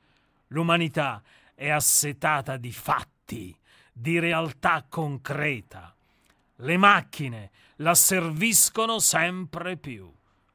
L'umanità 0.47 1.21
è 1.53 1.67
assetata 1.67 2.55
di 2.55 2.71
fatti, 2.71 3.53
di 3.93 4.19
realtà 4.19 4.85
concreta. 4.89 5.95
Le 6.57 6.77
macchine 6.77 7.51
la 7.77 7.93
serviscono 7.93 8.99
sempre 8.99 9.77
più. 9.77 10.11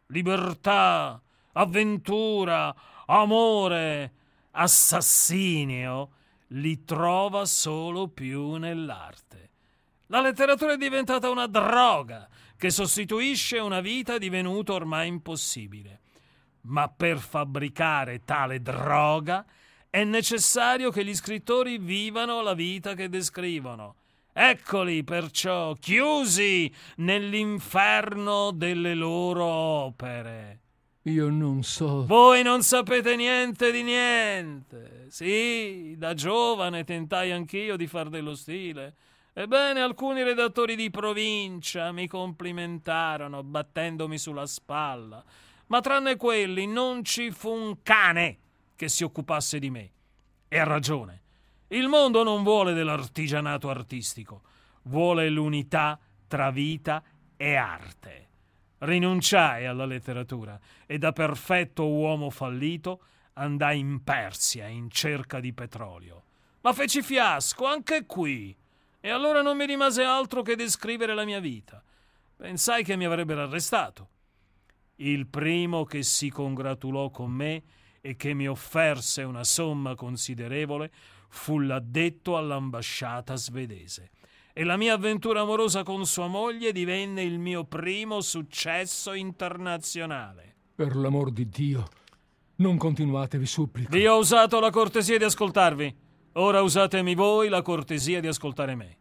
Libertà, 0.09 1.21
avventura, 1.53 2.75
amore, 3.07 4.13
assassinio 4.51 6.11
li 6.49 6.85
trova 6.85 7.45
solo 7.45 8.09
più 8.09 8.55
nell'arte. 8.55 9.51
La 10.07 10.21
letteratura 10.21 10.73
è 10.73 10.77
diventata 10.77 11.31
una 11.31 11.47
droga 11.47 12.29
che 12.57 12.71
sostituisce 12.71 13.59
una 13.59 13.81
vita 13.81 14.19
divenuta 14.19 14.73
ormai 14.73 15.09
impossibile. 15.09 16.01
Ma 16.63 16.89
per 16.89 17.19
fabbricare 17.19 18.25
tale 18.25 18.61
droga 18.61 19.45
è 19.91 20.05
necessario 20.05 20.91
che 20.91 21.05
gli 21.05 21.15
scrittori 21.15 21.79
vivano 21.79 22.43
la 22.43 22.55
vita 22.55 22.95
che 22.95 23.09
descrivono. 23.09 23.97
Eccoli 24.33 25.03
perciò 25.03 25.73
chiusi 25.75 26.73
nell'inferno 26.97 28.51
delle 28.53 28.95
loro 28.95 29.45
opere. 29.45 30.61
Io 31.03 31.31
non 31.31 31.63
so. 31.63 32.05
Voi 32.05 32.43
non 32.43 32.63
sapete 32.63 33.17
niente 33.17 33.73
di 33.73 33.83
niente. 33.83 35.07
Sì, 35.09 35.95
da 35.97 36.13
giovane 36.13 36.85
tentai 36.85 37.33
anch'io 37.33 37.77
di 37.77 37.87
far 37.87 38.11
dello 38.11 38.35
stile. 38.35 38.95
Ebbene, 39.33 39.81
alcuni 39.81 40.23
redattori 40.23 40.77
di 40.77 40.91
provincia 40.91 41.93
mi 41.93 42.07
complimentarono 42.07 43.43
battendomi 43.43 44.19
sulla 44.19 44.47
spalla, 44.47 45.25
ma 45.69 45.81
tranne 45.81 46.17
quelli 46.17 46.67
non 46.67 47.05
ci 47.05 47.31
fu 47.31 47.51
un 47.51 47.83
cane 47.83 48.39
che 48.79 48.89
si 48.89 49.03
occupasse 49.03 49.59
di 49.59 49.71
me. 49.71 49.91
E 50.47 50.57
ha 50.57 50.63
ragione. 50.63 51.23
Il 51.71 51.89
mondo 51.89 52.23
non 52.23 52.45
vuole 52.45 52.75
dell'artigianato 52.75 53.69
artistico, 53.69 54.43
vuole 54.83 55.29
l'unità 55.29 55.99
tra 56.29 56.53
vita 56.53 57.03
e 57.37 57.57
arte. 57.57 58.29
Rinunciai 58.79 59.67
alla 59.67 59.85
letteratura 59.85 60.59
e 60.87 60.97
da 60.97 61.11
perfetto 61.11 61.89
uomo 61.89 62.31
fallito 62.31 63.01
andai 63.33 63.81
in 63.81 64.05
Persia 64.05 64.69
in 64.69 64.89
cerca 64.91 65.41
di 65.41 65.53
petrolio. 65.53 66.23
Ma 66.61 66.73
feci 66.73 67.03
fiasco 67.03 67.67
anche 67.67 68.07
qui. 68.07 68.57
E 69.01 69.11
allora 69.11 69.43
non 69.43 69.57
mi 69.57 69.67
rimase 69.67 70.05
altro 70.05 70.43
che 70.43 70.55
descrivere 70.55 71.15
la 71.15 71.25
mia 71.25 71.41
vita. 71.41 71.83
Pensai 72.37 72.85
che 72.85 72.95
mi 72.95 73.05
avrebbero 73.05 73.43
arrestato. 73.43 74.09
Il 74.97 75.27
primo 75.27 75.85
che 75.85 76.05
si 76.05 76.31
congratulò 76.31 77.11
con 77.11 77.33
me 77.33 77.63
e 78.01 78.17
che 78.17 78.35
mi 78.35 78.49
offerse 78.49 79.23
una 79.23 79.45
somma 79.45 79.95
considerevole 79.95 80.91
fu 81.29 81.59
l'addetto 81.59 82.37
all'ambasciata 82.37 83.37
svedese 83.37 84.11
e 84.59 84.65
la 84.65 84.77
mia 84.77 84.95
avventura 84.95 85.43
amorosa 85.43 85.85
con 85.85 86.05
sua 86.05 86.27
moglie 86.27 86.73
divenne 86.73 87.23
il 87.23 87.39
mio 87.39 87.63
primo 87.63 88.21
successo 88.21 89.13
internazionale. 89.13 90.57
Per 90.75 90.97
l'amor 90.97 91.31
di 91.31 91.49
Dio, 91.49 91.89
non 92.57 92.77
continuate, 92.77 93.39
vi 93.39 93.47
supplico. 93.47 93.89
Vi 93.93 94.05
ho 94.05 94.19
usato 94.19 94.59
la 94.59 94.71
cortesia 94.71 95.17
di 95.17 95.23
ascoltarvi. 95.23 95.97
Ora 96.33 96.61
usatemi 96.63 97.15
voi 97.15 97.49
la 97.49 97.63
cortesia 97.63 98.19
di 98.19 98.27
ascoltare 98.27 98.75
me. 98.75 98.97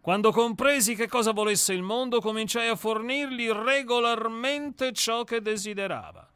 Quando 0.00 0.32
compresi 0.32 0.94
che 0.94 1.08
cosa 1.08 1.32
volesse 1.32 1.74
il 1.74 1.82
mondo, 1.82 2.20
cominciai 2.20 2.68
a 2.68 2.74
fornirgli 2.74 3.50
regolarmente 3.50 4.92
ciò 4.92 5.24
che 5.24 5.42
desiderava. 5.42 6.26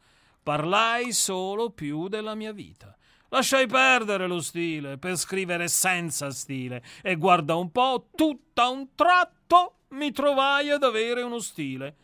Parlai 0.45 1.13
solo 1.13 1.71
più 1.71 2.07
della 2.09 2.35
mia 2.35 2.53
vita. 2.53 2.95
Lasciai 3.31 3.67
perdere 3.67 4.27
lo 4.27 4.43
stile 4.43 4.99
per 4.99 5.17
scrivere 5.17 5.69
senza 5.69 6.31
stile 6.31 6.83
e 7.01 7.17
guarda 7.17 7.55
un 7.55 7.73
po', 7.73 8.11
tutta 8.15 8.69
un 8.69 8.95
tratto 8.95 9.77
mi 9.93 10.13
trovai 10.13 10.69
ad 10.69 10.83
avere 10.83 11.23
uno 11.23 11.39
stile. 11.39 11.97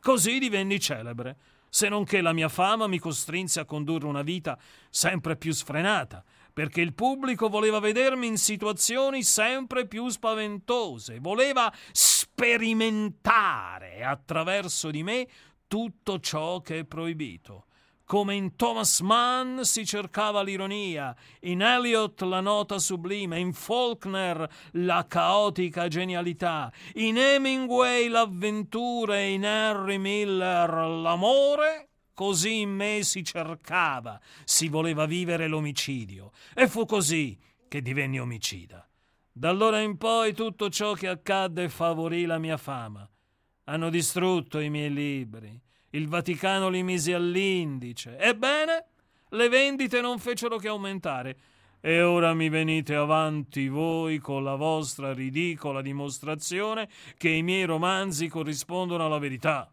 Così 0.00 0.38
divenni 0.38 0.80
celebre, 0.80 1.36
se 1.68 1.90
non 1.90 2.04
che 2.04 2.22
la 2.22 2.32
mia 2.32 2.48
fama 2.48 2.86
mi 2.86 2.98
costrinse 2.98 3.60
a 3.60 3.66
condurre 3.66 4.06
una 4.06 4.22
vita 4.22 4.58
sempre 4.88 5.36
più 5.36 5.52
sfrenata, 5.52 6.24
perché 6.50 6.80
il 6.80 6.94
pubblico 6.94 7.50
voleva 7.50 7.78
vedermi 7.78 8.26
in 8.26 8.38
situazioni 8.38 9.22
sempre 9.22 9.86
più 9.86 10.08
spaventose, 10.08 11.18
voleva 11.20 11.70
sperimentare 11.92 14.02
attraverso 14.02 14.90
di 14.90 15.02
me 15.02 15.28
tutto 15.68 16.20
ciò 16.20 16.62
che 16.62 16.78
è 16.78 16.84
proibito 16.84 17.66
come 18.12 18.34
in 18.34 18.56
Thomas 18.56 19.00
Mann 19.00 19.62
si 19.62 19.86
cercava 19.86 20.42
l'ironia, 20.42 21.16
in 21.44 21.62
Eliot 21.62 22.20
la 22.20 22.40
nota 22.40 22.78
sublime, 22.78 23.38
in 23.38 23.54
Faulkner 23.54 24.46
la 24.72 25.06
caotica 25.08 25.88
genialità, 25.88 26.70
in 26.96 27.16
Hemingway 27.16 28.08
l'avventura 28.08 29.16
e 29.16 29.32
in 29.32 29.44
Henry 29.44 29.96
Miller 29.96 30.68
l'amore, 30.68 31.88
così 32.12 32.60
in 32.60 32.72
me 32.72 33.02
si 33.02 33.24
cercava, 33.24 34.20
si 34.44 34.68
voleva 34.68 35.06
vivere 35.06 35.46
l'omicidio, 35.46 36.32
e 36.54 36.68
fu 36.68 36.84
così 36.84 37.38
che 37.66 37.80
divenni 37.80 38.20
omicida. 38.20 38.86
Da 39.32 39.48
allora 39.48 39.80
in 39.80 39.96
poi 39.96 40.34
tutto 40.34 40.68
ciò 40.68 40.92
che 40.92 41.08
accadde 41.08 41.70
favorì 41.70 42.26
la 42.26 42.36
mia 42.36 42.58
fama. 42.58 43.08
Hanno 43.64 43.88
distrutto 43.88 44.58
i 44.58 44.68
miei 44.68 44.92
libri, 44.92 45.58
il 45.92 46.08
Vaticano 46.08 46.68
li 46.68 46.82
mise 46.82 47.14
all'indice. 47.14 48.16
Ebbene, 48.18 48.84
le 49.30 49.48
vendite 49.48 50.00
non 50.00 50.18
fecero 50.18 50.58
che 50.58 50.68
aumentare. 50.68 51.36
E 51.80 52.00
ora 52.00 52.32
mi 52.32 52.48
venite 52.48 52.94
avanti 52.94 53.66
voi 53.66 54.18
con 54.18 54.44
la 54.44 54.54
vostra 54.54 55.12
ridicola 55.12 55.82
dimostrazione 55.82 56.88
che 57.16 57.28
i 57.28 57.42
miei 57.42 57.64
romanzi 57.64 58.28
corrispondono 58.28 59.04
alla 59.04 59.18
verità. 59.18 59.68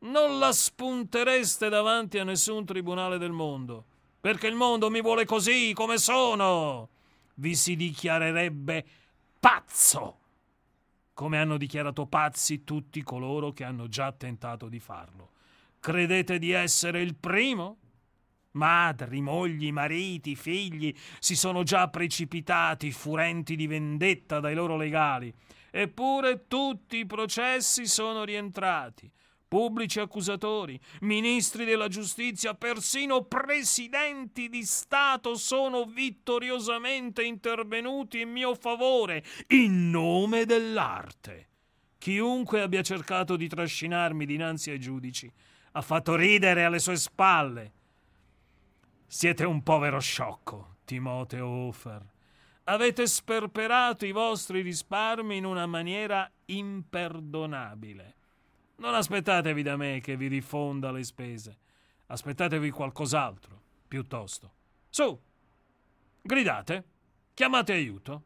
Non 0.00 0.38
la 0.38 0.52
spuntereste 0.52 1.70
davanti 1.70 2.18
a 2.18 2.24
nessun 2.24 2.66
tribunale 2.66 3.16
del 3.16 3.30
mondo, 3.30 3.84
perché 4.20 4.46
il 4.46 4.56
mondo 4.56 4.90
mi 4.90 5.00
vuole 5.00 5.24
così 5.24 5.72
come 5.74 5.96
sono. 5.96 6.88
Vi 7.34 7.54
si 7.54 7.76
dichiarerebbe 7.76 8.84
pazzo, 9.40 10.18
come 11.14 11.38
hanno 11.38 11.56
dichiarato 11.56 12.06
pazzi 12.06 12.64
tutti 12.64 13.02
coloro 13.02 13.52
che 13.52 13.64
hanno 13.64 13.88
già 13.88 14.12
tentato 14.12 14.68
di 14.68 14.80
farlo. 14.80 15.30
Credete 15.80 16.38
di 16.38 16.52
essere 16.52 17.00
il 17.00 17.16
primo? 17.16 17.78
Madri, 18.52 19.20
mogli, 19.20 19.72
mariti, 19.72 20.36
figli 20.36 20.94
si 21.18 21.34
sono 21.34 21.62
già 21.62 21.88
precipitati, 21.88 22.92
furenti 22.92 23.56
di 23.56 23.66
vendetta 23.66 24.40
dai 24.40 24.54
loro 24.54 24.76
legali. 24.76 25.32
Eppure 25.70 26.46
tutti 26.48 26.98
i 26.98 27.06
processi 27.06 27.86
sono 27.86 28.24
rientrati. 28.24 29.10
Pubblici 29.52 30.00
accusatori, 30.00 30.80
ministri 31.00 31.66
della 31.66 31.88
giustizia, 31.88 32.54
persino 32.54 33.24
presidenti 33.24 34.48
di 34.48 34.62
Stato 34.62 35.34
sono 35.34 35.84
vittoriosamente 35.84 37.22
intervenuti 37.22 38.22
in 38.22 38.30
mio 38.30 38.54
favore 38.54 39.22
in 39.48 39.90
nome 39.90 40.46
dell'arte. 40.46 41.48
Chiunque 41.98 42.62
abbia 42.62 42.80
cercato 42.80 43.36
di 43.36 43.46
trascinarmi 43.46 44.24
dinanzi 44.24 44.70
ai 44.70 44.80
giudici 44.80 45.30
ha 45.72 45.82
fatto 45.82 46.14
ridere 46.16 46.64
alle 46.64 46.78
sue 46.78 46.96
spalle. 46.96 47.72
Siete 49.06 49.44
un 49.44 49.62
povero 49.62 50.00
sciocco, 50.00 50.76
Timoteo 50.86 51.46
Hofer. 51.46 52.02
Avete 52.64 53.06
sperperato 53.06 54.06
i 54.06 54.12
vostri 54.12 54.62
risparmi 54.62 55.36
in 55.36 55.44
una 55.44 55.66
maniera 55.66 56.26
imperdonabile. 56.46 58.14
Non 58.82 58.96
aspettatevi 58.96 59.62
da 59.62 59.76
me 59.76 60.00
che 60.00 60.16
vi 60.16 60.26
rifonda 60.26 60.90
le 60.90 61.04
spese. 61.04 61.56
Aspettatevi 62.06 62.70
qualcos'altro, 62.70 63.62
piuttosto. 63.86 64.54
Su, 64.88 65.16
gridate, 66.20 66.84
chiamate 67.32 67.74
aiuto. 67.74 68.22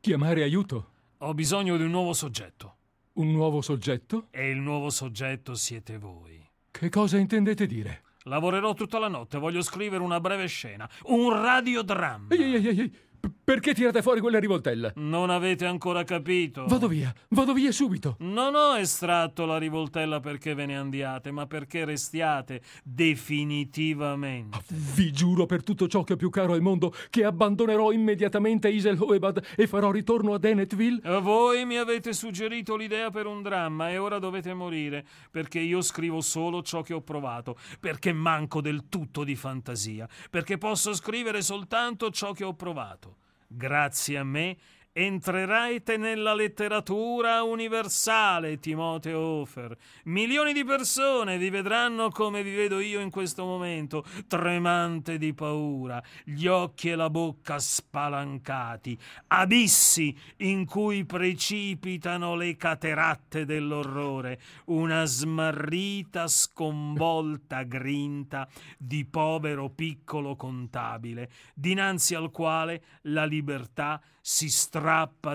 Chiamare 0.00 0.42
aiuto? 0.42 0.90
Ho 1.18 1.32
bisogno 1.34 1.76
di 1.76 1.84
un 1.84 1.90
nuovo 1.90 2.14
soggetto. 2.14 2.76
Un 3.12 3.30
nuovo 3.30 3.60
soggetto? 3.60 4.26
E 4.32 4.50
il 4.50 4.58
nuovo 4.58 4.90
soggetto 4.90 5.54
siete 5.54 5.98
voi. 5.98 6.44
Che 6.72 6.88
cosa 6.88 7.18
intendete 7.18 7.64
dire? 7.66 8.02
Lavorerò 8.24 8.74
tutta 8.74 8.98
la 8.98 9.06
notte, 9.06 9.38
voglio 9.38 9.62
scrivere 9.62 10.02
una 10.02 10.18
breve 10.18 10.48
scena, 10.48 10.90
un 11.04 11.32
radiodramma. 11.32 12.34
Ehi, 12.34 12.54
ehi, 12.54 12.66
ehi, 12.66 12.96
perché 13.44 13.74
tirate 13.74 14.02
fuori 14.02 14.20
quella 14.20 14.38
rivoltella? 14.38 14.92
Non 14.96 15.28
avete 15.28 15.66
ancora 15.66 16.04
capito. 16.04 16.64
Vado 16.66 16.88
via, 16.88 17.12
vado 17.28 17.52
via 17.52 17.70
subito. 17.70 18.16
Non 18.20 18.54
ho 18.54 18.78
estratto 18.78 19.44
la 19.44 19.58
rivoltella 19.58 20.20
perché 20.20 20.54
ve 20.54 20.64
ne 20.64 20.76
andiate, 20.76 21.30
ma 21.30 21.46
perché 21.46 21.84
restiate 21.84 22.62
definitivamente. 22.82 24.56
Ah, 24.56 24.62
vi 24.94 25.12
giuro 25.12 25.44
per 25.46 25.62
tutto 25.62 25.86
ciò 25.86 26.02
che 26.02 26.14
è 26.14 26.16
più 26.16 26.30
caro 26.30 26.54
al 26.54 26.60
mondo 26.60 26.94
che 27.10 27.24
abbandonerò 27.24 27.92
immediatamente 27.92 28.70
Iselhoebad 28.70 29.44
e 29.56 29.66
farò 29.66 29.90
ritorno 29.90 30.34
a 30.34 30.38
Dennetville. 30.38 31.20
Voi 31.20 31.66
mi 31.66 31.76
avete 31.76 32.12
suggerito 32.12 32.74
l'idea 32.76 33.10
per 33.10 33.26
un 33.26 33.42
dramma 33.42 33.90
e 33.90 33.98
ora 33.98 34.18
dovete 34.18 34.54
morire, 34.54 35.04
perché 35.30 35.58
io 35.58 35.82
scrivo 35.82 36.20
solo 36.20 36.62
ciò 36.62 36.82
che 36.82 36.94
ho 36.94 37.02
provato, 37.02 37.58
perché 37.80 38.12
manco 38.12 38.60
del 38.60 38.88
tutto 38.88 39.24
di 39.24 39.36
fantasia, 39.36 40.08
perché 40.30 40.58
posso 40.58 40.94
scrivere 40.94 41.42
soltanto 41.42 42.10
ciò 42.10 42.32
che 42.32 42.44
ho 42.44 42.54
provato 42.54 43.11
grazie 43.54 44.18
a 44.18 44.24
me 44.24 44.56
entrerete 44.94 45.96
nella 45.96 46.34
letteratura 46.34 47.42
universale, 47.42 48.58
Timoteo 48.58 49.18
Hofer. 49.18 49.74
Milioni 50.04 50.52
di 50.52 50.64
persone 50.64 51.38
vi 51.38 51.48
vedranno 51.48 52.10
come 52.10 52.42
vi 52.42 52.54
vedo 52.54 52.78
io 52.78 53.00
in 53.00 53.10
questo 53.10 53.44
momento, 53.44 54.04
tremante 54.28 55.16
di 55.16 55.32
paura, 55.32 56.02
gli 56.24 56.46
occhi 56.46 56.90
e 56.90 56.94
la 56.94 57.08
bocca 57.08 57.58
spalancati, 57.58 58.98
abissi 59.28 60.14
in 60.38 60.66
cui 60.66 61.06
precipitano 61.06 62.34
le 62.34 62.56
cateratte 62.56 63.46
dell'orrore, 63.46 64.40
una 64.66 65.04
smarrita, 65.06 66.28
sconvolta 66.28 67.62
grinta 67.62 68.46
di 68.76 69.06
povero 69.06 69.70
piccolo 69.70 70.36
contabile, 70.36 71.30
dinanzi 71.54 72.14
al 72.14 72.30
quale 72.30 72.82
la 73.02 73.24
libertà 73.24 74.00
si 74.20 74.50
strappa 74.50 74.81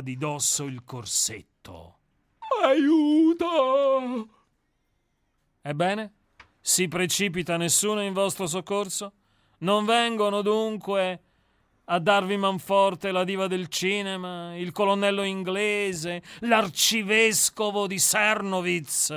di 0.01 0.17
dosso 0.17 0.65
il 0.65 0.83
corsetto. 0.83 1.97
Aiuto! 2.63 4.29
Ebbene, 5.61 6.13
si 6.59 6.87
precipita 6.87 7.57
nessuno 7.57 8.01
in 8.01 8.13
vostro 8.13 8.47
soccorso? 8.47 9.13
Non 9.59 9.85
vengono 9.85 10.41
dunque 10.41 11.21
a 11.85 11.99
darvi 11.99 12.37
manforte 12.37 13.11
la 13.11 13.23
diva 13.23 13.47
del 13.47 13.67
cinema, 13.69 14.55
il 14.55 14.71
colonnello 14.71 15.23
inglese, 15.23 16.21
l'arcivescovo 16.39 17.87
di 17.87 17.99
Cernowitz? 17.99 19.09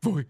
Voi, 0.00 0.28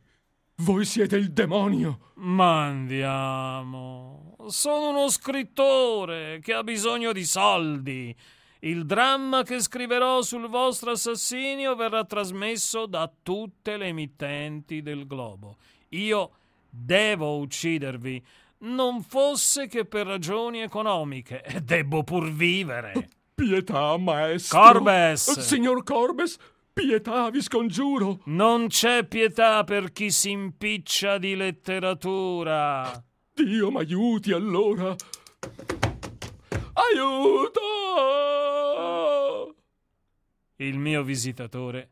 voi 0.59 0.85
siete 0.85 1.17
il 1.17 1.33
demonio! 1.33 2.13
Ma 2.15 2.65
andiamo 2.67 4.19
sono 4.49 4.91
uno 4.91 5.09
scrittore 5.09 6.41
che 6.43 6.55
ha 6.55 6.63
bisogno 6.63 7.13
di 7.13 7.25
soldi. 7.25 8.15
Il 8.61 8.87
dramma 8.87 9.43
che 9.43 9.61
scriverò 9.61 10.23
sul 10.23 10.49
vostro 10.49 10.93
assassinio 10.93 11.77
verrà 11.77 12.05
trasmesso 12.05 12.87
da 12.87 13.11
tutte 13.23 13.77
le 13.77 13.87
emittenti 13.87 14.83
del 14.83 15.07
globo. 15.07 15.59
Io 15.91 16.31
devo 16.69 17.39
uccidervi, 17.39 18.25
non 18.61 19.03
fosse 19.03 19.69
che 19.69 19.85
per 19.85 20.07
ragioni 20.07 20.61
economiche, 20.61 21.43
e 21.43 21.61
debbo 21.61 22.03
pur 22.03 22.31
vivere. 22.31 23.09
Pietà, 23.35 23.97
maestro. 23.97 24.61
Corbes! 24.61 25.39
Signor 25.39 25.85
Corbes, 25.85 26.37
pietà, 26.79 27.29
vi 27.31 27.43
scongiuro. 27.43 28.21
Non 28.27 28.69
c'è 28.69 29.05
pietà 29.05 29.65
per 29.65 29.91
chi 29.91 30.13
si 30.13 30.31
impiccia 30.31 31.19
di 31.19 31.35
letteratura. 31.35 33.05
Dio 33.35 33.71
m'aiuti 33.73 34.31
allora! 34.31 34.95
Aiuto! 36.75 37.61
Il 40.57 40.79
mio 40.79 41.03
visitatore 41.03 41.91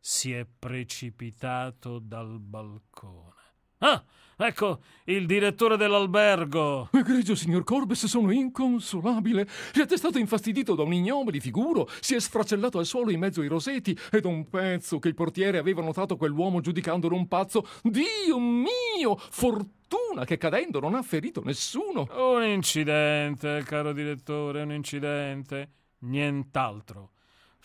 si 0.00 0.32
è 0.32 0.44
precipitato 0.44 2.00
dal 2.00 2.40
balcone. 2.40 3.34
Ah! 3.78 4.04
Ecco, 4.38 4.80
il 5.04 5.24
direttore 5.24 5.78
dell'albergo. 5.78 6.90
Egregio 6.92 7.34
signor 7.34 7.64
Corbes, 7.64 8.04
sono 8.04 8.30
inconsolabile. 8.30 9.48
Siete 9.72 9.96
stato 9.96 10.18
infastidito 10.18 10.74
da 10.74 10.82
un 10.82 10.92
ignobile 10.92 11.40
figuro, 11.40 11.88
si 12.00 12.14
è 12.14 12.20
sfracellato 12.20 12.78
al 12.78 12.84
suolo 12.84 13.10
in 13.10 13.18
mezzo 13.18 13.40
ai 13.40 13.48
roseti 13.48 13.98
ed 14.10 14.26
un 14.26 14.46
pezzo 14.50 14.98
che 14.98 15.08
il 15.08 15.14
portiere 15.14 15.56
aveva 15.56 15.80
notato 15.80 16.18
quell'uomo 16.18 16.60
giudicandolo 16.60 17.16
un 17.16 17.28
pazzo. 17.28 17.66
Dio 17.82 18.38
mio! 18.38 19.16
Fortuna 19.16 20.26
che 20.26 20.36
cadendo 20.36 20.80
non 20.80 20.94
ha 20.94 21.02
ferito 21.02 21.42
nessuno. 21.42 22.06
Un 22.14 22.44
incidente, 22.44 23.62
caro 23.64 23.94
direttore, 23.94 24.64
un 24.64 24.72
incidente. 24.72 25.70
Nient'altro. 26.00 27.12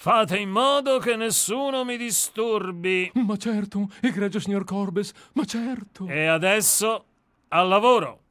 Fate 0.02 0.40
in 0.40 0.50
modo 0.50 0.98
che 0.98 1.16
nessuno 1.16 1.84
mi 1.84 1.96
disturbi. 1.96 3.12
Ma 3.14 3.38
certo, 3.38 3.88
egregio 4.02 4.40
signor 4.40 4.64
Corbes, 4.64 5.14
ma 5.34 5.46
certo. 5.46 6.08
E 6.08 6.26
adesso 6.26 7.06
al 7.50 7.68
lavoro. 7.68 8.22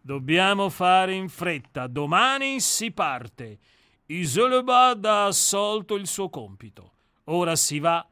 Dobbiamo 0.00 0.70
fare 0.70 1.12
in 1.12 1.28
fretta. 1.28 1.88
Domani 1.88 2.58
si 2.58 2.90
parte. 2.90 3.58
Isolebad 4.06 5.04
ha 5.04 5.26
assolto 5.26 5.96
il 5.96 6.06
suo 6.06 6.30
compito. 6.30 6.92
Ora 7.24 7.54
si 7.54 7.80
va 7.80 8.08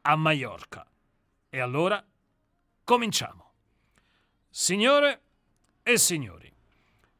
a 0.00 0.16
Maiorca. 0.16 0.84
E 1.48 1.60
allora 1.60 2.04
cominciamo. 2.82 3.52
Signore 4.50 5.20
e 5.84 5.96
signori, 5.96 6.52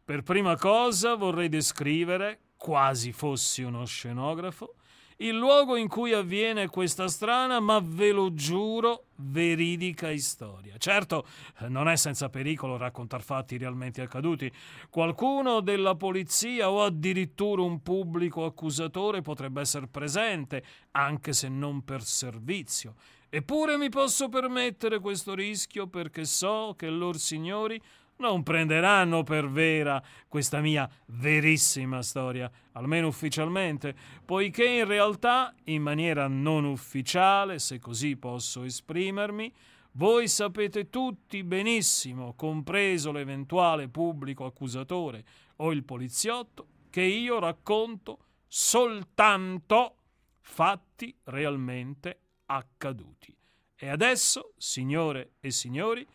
per 0.05 0.25
prima 0.25 0.57
cosa 0.57 1.15
vorrei 1.15 1.49
descrivere, 1.49 2.41
quasi 2.57 3.13
fossi 3.13 3.63
uno 3.63 3.85
scenografo, 3.85 4.75
il 5.23 5.37
luogo 5.37 5.77
in 5.77 5.89
cui 5.89 6.13
avviene 6.13 6.69
questa 6.69 7.07
strana, 7.07 7.61
ma 7.61 7.81
ve 7.83 8.11
lo 8.11 8.35
giuro, 8.35 9.07
veridica 9.17 10.17
storia. 10.17 10.77
Certo, 10.79 11.27
non 11.69 11.89
è 11.89 11.97
senza 11.97 12.29
pericolo 12.29 12.77
raccontar 12.77 13.23
fatti 13.23 13.57
realmente 13.57 14.03
accaduti. 14.03 14.51
Qualcuno 14.91 15.61
della 15.61 15.95
polizia 15.95 16.71
o 16.71 16.83
addirittura 16.83 17.63
un 17.63 17.83
pubblico 17.83 18.45
accusatore 18.45 19.23
potrebbe 19.23 19.61
essere 19.61 19.87
presente, 19.87 20.65
anche 20.93 21.33
se 21.33 21.49
non 21.49 21.85
per 21.85 22.03
servizio. 22.03 22.95
Eppure 23.29 23.79
mi 23.79 23.89
posso 23.89 24.29
permettere 24.29 24.99
questo 24.99 25.35
rischio 25.35 25.87
perché 25.87 26.25
so 26.25 26.75
che 26.77 26.89
lor 26.89 27.17
signori 27.17 27.81
non 28.23 28.43
prenderanno 28.45 29.25
per 29.25 29.51
vera 29.51 30.03
questa 30.29 30.61
mia 30.61 30.89
verissima 31.07 32.03
storia, 32.03 32.51
almeno 32.73 33.09
ufficialmente, 33.09 33.95
poiché 34.25 34.65
in 34.65 34.87
realtà, 34.87 35.53
in 35.65 35.83
maniera 35.83 36.29
non 36.29 36.65
ufficiale, 36.65 37.59
se 37.59 37.81
così 37.81 38.17
posso 38.17 38.63
esprimermi, 38.63 39.53
voi 39.95 40.29
sapete 40.29 40.89
tutti 40.89 41.43
benissimo, 41.43 42.35
compreso 42.35 43.11
l'eventuale 43.13 43.89
pubblico 43.89 44.45
accusatore 44.45 45.25
o 45.57 45.73
il 45.73 45.85
poliziotto, 45.85 46.69
che 46.89 47.03
io 47.03 47.41
racconto 47.41 48.19
soltanto 48.47 49.97
fatti 50.41 51.15
realmente 51.25 52.21
accaduti. 52.47 53.37
E 53.77 53.89
adesso, 53.89 54.53
signore 54.57 55.33
e 55.41 55.51
signori, 55.51 56.07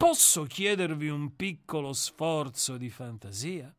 Posso 0.00 0.44
chiedervi 0.44 1.10
un 1.10 1.36
piccolo 1.36 1.92
sforzo 1.92 2.78
di 2.78 2.88
fantasia? 2.88 3.70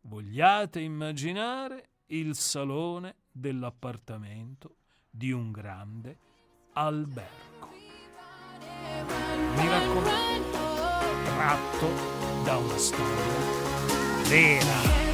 Vogliate 0.00 0.80
immaginare 0.80 1.90
il 2.06 2.34
salone 2.34 3.18
dell'appartamento 3.30 4.78
di 5.08 5.30
un 5.30 5.52
grande 5.52 6.18
albergo. 6.72 7.68
Mi 9.54 9.68
raccomando, 9.68 10.58
tratto 11.22 12.42
da 12.42 12.56
una 12.56 12.76
storia 12.76 14.28
vera. 14.28 15.04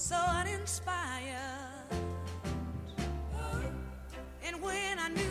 so 0.00 0.16
uninspired. 0.16 1.36
And 4.42 4.62
when 4.62 4.98
I 4.98 5.08
knew 5.08 5.29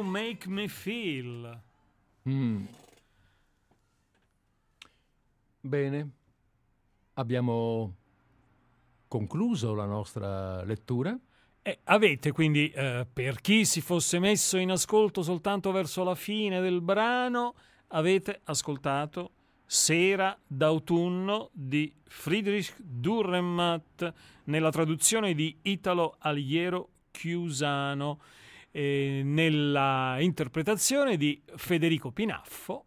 You 0.00 0.08
make 0.08 0.48
me 0.48 0.66
feel. 0.66 1.60
Mm. 2.26 2.64
Bene, 5.60 6.10
abbiamo 7.14 7.94
concluso 9.06 9.74
la 9.74 9.84
nostra 9.84 10.64
lettura. 10.64 11.14
Eh, 11.60 11.80
avete 11.84 12.32
quindi, 12.32 12.70
eh, 12.70 13.06
per 13.12 13.42
chi 13.42 13.66
si 13.66 13.82
fosse 13.82 14.18
messo 14.18 14.56
in 14.56 14.70
ascolto 14.70 15.20
soltanto 15.20 15.70
verso 15.70 16.02
la 16.02 16.14
fine 16.14 16.62
del 16.62 16.80
brano, 16.80 17.54
avete 17.88 18.40
ascoltato 18.44 19.32
Sera 19.66 20.34
d'autunno 20.46 21.50
di 21.52 21.92
Friedrich 22.04 22.74
Dürrenmatt 22.80 24.14
nella 24.44 24.70
traduzione 24.70 25.34
di 25.34 25.58
Italo 25.60 26.16
Aliero 26.20 26.88
Chiusano, 27.10 28.20
eh, 28.70 29.22
nella 29.24 30.16
interpretazione 30.20 31.16
di 31.16 31.40
Federico 31.56 32.10
Pinaffo 32.10 32.84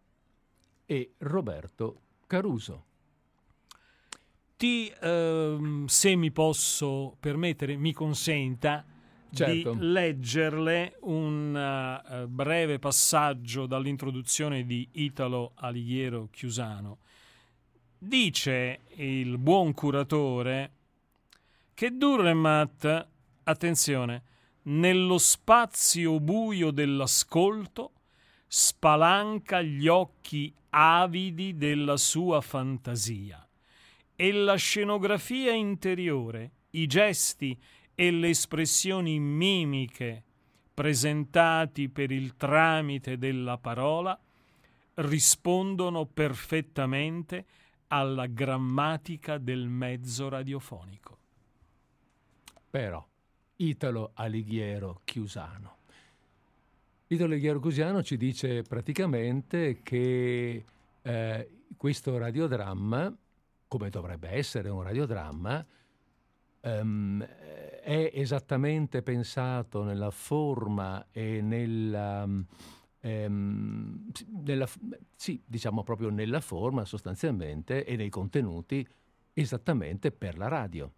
e 0.86 1.12
Roberto 1.18 2.00
Caruso. 2.26 2.84
Ti, 4.56 4.92
ehm, 5.00 5.86
se 5.86 6.14
mi 6.14 6.30
posso 6.30 7.16
permettere, 7.18 7.76
mi 7.76 7.92
consenta 7.92 8.84
certo. 9.34 9.72
di 9.74 9.78
leggerle 9.80 10.96
un 11.02 12.06
uh, 12.08 12.26
breve 12.28 12.78
passaggio 12.78 13.66
dall'introduzione 13.66 14.64
di 14.64 14.88
Italo 14.92 15.52
Alighiero 15.56 16.28
Chiusano. 16.30 16.98
Dice 17.98 18.80
il 18.96 19.38
buon 19.38 19.72
curatore 19.72 20.70
che 21.74 21.96
Durremat, 21.96 23.08
attenzione, 23.42 24.22
nello 24.64 25.18
spazio 25.18 26.20
buio 26.20 26.70
dell'ascolto 26.70 27.92
spalanca 28.46 29.60
gli 29.62 29.88
occhi 29.88 30.54
avidi 30.70 31.56
della 31.56 31.96
sua 31.96 32.40
fantasia 32.40 33.46
e 34.16 34.32
la 34.32 34.54
scenografia 34.54 35.52
interiore, 35.52 36.52
i 36.70 36.86
gesti 36.86 37.58
e 37.94 38.10
le 38.10 38.28
espressioni 38.28 39.18
mimiche 39.18 40.22
presentati 40.72 41.88
per 41.88 42.10
il 42.10 42.36
tramite 42.36 43.18
della 43.18 43.58
parola 43.58 44.18
rispondono 44.94 46.06
perfettamente 46.06 47.44
alla 47.88 48.26
grammatica 48.26 49.38
del 49.38 49.68
mezzo 49.68 50.28
radiofonico. 50.28 51.18
Però, 52.70 53.04
Italo 53.56 54.10
Alighiero 54.14 55.00
Chiusano. 55.04 55.76
Italo 57.06 57.32
Alighiero 57.32 57.60
Chiusano 57.60 58.02
ci 58.02 58.16
dice 58.16 58.62
praticamente 58.62 59.80
che 59.82 60.64
eh, 61.02 61.48
questo 61.76 62.16
radiodramma, 62.18 63.16
come 63.68 63.90
dovrebbe 63.90 64.30
essere 64.30 64.70
un 64.70 64.82
radiodramma, 64.82 65.66
um, 66.62 67.22
è 67.22 68.10
esattamente 68.14 69.02
pensato 69.02 69.84
nella 69.84 70.10
forma 70.10 71.06
e 71.12 71.40
nella, 71.40 72.24
um, 72.24 72.46
nella, 74.42 74.68
sì, 75.14 75.40
diciamo 75.44 75.82
proprio 75.82 76.08
nella 76.08 76.40
forma 76.40 76.84
sostanzialmente 76.84 77.84
e 77.84 77.96
nei 77.96 78.08
contenuti 78.08 78.86
esattamente 79.32 80.10
per 80.10 80.38
la 80.38 80.48
radio. 80.48 80.92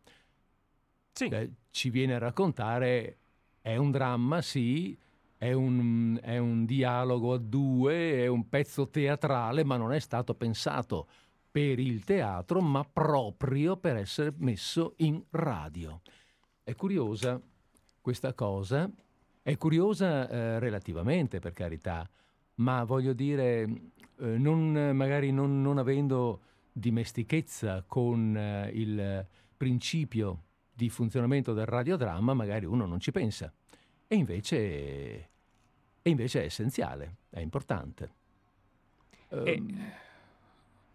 Sì. 1.16 1.28
Eh, 1.28 1.50
ci 1.70 1.88
viene 1.88 2.16
a 2.16 2.18
raccontare, 2.18 3.16
è 3.62 3.76
un 3.76 3.90
dramma, 3.90 4.42
sì, 4.42 4.94
è 5.38 5.50
un, 5.52 6.18
è 6.22 6.36
un 6.36 6.66
dialogo 6.66 7.32
a 7.32 7.38
due, 7.38 8.22
è 8.22 8.26
un 8.26 8.46
pezzo 8.50 8.90
teatrale, 8.90 9.64
ma 9.64 9.78
non 9.78 9.94
è 9.94 9.98
stato 9.98 10.34
pensato 10.34 11.08
per 11.50 11.78
il 11.78 12.04
teatro, 12.04 12.60
ma 12.60 12.84
proprio 12.84 13.78
per 13.78 13.96
essere 13.96 14.34
messo 14.36 14.92
in 14.98 15.22
radio. 15.30 16.02
È 16.62 16.74
curiosa 16.74 17.40
questa 18.02 18.34
cosa, 18.34 18.86
è 19.40 19.56
curiosa 19.56 20.28
eh, 20.28 20.58
relativamente, 20.58 21.38
per 21.38 21.54
carità, 21.54 22.06
ma 22.56 22.84
voglio 22.84 23.14
dire, 23.14 23.62
eh, 24.18 24.36
non, 24.36 24.90
magari 24.92 25.32
non, 25.32 25.62
non, 25.62 25.78
avendo 25.78 26.40
dimestichezza 26.72 27.82
con 27.86 28.36
eh, 28.36 28.70
il 28.74 29.26
principio 29.56 30.42
di 30.76 30.90
funzionamento 30.90 31.54
del 31.54 31.64
radiodramma, 31.64 32.34
magari 32.34 32.66
uno 32.66 32.84
non 32.84 33.00
ci 33.00 33.10
pensa. 33.12 33.50
E 34.06 34.14
invece, 34.14 34.58
e 36.02 36.10
invece 36.10 36.42
è 36.42 36.44
essenziale, 36.44 37.16
è 37.30 37.40
importante. 37.40 38.10
E... 39.30 39.52
Um, 39.58 39.92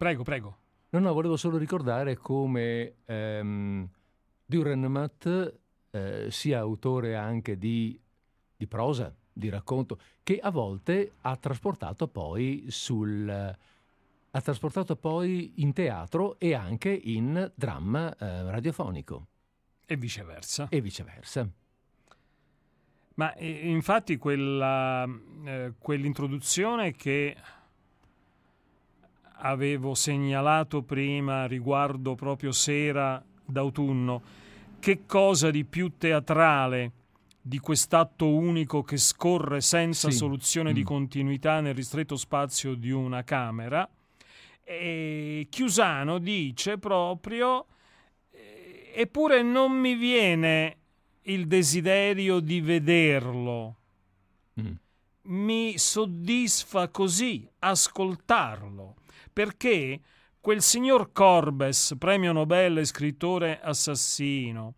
Prego, 0.01 0.23
prego. 0.23 0.57
No, 0.89 0.99
no, 0.99 1.13
volevo 1.13 1.37
solo 1.37 1.57
ricordare 1.57 2.17
come 2.17 2.93
ehm, 3.05 3.87
Dürrenmatt 4.47 5.53
eh, 5.91 6.27
sia 6.31 6.57
autore 6.57 7.15
anche 7.15 7.55
di, 7.55 7.99
di, 8.57 8.65
prosa, 8.65 9.13
di 9.31 9.49
racconto, 9.49 9.99
che 10.23 10.39
a 10.39 10.49
volte 10.49 11.11
ha 11.21 11.35
trasportato 11.37 12.07
poi 12.07 12.65
sul 12.69 13.55
ha 14.33 14.41
trasportato 14.41 14.95
poi 14.95 15.53
in 15.57 15.71
teatro 15.71 16.39
e 16.39 16.55
anche 16.55 16.89
in 16.89 17.51
dramma 17.53 18.15
eh, 18.17 18.49
radiofonico. 18.49 19.27
E 19.91 19.97
viceversa. 19.97 20.67
E 20.69 20.79
viceversa. 20.79 21.45
Ma 23.15 23.33
eh, 23.33 23.69
infatti 23.69 24.15
quella, 24.15 25.05
eh, 25.43 25.73
quell'introduzione 25.77 26.93
che 26.95 27.35
avevo 29.39 29.93
segnalato 29.93 30.81
prima 30.81 31.45
riguardo 31.45 32.15
proprio 32.15 32.53
Sera 32.53 33.21
d'autunno, 33.43 34.21
che 34.79 35.05
cosa 35.05 35.51
di 35.51 35.65
più 35.65 35.97
teatrale 35.97 36.91
di 37.41 37.59
quest'atto 37.59 38.29
unico 38.29 38.83
che 38.83 38.95
scorre 38.95 39.59
senza 39.59 40.09
sì. 40.09 40.15
soluzione 40.15 40.71
mm. 40.71 40.73
di 40.73 40.83
continuità 40.83 41.59
nel 41.59 41.73
ristretto 41.73 42.15
spazio 42.15 42.75
di 42.75 42.91
una 42.91 43.25
camera? 43.25 43.89
E 44.63 45.47
Chiusano 45.49 46.17
dice 46.17 46.77
proprio, 46.77 47.65
eppure 48.93 49.41
non 49.41 49.71
mi 49.71 49.95
viene 49.95 50.77
il 51.23 51.47
desiderio 51.47 52.39
di 52.39 52.61
vederlo. 52.61 53.75
Mm. 54.59 54.71
Mi 55.23 55.77
soddisfa 55.77 56.89
così 56.89 57.47
ascoltarlo 57.59 58.95
perché 59.31 59.99
quel 60.41 60.61
signor 60.61 61.11
Corbes, 61.11 61.95
premio 61.97 62.31
Nobel 62.31 62.79
e 62.79 62.85
scrittore 62.85 63.59
assassino, 63.61 64.73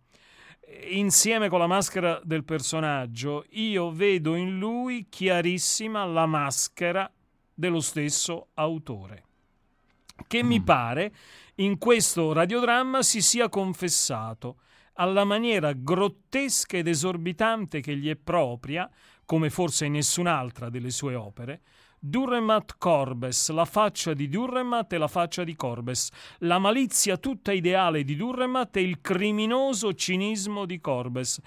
insieme 0.90 1.48
con 1.48 1.58
la 1.58 1.66
maschera 1.66 2.20
del 2.22 2.44
personaggio, 2.44 3.46
io 3.50 3.90
vedo 3.90 4.34
in 4.34 4.58
lui 4.58 5.06
chiarissima 5.08 6.04
la 6.04 6.26
maschera 6.26 7.10
dello 7.54 7.80
stesso 7.80 8.48
autore, 8.54 9.24
che 10.26 10.42
mm. 10.42 10.46
mi 10.46 10.60
pare 10.60 11.12
in 11.56 11.78
questo 11.78 12.32
radiodramma 12.32 13.02
si 13.02 13.22
sia 13.22 13.48
confessato 13.48 14.58
alla 14.94 15.24
maniera 15.24 15.72
grottesca 15.72 16.76
ed 16.76 16.88
esorbitante 16.88 17.80
che 17.80 17.96
gli 17.96 18.08
è 18.08 18.16
propria, 18.16 18.90
come 19.24 19.50
forse 19.50 19.86
in 19.86 19.92
nessun'altra 19.92 20.68
delle 20.68 20.90
sue 20.90 21.14
opere, 21.14 21.62
Durremat 22.06 22.74
Corbes, 22.76 23.48
la 23.48 23.64
faccia 23.64 24.12
di 24.12 24.28
Durremat 24.28 24.92
e 24.92 24.98
la 24.98 25.08
faccia 25.08 25.42
di 25.42 25.56
Corbes, 25.56 26.10
la 26.40 26.58
malizia 26.58 27.16
tutta 27.16 27.50
ideale 27.50 28.04
di 28.04 28.14
Durremat 28.14 28.76
e 28.76 28.82
il 28.82 29.00
criminoso 29.00 29.94
cinismo 29.94 30.66
di 30.66 30.80
Corbes. 30.82 31.40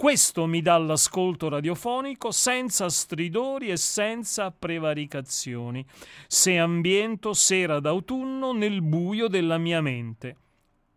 Questo 0.00 0.46
mi 0.46 0.62
dà 0.62 0.78
l'ascolto 0.78 1.50
radiofonico 1.50 2.30
senza 2.30 2.88
stridori 2.88 3.68
e 3.68 3.76
senza 3.76 4.50
prevaricazioni, 4.50 5.84
se 6.26 6.56
ambiento 6.56 7.34
sera 7.34 7.80
d'autunno 7.80 8.54
nel 8.54 8.80
buio 8.80 9.28
della 9.28 9.58
mia 9.58 9.82
mente. 9.82 10.36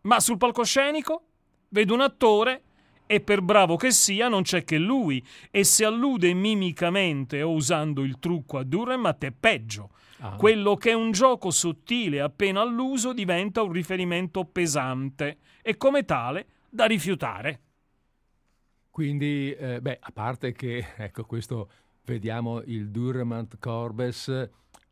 Ma 0.04 0.22
sul 0.22 0.38
palcoscenico 0.38 1.26
vedo 1.68 1.94
un 1.94 2.00
attore 2.00 2.62
e 3.06 3.20
per 3.20 3.42
bravo 3.42 3.76
che 3.76 3.92
sia 3.92 4.30
non 4.30 4.44
c'è 4.44 4.64
che 4.64 4.78
lui 4.78 5.22
e 5.52 5.66
se 5.66 5.84
allude 5.84 6.34
mimicamente 6.34 7.42
o 7.42 7.52
usando 7.52 8.04
il 8.04 8.20
trucco 8.20 8.58
a 8.58 8.64
Durremat 8.64 9.26
è 9.26 9.32
peggio. 9.38 9.90
Ah. 10.20 10.38
Quello 10.38 10.78
che 10.78 10.92
è 10.92 10.94
un 10.94 11.12
gioco 11.12 11.52
sottile 11.52 12.22
appena 12.22 12.62
all'uso 12.62 13.12
diventa 13.12 13.64
un 13.64 13.74
riferimento 13.74 14.46
pesante 14.46 15.40
e 15.62 15.76
come 15.76 16.06
tale 16.06 16.48
da 16.70 16.86
rifiutare. 16.86 17.60
Quindi, 18.94 19.52
eh, 19.56 19.82
beh, 19.82 19.98
a 20.00 20.12
parte 20.12 20.52
che, 20.52 20.86
ecco, 20.98 21.24
questo 21.26 21.68
vediamo 22.06 22.62
il 22.62 22.92
Durremat 22.92 23.58
Corbes, 23.58 24.28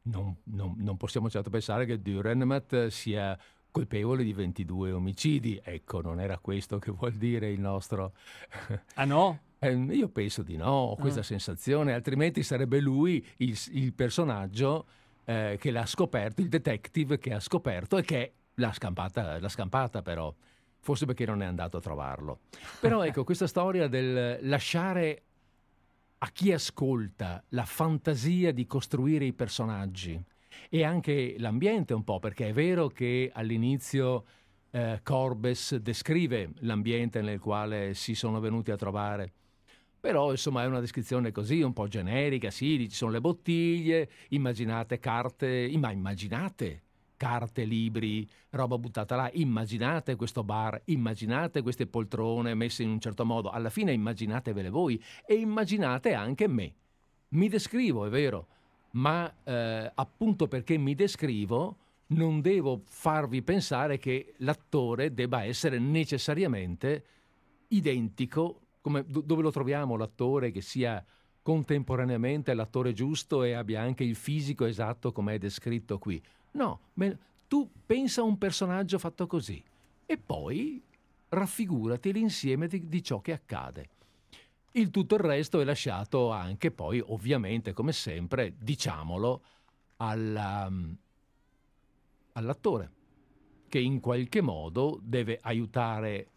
non, 0.04 0.36
non, 0.46 0.74
non 0.78 0.98
possiamo 0.98 1.30
certo 1.30 1.52
pensare 1.52 1.86
che 1.86 2.02
Durremat 2.02 2.88
sia 2.88 3.38
colpevole 3.70 4.24
di 4.24 4.34
22 4.34 4.92
omicidi. 4.92 5.62
Ecco, 5.64 6.02
non 6.02 6.20
era 6.20 6.40
questo 6.40 6.80
che 6.80 6.90
vuol 6.90 7.12
dire 7.14 7.52
il 7.52 7.60
nostro... 7.60 8.14
Ah 8.96 9.06
no? 9.06 9.40
Eh, 9.60 9.72
io 9.72 10.10
penso 10.10 10.42
di 10.42 10.58
no, 10.58 10.72
ho 10.72 10.96
questa 10.96 11.20
Ah. 11.20 11.24
sensazione, 11.24 11.94
altrimenti 11.94 12.42
sarebbe 12.42 12.80
lui 12.80 13.24
il, 13.38 13.56
il 13.74 13.94
personaggio 13.94 14.88
eh, 15.26 15.58
che 15.60 15.70
l'ha 15.70 15.86
scoperto, 15.86 16.42
il 16.42 16.50
detective 16.50 17.20
che 17.20 17.34
ha 17.34 17.40
scoperto 17.40 17.98
e 17.98 18.02
che 18.02 18.34
l'ha 18.56 18.74
scampata, 18.74 19.40
l'ha 19.40 19.48
scampata 19.50 20.02
però, 20.02 20.34
forse 20.82 21.06
perché 21.06 21.26
non 21.26 21.42
è 21.42 21.46
andato 21.46 21.78
a 21.78 21.82
trovarlo. 21.82 22.40
Però 22.80 23.02
ecco, 23.06 23.24
questa 23.24 23.48
storia 23.48 23.88
del 23.88 24.40
lasciare 24.42 25.24
a 26.24 26.30
chi 26.30 26.52
ascolta 26.52 27.44
la 27.50 27.66
fantasia 27.66 28.52
di 28.52 28.68
costruire 28.68 29.26
i 29.26 29.34
personaggi 29.34 30.22
e 30.70 30.84
anche 30.84 31.36
l'ambiente 31.38 31.94
un 31.94 32.04
po', 32.04 32.20
perché 32.20 32.50
è 32.50 32.54
vero 32.54 32.88
che 32.88 33.32
all'inizio 33.34 34.26
eh, 34.72 35.00
Corbes 35.04 35.76
descrive 35.78 36.52
l'ambiente 36.60 37.22
nel 37.22 37.40
quale 37.40 37.94
si 37.94 38.14
sono 38.14 38.40
venuti 38.40 38.72
a 38.72 38.76
trovare. 38.76 39.34
Però 40.00 40.32
insomma 40.32 40.64
è 40.64 40.68
una 40.68 40.80
descrizione 40.80 41.32
così 41.32 41.62
un 41.62 41.74
po' 41.74 41.88
generica, 41.88 42.50
sì, 42.50 42.90
ci 42.90 42.96
sono 42.96 43.12
le 43.12 43.22
bottiglie, 43.22 44.10
immaginate 44.30 45.00
carte, 45.00 45.72
ma 45.78 45.92
immaginate 45.92 46.82
carte, 47.22 47.66
libri, 47.66 48.28
roba 48.50 48.80
buttata 48.80 49.16
là, 49.16 49.30
immaginate 49.34 50.16
questo 50.16 50.44
bar, 50.44 50.82
immaginate 50.86 51.62
queste 51.62 51.86
poltrone 51.86 52.56
messe 52.56 52.82
in 52.82 52.90
un 52.90 53.00
certo 53.00 53.26
modo, 53.26 53.52
alla 53.52 53.70
fine 53.70 53.94
immaginatevele 53.94 54.70
voi 54.70 55.00
e 55.24 55.36
immaginate 55.36 56.16
anche 56.16 56.48
me. 56.48 56.74
Mi 57.30 57.48
descrivo, 57.48 58.08
è 58.08 58.10
vero, 58.10 58.48
ma 58.94 59.32
eh, 59.44 59.92
appunto 59.94 60.48
perché 60.48 60.80
mi 60.80 60.96
descrivo 60.96 61.78
non 62.08 62.42
devo 62.42 62.82
farvi 62.88 63.44
pensare 63.44 64.00
che 64.00 64.34
l'attore 64.38 65.14
debba 65.14 65.44
essere 65.44 65.78
necessariamente 65.78 67.06
identico, 67.68 68.62
come, 68.82 69.06
do- 69.08 69.22
dove 69.22 69.44
lo 69.44 69.52
troviamo 69.52 69.96
l'attore 69.96 70.50
che 70.50 70.62
sia 70.62 71.06
contemporaneamente 71.44 72.56
l'attore 72.56 72.94
giusto 72.94 73.44
e 73.44 73.54
abbia 73.54 73.82
anche 73.82 74.04
il 74.04 74.16
fisico 74.16 74.66
esatto 74.66 75.12
come 75.12 75.36
è 75.36 75.38
descritto 75.38 76.00
qui. 76.00 76.22
No, 76.52 76.80
tu 77.48 77.70
pensa 77.86 78.22
a 78.22 78.26
un 78.26 78.38
personaggio 78.38 79.00
fatto 79.00 79.28
così 79.28 79.64
e 80.06 80.18
poi 80.18 80.82
raffigurati 81.30 82.12
l'insieme 82.12 82.68
di, 82.68 82.88
di 82.88 83.04
ciò 83.04 83.22
che 83.22 83.34
accade. 83.34 83.90
Il 84.74 84.90
tutto 84.90 85.16
il 85.16 85.22
resto 85.22 85.60
è 85.60 85.64
lasciato 85.64 86.32
anche 86.32 86.72
poi, 86.72 87.02
ovviamente, 87.06 87.74
come 87.74 87.92
sempre, 87.92 88.54
diciamolo, 88.58 89.42
alla, 89.98 90.72
all'attore, 92.34 92.92
che 93.68 93.80
in 93.80 94.00
qualche 94.00 94.42
modo 94.42 95.00
deve 95.02 95.40
aiutare 95.42 96.28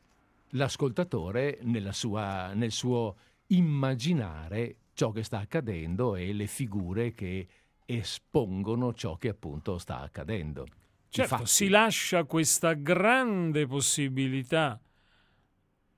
l'ascoltatore 0.51 1.61
sua, 1.91 2.53
nel 2.55 2.73
suo 2.73 3.17
immaginare 3.49 4.77
ciò 4.95 5.11
che 5.11 5.23
sta 5.23 5.39
accadendo 5.39 6.17
e 6.17 6.33
le 6.33 6.47
figure 6.47 7.13
che 7.15 7.47
espongono 7.87 8.95
ciò 8.95 9.17
che 9.17 9.29
appunto 9.29 9.79
sta 9.79 10.01
accadendo. 10.01 10.67
Certo, 11.09 11.45
si 11.45 11.69
lascia 11.69 12.25
questa 12.25 12.73
grande 12.73 13.67
possibilità 13.67 14.81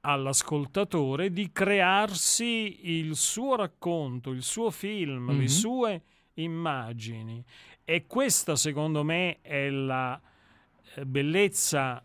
all'ascoltatore 0.00 1.30
di 1.32 1.50
crearsi 1.52 2.90
il 2.98 3.16
suo 3.16 3.56
racconto, 3.56 4.30
il 4.30 4.42
suo 4.42 4.70
film, 4.70 5.30
Mhm. 5.30 5.38
le 5.38 5.48
sue 5.48 6.02
immagini. 6.34 7.44
E 7.84 8.06
questa, 8.06 8.56
secondo 8.56 9.02
me, 9.02 9.40
è 9.40 9.68
la 9.70 10.20
eh, 10.94 11.04
bellezza, 11.06 12.02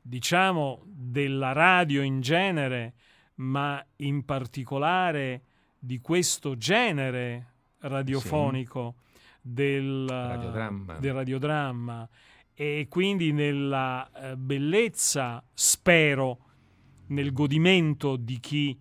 diciamo, 0.00 0.82
della 0.86 1.52
radio 1.52 2.02
in 2.02 2.20
genere, 2.20 2.94
ma 3.36 3.84
in 3.96 4.24
particolare 4.24 5.42
di 5.78 6.00
questo 6.00 6.56
genere 6.56 7.49
radiofonico 7.80 8.96
del 9.40 10.06
Radiodramma. 10.08 10.98
del 10.98 11.12
radiodramma. 11.12 12.08
E 12.54 12.86
quindi 12.88 13.32
nella 13.32 14.10
eh, 14.12 14.36
bellezza, 14.36 15.42
spero, 15.54 16.38
nel 17.06 17.32
godimento 17.32 18.16
di 18.16 18.38
chi 18.38 18.78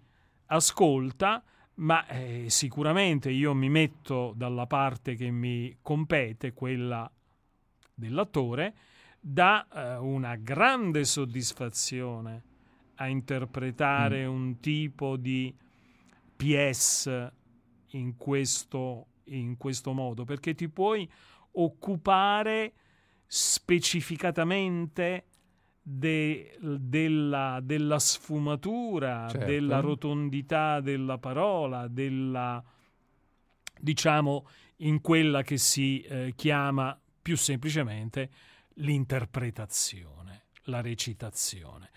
ascolta, 0.48 1.44
ma 1.76 2.06
eh, 2.08 2.46
sicuramente 2.50 3.30
io 3.30 3.54
mi 3.54 3.70
metto 3.70 4.34
dalla 4.36 4.68
parte 4.68 5.16
che 5.16 5.32
mi 5.32 5.78
compete, 5.82 6.54
quella 6.54 7.10
dell'attore, 7.94 8.76
dà 9.20 9.66
eh, 9.74 9.96
una 9.96 10.36
grande 10.36 11.06
soddisfazione 11.06 12.44
a 12.96 13.08
interpretare 13.08 14.26
un 14.26 14.60
tipo 14.60 15.16
di 15.16 15.56
PS 16.36 17.32
in 17.92 18.18
questo, 18.18 19.08
in 19.26 19.58
questo 19.58 19.94
modo, 19.94 20.26
perché 20.26 20.54
ti 20.54 20.70
puoi 20.70 21.10
occupare 21.54 22.74
specificatamente 23.26 25.26
de- 25.82 26.58
della, 26.60 27.60
della 27.62 28.00
sfumatura, 28.00 29.28
Certo. 29.30 29.46
della 29.46 29.80
rotondità 29.80 30.82
della 30.82 31.18
parola, 31.18 31.88
della 31.88 32.64
diciamo 33.82 34.46
in 34.78 35.02
quella 35.02 35.42
che 35.42 35.58
si 35.58 36.02
eh, 36.02 36.34
chiama 36.36 36.98
più 37.22 37.38
semplicemente 37.38 38.30
l'interpretazione, 38.76 40.46
la 40.64 40.82
recitazione. 40.82 41.90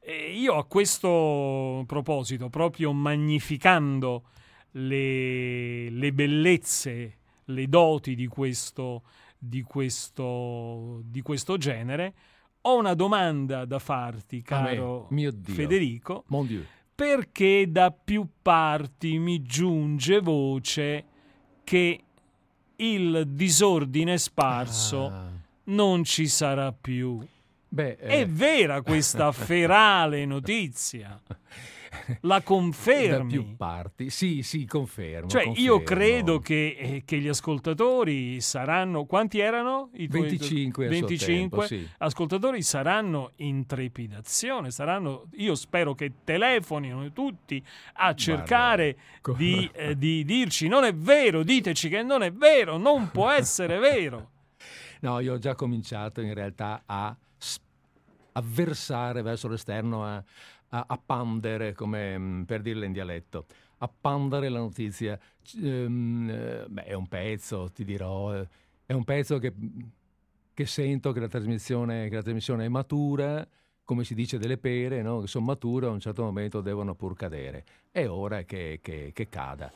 E 0.00 0.32
io 0.32 0.56
a 0.56 0.66
questo 0.66 1.84
proposito, 1.86 2.48
proprio 2.48 2.92
magnificando 2.92 4.30
le, 4.72 5.90
le 5.90 6.12
bellezze, 6.12 7.16
le 7.44 7.68
doti 7.68 8.14
di 8.14 8.26
questo, 8.26 9.02
di, 9.38 9.62
questo, 9.62 11.00
di 11.04 11.22
questo 11.22 11.56
genere, 11.56 12.14
ho 12.62 12.76
una 12.78 12.94
domanda 12.94 13.64
da 13.64 13.78
farti, 13.78 14.42
caro. 14.42 15.06
Federico, 15.52 16.24
perché 16.94 17.70
da 17.70 17.90
più 17.92 18.26
parti 18.42 19.18
mi 19.18 19.40
giunge 19.42 20.20
voce 20.20 21.04
che 21.64 22.02
il 22.76 23.24
disordine 23.28 24.18
sparso 24.18 25.06
Ah. 25.06 25.30
non 25.64 26.04
ci 26.04 26.26
sarà 26.26 26.72
più. 26.72 27.24
Beh, 27.70 27.96
È 27.96 28.20
eh, 28.20 28.26
vera 28.26 28.82
questa 28.82 29.30
ferale 29.32 30.24
notizia? 30.24 31.20
La 32.20 32.36
da 32.38 32.42
confermi? 32.42 33.30
più 33.32 33.56
parti. 33.56 34.10
Sì, 34.10 34.42
sì, 34.42 34.64
confermo. 34.66 35.28
Cioè, 35.28 35.42
io 35.56 35.76
confermo. 35.78 35.82
credo 35.82 36.38
che, 36.40 36.76
eh, 36.78 37.02
che 37.04 37.18
gli 37.18 37.28
ascoltatori 37.28 38.40
saranno. 38.40 39.04
Quanti 39.04 39.38
erano? 39.40 39.90
I 39.94 40.08
tuoi- 40.08 40.22
25 40.28 40.86
a 40.86 40.88
suo 40.90 40.98
25 41.06 41.26
tempo, 41.36 41.62
sì. 41.62 41.88
ascoltatori 41.98 42.62
saranno 42.62 43.32
in 43.36 43.66
trepidazione. 43.66 44.70
Saranno, 44.70 45.26
io 45.34 45.54
spero 45.54 45.94
che 45.94 46.12
telefonino 46.24 47.12
tutti 47.12 47.62
a 47.94 48.14
cercare 48.14 48.96
co- 49.20 49.32
di, 49.34 49.68
eh, 49.74 49.96
di 49.96 50.24
dirci: 50.24 50.68
non 50.68 50.84
è 50.84 50.94
vero, 50.94 51.42
diteci 51.42 51.88
che 51.88 52.02
non 52.02 52.22
è 52.22 52.32
vero, 52.32 52.76
non 52.76 53.10
può 53.10 53.30
essere 53.30 53.78
vero. 53.78 54.30
No, 55.00 55.20
io 55.20 55.34
ho 55.34 55.38
già 55.38 55.54
cominciato 55.54 56.20
in 56.20 56.34
realtà 56.34 56.82
a, 56.84 57.16
s- 57.36 57.60
a 58.32 58.42
versare 58.44 59.22
verso 59.22 59.46
l'esterno, 59.46 60.04
a, 60.04 60.20
a, 60.70 61.00
pandere, 61.04 61.72
come 61.72 62.18
mm, 62.18 62.42
per 62.42 62.62
dirla 62.62 62.84
in 62.84 62.92
dialetto, 62.92 63.46
a 63.78 63.88
pandere 63.88 64.48
la 64.48 64.58
notizia. 64.58 65.18
Ehm, 65.62 66.28
eh, 66.30 66.66
beh, 66.68 66.84
è 66.84 66.92
un 66.94 67.06
pezzo, 67.06 67.70
ti 67.72 67.84
dirò, 67.84 68.34
eh, 68.34 68.46
è 68.86 68.92
un 68.92 69.04
pezzo 69.04 69.38
che, 69.38 69.52
che 70.52 70.66
sento 70.66 71.12
che 71.12 71.20
la, 71.20 71.28
trasmissione, 71.28 72.08
che 72.08 72.14
la 72.16 72.22
trasmissione 72.22 72.64
è 72.64 72.68
matura, 72.68 73.46
come 73.84 74.04
si 74.04 74.14
dice 74.14 74.38
delle 74.38 74.58
pere, 74.58 75.00
no? 75.02 75.20
che 75.20 75.26
sono 75.26 75.46
mature, 75.46 75.86
a 75.86 75.90
un 75.90 76.00
certo 76.00 76.22
momento 76.22 76.60
devono 76.60 76.94
pur 76.94 77.14
cadere. 77.14 77.64
È 77.90 78.06
ora 78.06 78.42
che, 78.42 78.80
che- 78.82 79.12
cada. 79.30 79.72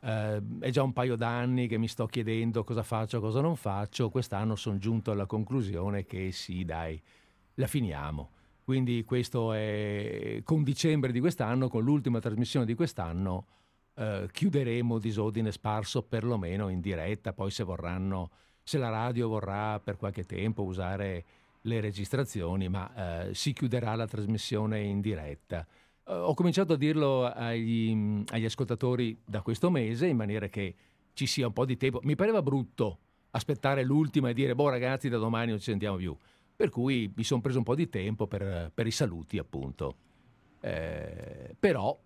Eh, 0.00 0.42
è 0.60 0.70
già 0.70 0.82
un 0.82 0.92
paio 0.92 1.16
d'anni 1.16 1.66
che 1.66 1.78
mi 1.78 1.88
sto 1.88 2.04
chiedendo 2.06 2.62
cosa 2.62 2.82
faccio, 2.82 3.20
cosa 3.20 3.40
non 3.40 3.56
faccio. 3.56 4.10
Quest'anno 4.10 4.54
sono 4.54 4.76
giunto 4.76 5.10
alla 5.12 5.24
conclusione 5.24 6.04
che 6.04 6.30
sì, 6.30 6.64
dai, 6.64 7.00
la 7.54 7.66
finiamo. 7.66 8.30
Quindi 8.64 9.04
questo 9.04 9.52
è 9.52 10.40
con 10.42 10.62
dicembre 10.62 11.12
di 11.12 11.20
quest'anno, 11.20 11.68
con 11.68 11.84
l'ultima 11.84 12.18
trasmissione 12.18 12.64
di 12.64 12.74
quest'anno, 12.74 13.46
eh, 13.94 14.26
chiuderemo 14.32 14.98
Disordine 14.98 15.52
Sparso 15.52 16.02
perlomeno 16.02 16.70
in 16.70 16.80
diretta. 16.80 17.34
Poi 17.34 17.50
se 17.50 17.62
vorranno, 17.62 18.30
se 18.62 18.78
la 18.78 18.88
radio 18.88 19.28
vorrà 19.28 19.78
per 19.80 19.98
qualche 19.98 20.24
tempo 20.24 20.62
usare 20.62 21.24
le 21.60 21.80
registrazioni, 21.80 22.70
ma 22.70 23.26
eh, 23.26 23.34
si 23.34 23.52
chiuderà 23.52 23.94
la 23.94 24.06
trasmissione 24.06 24.80
in 24.80 25.02
diretta. 25.02 25.66
Eh, 26.06 26.14
ho 26.14 26.32
cominciato 26.32 26.72
a 26.72 26.76
dirlo 26.76 27.24
agli, 27.24 28.24
agli 28.30 28.44
ascoltatori 28.46 29.20
da 29.26 29.42
questo 29.42 29.70
mese 29.70 30.06
in 30.06 30.16
maniera 30.16 30.48
che 30.48 30.74
ci 31.12 31.26
sia 31.26 31.46
un 31.46 31.52
po' 31.52 31.66
di 31.66 31.76
tempo. 31.76 32.00
Mi 32.02 32.16
pareva 32.16 32.40
brutto 32.40 32.98
aspettare 33.32 33.84
l'ultima 33.84 34.30
e 34.30 34.32
dire, 34.32 34.54
boh 34.54 34.70
ragazzi, 34.70 35.10
da 35.10 35.18
domani 35.18 35.50
non 35.50 35.58
ci 35.58 35.64
sentiamo 35.64 35.96
più. 35.96 36.16
Per 36.56 36.70
cui 36.70 37.12
mi 37.14 37.24
sono 37.24 37.40
preso 37.40 37.58
un 37.58 37.64
po' 37.64 37.74
di 37.74 37.88
tempo 37.88 38.26
per, 38.26 38.70
per 38.72 38.86
i 38.86 38.92
saluti, 38.92 39.38
appunto. 39.38 39.96
Eh, 40.60 41.54
però 41.58 41.98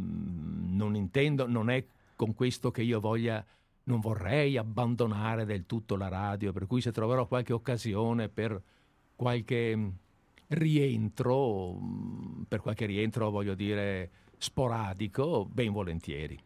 mm, 0.00 0.76
non 0.76 0.94
intendo, 0.94 1.46
non 1.46 1.68
è 1.68 1.84
con 2.16 2.34
questo 2.34 2.70
che 2.70 2.82
io 2.82 3.00
voglia, 3.00 3.44
non 3.84 4.00
vorrei 4.00 4.56
abbandonare 4.56 5.44
del 5.44 5.66
tutto 5.66 5.96
la 5.96 6.08
radio, 6.08 6.52
per 6.52 6.66
cui 6.66 6.80
se 6.80 6.92
troverò 6.92 7.26
qualche 7.26 7.52
occasione 7.52 8.28
per 8.28 8.62
qualche 9.16 9.76
mm, 9.76 9.88
rientro, 10.48 11.72
mm, 11.74 12.42
per 12.48 12.60
qualche 12.60 12.86
rientro 12.86 13.30
voglio 13.30 13.54
dire 13.54 14.10
sporadico, 14.38 15.44
ben 15.44 15.72
volentieri. 15.72 16.38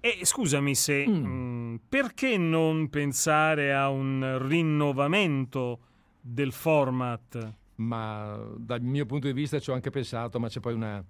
E 0.00 0.20
scusami 0.24 0.74
se 0.74 1.06
mm. 1.06 1.24
mh, 1.24 1.80
perché 1.88 2.36
non 2.36 2.88
pensare 2.90 3.72
a 3.74 3.88
un 3.88 4.38
rinnovamento 4.48 5.80
del 6.22 6.52
format? 6.52 7.54
Ma 7.74 8.38
dal 8.56 8.80
mio 8.80 9.04
punto 9.04 9.26
di 9.26 9.32
vista 9.32 9.58
ci 9.58 9.70
ho 9.70 9.74
anche 9.74 9.90
pensato, 9.90 10.38
ma 10.38 10.48
c'è 10.48 10.60
poi 10.60 10.74
una 10.74 11.04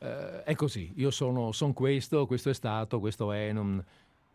eh, 0.00 0.42
è 0.44 0.54
così, 0.54 0.92
io 0.96 1.10
sono, 1.10 1.52
sono, 1.52 1.72
questo, 1.72 2.26
questo 2.26 2.50
è 2.50 2.54
stato, 2.54 3.00
questo 3.00 3.32
è, 3.32 3.52
non, 3.52 3.82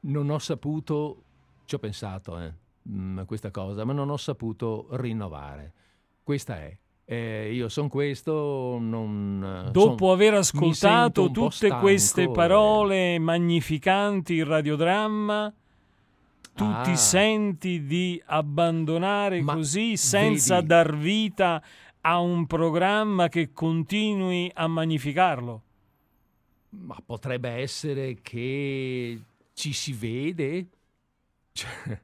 non 0.02 0.30
ho 0.30 0.40
saputo, 0.40 1.24
ci 1.66 1.76
ho 1.76 1.80
pensato 1.80 2.38
eh, 2.40 2.54
mm, 2.90 3.22
questa 3.22 3.52
cosa, 3.52 3.86
ma 3.86 3.94
non 3.94 4.10
ho 4.10 4.18
saputo 4.18 4.88
rinnovare. 4.92 5.72
Questa 6.22 6.58
è. 6.58 6.78
Eh, 7.06 7.54
io 7.54 7.70
sono 7.70 7.88
questo. 7.90 8.78
Non, 8.80 9.70
Dopo 9.72 10.06
son, 10.06 10.14
aver 10.14 10.34
ascoltato 10.36 11.32
tutte 11.32 11.70
queste 11.70 12.30
parole 12.30 13.20
magnificanti 13.20 14.34
il 14.34 14.46
radiodramma, 14.46 15.54
tu 16.54 16.66
ah. 16.66 16.82
ti 16.82 16.96
senti 16.96 17.84
di 17.84 18.22
abbandonare 18.26 19.42
Ma 19.42 19.54
così 19.54 19.98
senza 19.98 20.56
vedi, 20.56 20.68
dar 20.68 20.96
vita 20.96 21.64
a 22.02 22.20
un 22.20 22.46
programma 22.46 23.28
che 23.28 23.52
continui 23.52 24.52
a 24.54 24.68
magnificarlo? 24.68 25.62
Ma 26.70 26.98
potrebbe 27.06 27.50
essere 27.50 28.20
che 28.22 29.20
ci 29.54 29.74
si 29.74 29.94
vede? 29.94 30.68
Cioè, 31.52 32.00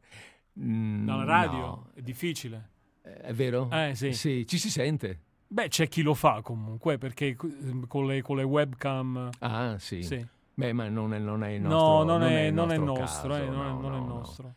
no, 0.54 1.26
radio 1.26 1.58
no. 1.58 1.90
è 1.96 2.02
difficile. 2.02 2.70
Eh, 3.04 3.18
è 3.22 3.34
vero? 3.34 3.70
Eh, 3.72 3.94
sì. 3.96 4.14
sì. 4.14 4.46
Ci 4.48 4.58
si 4.58 4.70
sente. 4.70 5.22
Beh, 5.48 5.68
c'è 5.68 5.88
chi 5.88 6.04
lo 6.04 6.14
fa 6.14 6.42
comunque, 6.42 7.00
perché 7.00 7.36
con 7.36 8.06
le, 8.06 8.22
con 8.22 8.38
le 8.38 8.44
webcam... 8.44 9.30
Ah, 9.40 9.78
sì. 9.80 10.04
sì. 10.04 10.24
Beh, 10.60 10.74
ma 10.74 10.90
non 10.90 11.14
è, 11.14 11.20
non 11.20 11.44
è 11.44 11.52
il 11.52 11.62
nostro 11.62 11.88
No, 11.88 12.04
non, 12.04 12.20
non 12.20 12.24
è, 12.24 12.48
è, 12.48 12.52
non 12.52 12.72
è 12.72 12.78
nostro, 12.78 13.36
eh, 13.36 13.46
non, 13.46 13.80
no, 13.80 13.94
è, 13.94 13.96
è 13.96 14.00
nostro. 14.00 14.54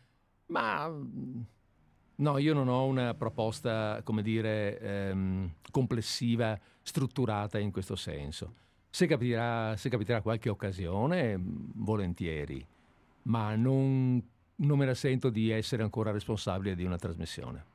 Ma 0.47 0.91
No, 2.15 2.37
io 2.37 2.53
non 2.53 2.67
ho 2.67 2.85
una 2.85 3.13
proposta, 3.13 4.01
come 4.03 4.21
dire, 4.21 4.79
ehm, 4.79 5.51
complessiva, 5.71 6.59
strutturata 6.81 7.57
in 7.57 7.71
questo 7.71 7.95
senso. 7.95 8.53
Se 8.89 9.07
capiterà, 9.07 9.75
se 9.77 9.89
capiterà 9.89 10.21
qualche 10.21 10.49
occasione, 10.49 11.39
volentieri, 11.41 12.63
ma 13.23 13.55
non, 13.55 14.21
non 14.57 14.77
me 14.77 14.85
la 14.85 14.93
sento 14.93 15.29
di 15.29 15.49
essere 15.49 15.83
ancora 15.83 16.11
responsabile 16.11 16.75
di 16.75 16.83
una 16.83 16.97
trasmissione. 16.97 17.71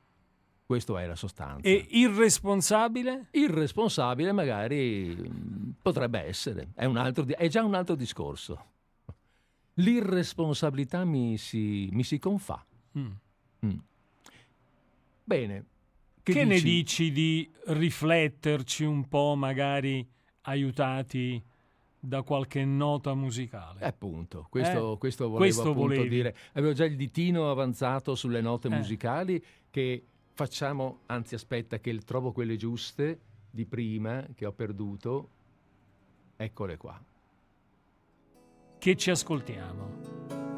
Questa 0.68 1.00
è 1.00 1.06
la 1.06 1.16
sostanza. 1.16 1.66
E 1.66 1.86
irresponsabile? 1.92 3.28
Irresponsabile 3.30 4.32
magari 4.32 5.16
potrebbe 5.80 6.20
essere, 6.20 6.72
è, 6.74 6.84
altro, 6.84 7.26
è 7.26 7.48
già 7.48 7.64
un 7.64 7.72
altro 7.72 7.94
discorso. 7.94 8.64
L'irresponsabilità 9.76 11.06
mi 11.06 11.38
si, 11.38 11.88
mi 11.90 12.04
si 12.04 12.18
confà. 12.18 12.62
Mm. 12.98 13.06
Mm. 13.64 13.78
Bene. 15.24 15.64
Che, 16.22 16.32
che 16.34 16.44
dici? 16.44 16.54
ne 16.54 16.60
dici 16.60 17.12
di 17.12 17.50
rifletterci 17.68 18.84
un 18.84 19.08
po', 19.08 19.36
magari 19.36 20.06
aiutati 20.42 21.42
da 21.98 22.20
qualche 22.20 22.66
nota 22.66 23.14
musicale? 23.14 23.86
Appunto, 23.86 24.46
questo, 24.50 24.92
eh? 24.92 24.98
questo 24.98 25.30
volevo 25.30 25.38
questo 25.38 25.70
appunto 25.70 26.02
dire. 26.02 26.36
Avevo 26.52 26.74
già 26.74 26.84
il 26.84 26.94
ditino 26.94 27.50
avanzato 27.50 28.14
sulle 28.14 28.42
note 28.42 28.68
eh. 28.68 28.76
musicali 28.76 29.42
che 29.70 30.04
facciamo, 30.38 31.00
anzi 31.06 31.34
aspetta 31.34 31.80
che 31.80 31.98
trovo 31.98 32.30
quelle 32.30 32.56
giuste 32.56 33.18
di 33.50 33.66
prima 33.66 34.24
che 34.36 34.46
ho 34.46 34.52
perduto. 34.52 35.30
Eccole 36.36 36.76
qua. 36.76 36.96
Che 38.78 38.96
ci 38.96 39.10
ascoltiamo? 39.10 39.96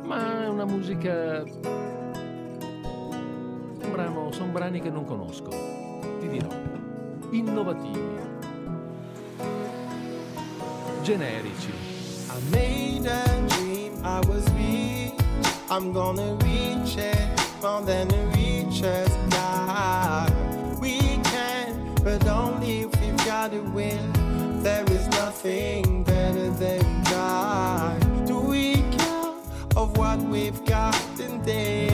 Ma 0.04 0.42
è 0.42 0.48
una 0.48 0.66
musica 0.66 1.42
un 1.42 1.60
brano, 3.90 4.30
sono 4.32 4.52
brani 4.52 4.82
che 4.82 4.90
non 4.90 5.06
conosco, 5.06 5.48
ti 6.18 6.28
dirò. 6.28 6.50
Innovativi. 7.30 8.18
Generici. 11.00 11.72
I 12.28 12.38
made 12.50 13.08
a 13.08 13.24
dream, 13.46 13.94
I 14.04 14.20
was 14.26 14.46
rich. 14.52 15.14
I'm 15.70 15.90
gonna 15.92 16.36
reach 16.42 16.98
it, 16.98 17.30
more 17.62 17.82
than 17.82 18.10
reach 18.32 18.82
us. 19.70 20.78
We 20.80 20.98
can, 21.32 21.94
but 22.02 22.26
only 22.26 22.82
if 22.82 23.00
we've 23.00 23.24
got 23.24 23.52
a 23.54 23.60
will. 23.60 24.12
There 24.62 24.84
is 24.92 25.06
nothing 25.08 26.04
better 26.04 26.50
than 26.50 27.02
God. 27.04 28.26
Do 28.26 28.40
we 28.40 28.74
care 28.98 29.34
of 29.76 29.96
what 29.96 30.18
we've 30.18 30.64
got 30.64 30.98
today? 31.16 31.89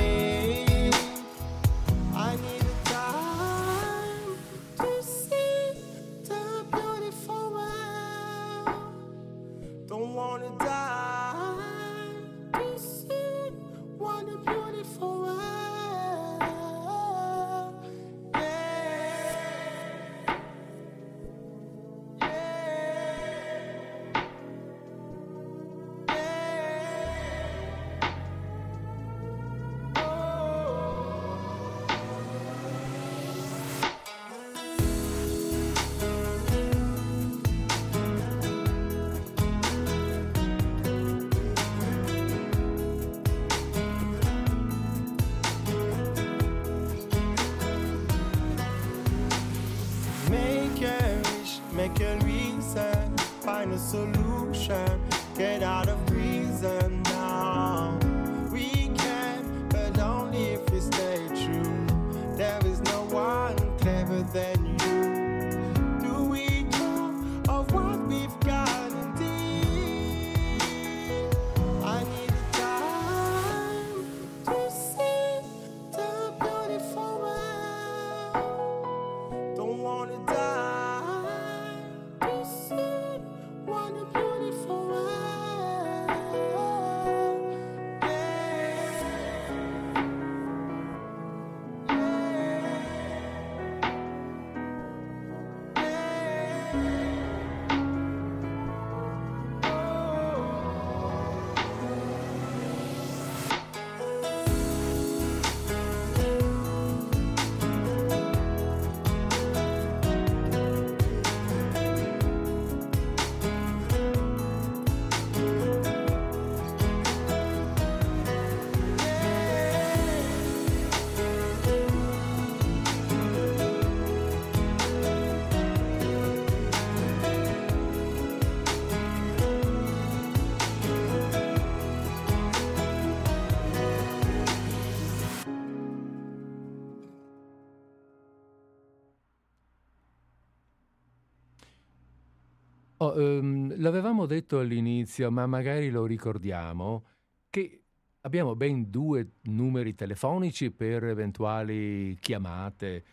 Um, 143.16 143.72
l'avevamo 143.78 144.26
detto 144.26 144.58
all'inizio, 144.58 145.30
ma 145.30 145.46
magari 145.46 145.88
lo 145.88 146.04
ricordiamo, 146.04 147.04
che 147.48 147.80
abbiamo 148.20 148.54
ben 148.54 148.90
due 148.90 149.36
numeri 149.44 149.94
telefonici 149.94 150.70
per 150.70 151.04
eventuali 151.04 152.14
chiamate. 152.20 153.04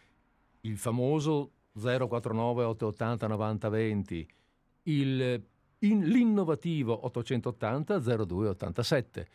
Il 0.61 0.77
famoso 0.77 1.51
049 1.71 2.65
880 2.65 3.27
9020, 3.27 4.27
il, 4.83 5.45
in, 5.79 6.03
l'innovativo 6.03 7.05
880 7.05 7.99
0287. 7.99 9.27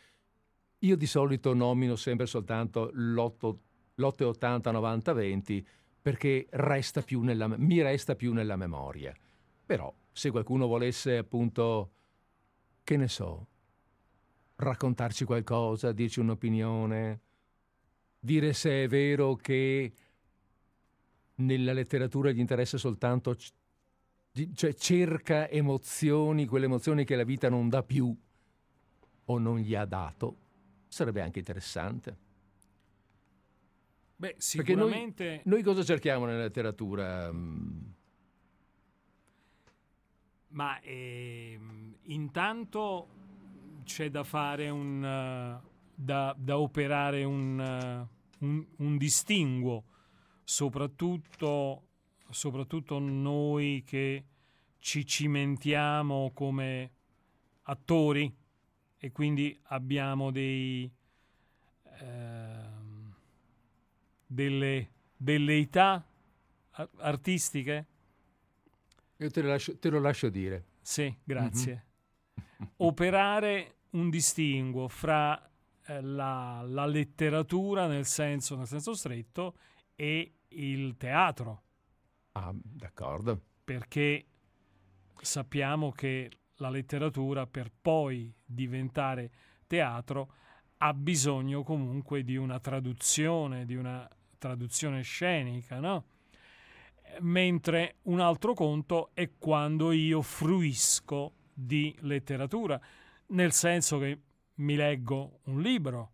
Io 0.81 0.97
di 0.99 1.07
solito 1.07 1.55
nomino 1.55 1.97
sempre 1.97 2.27
soltanto 2.27 2.91
l'880 2.93 4.71
9020 4.71 5.67
perché 6.03 6.47
resta 6.51 7.03
nella, 7.23 7.49
mi 7.57 7.81
resta 7.81 8.15
più 8.15 8.35
nella 8.35 8.57
memoria. 8.57 9.15
Però 9.65 9.93
se 10.19 10.33
qualcuno 10.33 10.67
volesse 10.67 11.17
appunto, 11.17 11.93
che 12.83 12.97
ne 12.97 13.07
so, 13.07 13.47
raccontarci 14.57 15.25
qualcosa, 15.25 15.93
dirci 15.93 16.19
un'opinione, 16.19 17.21
dire 18.19 18.53
se 18.53 18.83
è 18.83 18.89
vero 18.89 19.37
che 19.37 19.93
nella 21.37 21.73
letteratura 21.73 22.33
gli 22.33 22.41
interessa 22.41 22.79
soltanto, 22.79 23.37
cioè 24.55 24.75
cerca 24.75 25.49
emozioni, 25.49 26.47
quelle 26.47 26.65
emozioni 26.65 27.05
che 27.05 27.15
la 27.15 27.23
vita 27.23 27.49
non 27.49 27.69
dà 27.69 27.85
più 27.85 28.13
o 29.27 29.39
non 29.39 29.59
gli 29.59 29.77
ha 29.77 29.85
dato, 29.85 30.37
sarebbe 30.89 31.21
anche 31.21 31.39
interessante. 31.39 32.17
Beh, 34.17 34.35
sicuramente... 34.39 35.25
Noi, 35.25 35.43
noi, 35.45 35.63
cosa 35.63 35.85
cerchiamo 35.85 36.27
nella 36.27 36.43
letteratura? 36.43 37.33
Ma 40.51 40.81
eh, 40.81 41.59
intanto 42.05 43.09
c'è 43.85 44.11
da 44.11 44.25
fare 44.25 44.69
un 44.69 45.03
uh, 45.03 45.69
da, 45.95 46.35
da, 46.39 46.59
operare 46.59 47.25
un, 47.25 47.59
uh, 47.59 48.45
un, 48.45 48.67
un 48.77 48.97
distinguo, 48.97 49.85
soprattutto, 50.45 51.83
soprattutto 52.31 52.99
noi 52.99 53.83
che 53.85 54.25
ci 54.79 55.05
cimentiamo 55.05 56.31
come 56.33 56.93
attori 57.63 58.35
e 58.97 59.13
quindi 59.13 59.59
abbiamo 59.65 60.31
dei, 60.31 60.91
eh, 62.01 62.61
delle, 64.27 64.91
delle 65.17 65.57
età 65.57 66.05
artistiche 66.99 67.87
io 69.19 69.31
te 69.31 69.43
lo 69.43 69.49
lascio, 69.49 69.79
te 69.79 69.91
lo 69.91 70.01
lascio 70.01 70.29
dire. 70.29 70.65
Sì, 70.81 71.15
grazie. 71.23 71.87
Mm-hmm. 72.41 72.71
Operare 72.79 73.75
un 73.91 74.11
distinguo 74.11 74.89
fra 74.89 75.41
eh, 75.87 76.01
la, 76.01 76.63
la, 76.65 76.87
letteratura 76.87 77.87
nel 77.87 78.07
senso, 78.07 78.57
nel 78.57 78.67
senso 78.67 78.95
stretto 78.95 79.57
e 79.95 80.35
il 80.49 80.97
teatro. 80.97 81.63
Ah, 82.33 82.53
d'accordo. 82.55 83.41
Perché 83.65 84.27
sappiamo 85.21 85.91
che 85.91 86.31
la 86.57 86.71
letteratura 86.71 87.47
per 87.47 87.73
poi 87.81 88.33
diventare 88.45 89.31
teatro 89.67 90.35
ha 90.79 90.95
bisogno 90.95 91.65
comunque 91.65 92.23
di 92.23 92.37
una 92.37 92.61
traduzione, 92.61 93.65
di 93.65 93.75
una 93.75 94.09
traduzione 94.39 95.03
scenica, 95.03 95.81
no? 95.81 96.05
Mentre 97.21 97.97
un 98.03 98.21
altro 98.21 98.55
conto 98.55 99.11
è 99.15 99.31
quando 99.39 99.93
io 99.93 100.23
fruisco 100.23 101.33
di 101.53 101.95
letteratura, 102.01 102.81
nel 103.29 103.53
senso 103.53 103.99
che 103.99 104.21
mi 104.55 104.77
leggo 104.77 105.41
un 105.45 105.61
libro, 105.61 106.13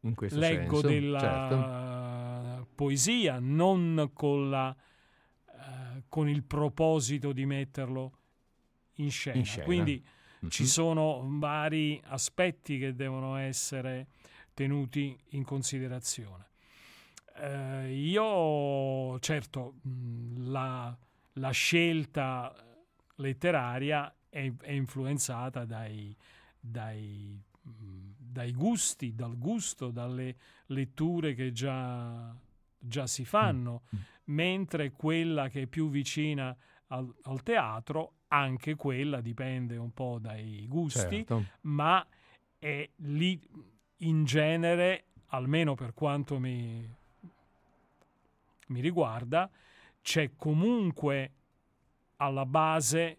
leggo 0.00 0.80
senso, 0.80 0.80
della 0.86 1.18
certo. 1.18 2.68
poesia, 2.74 3.38
non 3.40 4.10
con, 4.12 4.50
la, 4.50 4.74
uh, 5.46 6.02
con, 6.08 6.28
il 6.28 6.42
proposito 6.44 7.32
di 7.32 7.46
metterlo 7.46 8.18
in 8.94 9.10
scena. 9.10 9.38
In 9.38 9.44
scena. 9.44 9.64
Quindi 9.64 10.02
mm-hmm. 10.02 10.50
ci 10.50 10.66
sono 10.66 11.24
vari 11.26 12.00
aspetti 12.04 12.78
che 12.78 12.94
devono 12.94 13.36
essere 13.36 14.08
tenuti 14.54 15.18
in 15.30 15.44
considerazione. 15.44 16.44
Eh, 17.38 17.92
io, 17.92 19.18
certo, 19.18 19.74
la, 20.38 20.96
la, 21.34 21.50
scelta 21.50 22.54
letteraria 23.16 24.14
è, 24.28 24.50
è 24.60 24.72
influenzata 24.72 25.66
dai, 25.66 26.16
dai, 26.58 27.38
dai, 27.60 28.52
gusti, 28.52 29.14
dal 29.14 29.36
gusto, 29.36 29.90
dalle 29.90 30.36
letture 30.66 31.34
che 31.34 31.52
già, 31.52 32.34
già 32.78 33.06
si 33.06 33.24
fanno, 33.26 33.82
mm. 33.94 33.98
mentre 34.24 34.92
quella 34.92 35.48
che 35.48 35.62
è 35.62 35.66
più 35.66 35.90
vicina 35.90 36.56
al, 36.88 37.12
al, 37.24 37.42
teatro, 37.42 38.12
anche 38.28 38.76
quella 38.76 39.20
dipende 39.20 39.76
un 39.76 39.92
po' 39.92 40.18
dai 40.18 40.66
gusti, 40.66 41.16
certo. 41.16 41.44
ma 41.62 42.04
è 42.58 42.88
lì 42.96 43.38
in 43.98 44.24
genere, 44.24 45.04
almeno 45.26 45.74
per 45.74 45.92
quanto 45.92 46.38
mi 46.38 47.04
mi 48.66 48.80
riguarda, 48.80 49.50
c'è 50.00 50.32
comunque 50.36 51.32
alla 52.16 52.46
base 52.46 53.18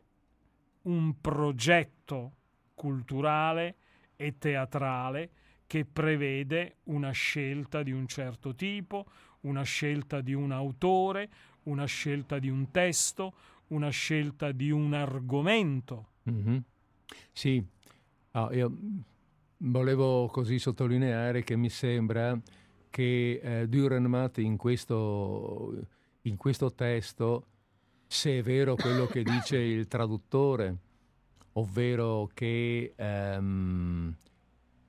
un 0.83 1.19
progetto 1.19 2.31
culturale 2.73 3.75
e 4.15 4.37
teatrale 4.37 5.29
che 5.67 5.85
prevede 5.85 6.77
una 6.85 7.11
scelta 7.11 7.83
di 7.83 7.91
un 7.91 8.07
certo 8.07 8.55
tipo, 8.55 9.05
una 9.41 9.63
scelta 9.63 10.21
di 10.21 10.33
un 10.33 10.51
autore, 10.51 11.29
una 11.63 11.85
scelta 11.85 12.39
di 12.39 12.49
un 12.49 12.71
testo, 12.71 13.33
una 13.67 13.89
scelta 13.89 14.51
di 14.51 14.71
un 14.71 14.93
argomento. 14.93 16.11
Mm-hmm. 16.29 16.57
Sì, 17.31 17.63
oh, 18.31 18.53
io 18.53 18.77
volevo 19.57 20.27
così 20.27 20.57
sottolineare 20.57 21.43
che 21.43 21.55
mi 21.55 21.69
sembra 21.69 22.39
che 22.97 23.39
eh, 23.43 23.67
Dürrenmatt 23.69 24.39
in 24.39 24.57
questo, 24.57 25.71
in 26.21 26.35
questo 26.35 26.73
testo, 26.73 27.45
se 28.07 28.39
è 28.39 28.41
vero 28.41 28.73
quello 28.73 29.05
che 29.05 29.21
dice 29.21 29.59
il 29.59 29.87
traduttore, 29.87 30.77
ovvero 31.53 32.27
che, 32.33 32.95
um, 32.97 34.15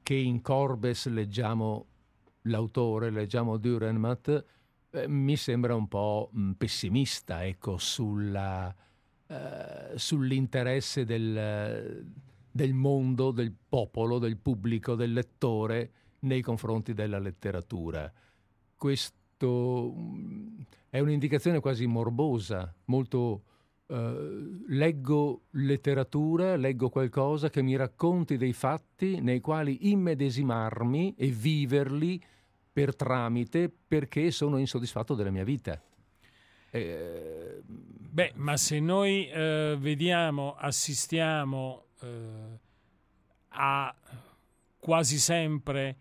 che 0.03 0.15
in 0.15 0.41
Corbes 0.41 1.09
leggiamo 1.09 1.87
l'autore, 2.45 3.11
leggiamo 3.11 3.59
Dürrenmatt, 3.59 4.45
eh, 4.89 5.07
mi 5.07 5.37
sembra 5.37 5.75
un 5.75 5.87
po' 5.87 6.31
mh, 6.33 6.53
pessimista 6.53 7.45
ecco, 7.45 7.77
sulla, 7.77 8.75
eh, 9.27 9.93
sull'interesse 9.97 11.05
del, 11.05 12.07
del 12.51 12.73
mondo, 12.73 13.33
del 13.33 13.53
popolo, 13.69 14.19
del 14.19 14.39
pubblico, 14.39 14.95
del 14.95 15.13
lettore 15.13 15.91
nei 16.21 16.41
confronti 16.43 16.95
della 16.95 17.19
letteratura. 17.19 18.13
Questo 18.77 19.93
mm, 19.97 20.61
è 20.91 20.99
un'indicazione 21.01 21.61
quasi 21.61 21.87
morbosa, 21.87 22.73
molto 22.87 23.43
Uh, 23.89 24.67
leggo 24.69 25.45
letteratura, 25.53 26.57
leggo 26.57 26.91
qualcosa 26.91 27.49
che 27.49 27.63
mi 27.63 27.75
racconti 27.75 28.37
dei 28.37 28.53
fatti 28.53 29.23
nei 29.23 29.41
quali 29.41 29.91
immedesimarmi 29.91 31.15
e 31.17 31.29
viverli 31.29 32.23
per 32.71 32.95
tramite 32.95 33.73
perché 33.89 34.31
sono 34.31 34.59
insoddisfatto 34.59 35.15
della 35.15 35.31
mia 35.31 35.43
vita. 35.43 35.81
Eh, 36.71 37.63
Beh, 37.65 38.33
ma 38.35 38.57
se 38.57 38.79
noi 38.81 39.29
eh, 39.29 39.77
vediamo, 39.79 40.55
assistiamo 40.55 41.85
eh, 42.01 42.59
a 43.49 43.95
quasi 44.89 45.19
sempre 45.19 45.99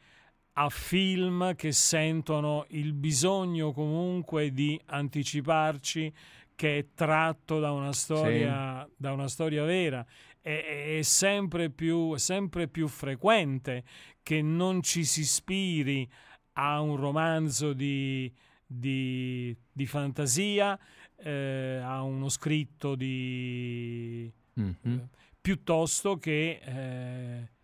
a 0.53 0.69
film 0.69 1.55
che 1.55 1.73
sentono 1.73 2.65
il 2.69 2.93
bisogno 2.93 3.73
comunque 3.73 4.53
di 4.53 4.80
anticiparci 4.85 6.14
che 6.55 6.77
è 6.77 6.85
tratto 6.95 7.59
da 7.59 7.73
una 7.73 7.91
storia, 7.91 8.85
sì. 8.88 8.93
da 8.95 9.11
una 9.11 9.27
storia 9.27 9.65
vera. 9.65 10.05
È, 10.39 10.99
è 10.99 11.01
sempre, 11.01 11.69
più, 11.69 12.15
sempre 12.15 12.69
più 12.69 12.88
frequente 12.88 13.84
che 14.23 14.41
non 14.41 14.81
ci 14.81 15.03
si 15.03 15.19
ispiri 15.19 16.09
a 16.53 16.80
un 16.80 16.95
romanzo 16.95 17.73
di, 17.73 18.34
di, 18.65 19.53
di 19.69 19.85
fantasia, 19.85 20.80
eh, 21.18 21.81
a 21.84 22.03
uno 22.03 22.30
scritto 22.30 22.95
di... 22.95 24.31
Mm-hmm. 24.57 24.99
Piuttosto 25.41 26.15
che... 26.15 26.61
Eh, 26.64 27.55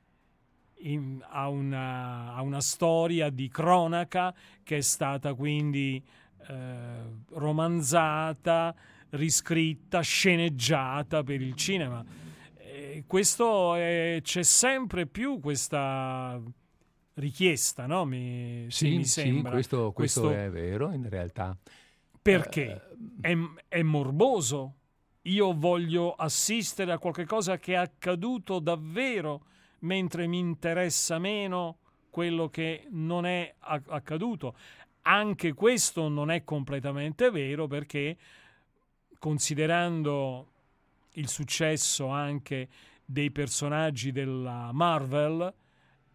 in, 0.83 1.23
ha, 1.27 1.49
una, 1.49 2.33
ha, 2.33 2.41
una, 2.41 2.61
storia 2.61 3.29
di 3.29 3.47
cronaca 3.49 4.33
che 4.63 4.77
è 4.77 4.81
stata 4.81 5.33
quindi 5.33 6.03
eh, 6.47 6.85
romanzata, 7.29 8.75
riscritta, 9.09 10.01
sceneggiata 10.01 11.23
per 11.23 11.41
il 11.41 11.55
cinema. 11.55 12.03
E 12.55 13.03
questo 13.05 13.75
è, 13.75 14.19
c'è 14.21 14.43
sempre 14.43 15.05
più 15.05 15.39
questa 15.39 16.41
richiesta, 17.15 17.85
no? 17.85 18.05
Mi, 18.05 18.65
sì, 18.69 18.97
mi 18.97 19.05
sembra. 19.05 19.49
Sì, 19.49 19.55
questo, 19.55 19.91
questo, 19.91 20.21
questo, 20.21 20.39
è 20.41 20.49
vero 20.49 20.91
in 20.91 21.07
realtà. 21.09 21.55
Perché? 22.21 22.89
Eh, 23.21 23.31
è, 23.31 23.37
è 23.67 23.81
morboso. 23.81 24.75
Io 25.23 25.53
voglio 25.53 26.13
assistere 26.13 26.91
a 26.91 26.97
qualcosa 26.97 27.57
che 27.57 27.73
è 27.73 27.77
accaduto 27.77 28.59
davvero, 28.59 29.45
mentre 29.83 30.27
mi 30.27 30.39
interessa 30.39 31.19
meno 31.19 31.77
quello 32.09 32.49
che 32.49 32.85
non 32.91 33.25
è 33.25 33.53
accaduto. 33.59 34.55
Anche 35.03 35.53
questo 35.53 36.07
non 36.09 36.29
è 36.29 36.43
completamente 36.43 37.29
vero 37.31 37.67
perché 37.67 38.17
considerando 39.19 40.47
il 41.13 41.27
successo 41.27 42.07
anche 42.07 42.67
dei 43.05 43.31
personaggi 43.31 44.11
della 44.11 44.71
Marvel, 44.71 45.53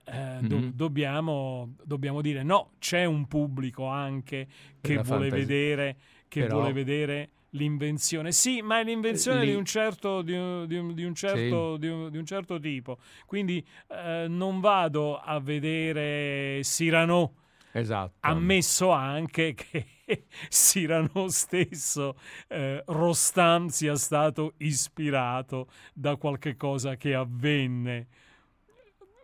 eh, 0.04 0.38
do- 0.40 0.56
mm-hmm. 0.56 0.68
dobbiamo, 0.70 1.74
dobbiamo, 1.84 2.20
dire 2.20 2.42
no, 2.42 2.72
c'è 2.78 3.04
un 3.04 3.26
pubblico 3.26 3.86
anche 3.86 4.46
che, 4.80 4.98
vuole 4.98 5.28
vedere, 5.28 5.96
che 6.28 6.46
vuole 6.46 6.72
vedere 6.72 7.30
l'invenzione. 7.50 8.32
Sì, 8.32 8.60
ma 8.60 8.80
è 8.80 8.84
l'invenzione 8.84 9.40
Lì... 9.40 9.50
di, 9.50 9.54
un 9.54 9.64
certo, 9.64 10.22
di, 10.22 10.32
un, 10.32 10.66
di, 10.66 10.76
un, 10.76 10.94
di, 10.94 11.04
un 11.04 11.14
certo, 11.14 11.74
sì. 11.74 11.78
di 11.78 12.18
un 12.18 12.24
certo 12.26 12.58
tipo. 12.58 12.98
Quindi 13.26 13.64
eh, 13.88 14.26
non 14.28 14.60
vado 14.60 15.18
a 15.18 15.38
vedere 15.40 16.60
Cyrano. 16.62 17.34
Esatto. 17.72 18.14
Ammesso 18.20 18.90
anche 18.90 19.54
che 19.54 19.86
Cyrano 20.48 21.28
stesso, 21.28 22.16
eh, 22.48 22.82
Rostam, 22.86 23.68
sia 23.68 23.94
stato 23.96 24.54
ispirato 24.58 25.68
da 25.92 26.16
qualche 26.16 26.56
cosa 26.56 26.96
che 26.96 27.14
avvenne 27.14 28.06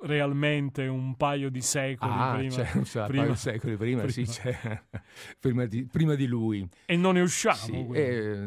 realmente 0.04 0.86
un 0.86 1.16
paio 1.16 1.50
di 1.50 1.60
secoli 1.60 2.12
ah, 2.14 2.34
prima. 2.36 2.50
Cioè, 2.50 2.84
so, 2.84 3.00
un 3.00 3.06
paio 3.06 3.30
di 3.30 3.36
secoli 3.36 3.76
prima, 3.76 4.02
prima. 4.02 4.12
sì, 4.12 4.26
cioè, 4.26 4.82
prima, 5.40 5.64
di, 5.66 5.86
prima, 5.86 6.14
di, 6.14 6.26
lui. 6.26 6.66
E 6.86 6.96
non 6.96 7.14
ne 7.14 7.20
usciamo. 7.20 7.56
Sì, 7.56 7.86
eh, 7.92 8.46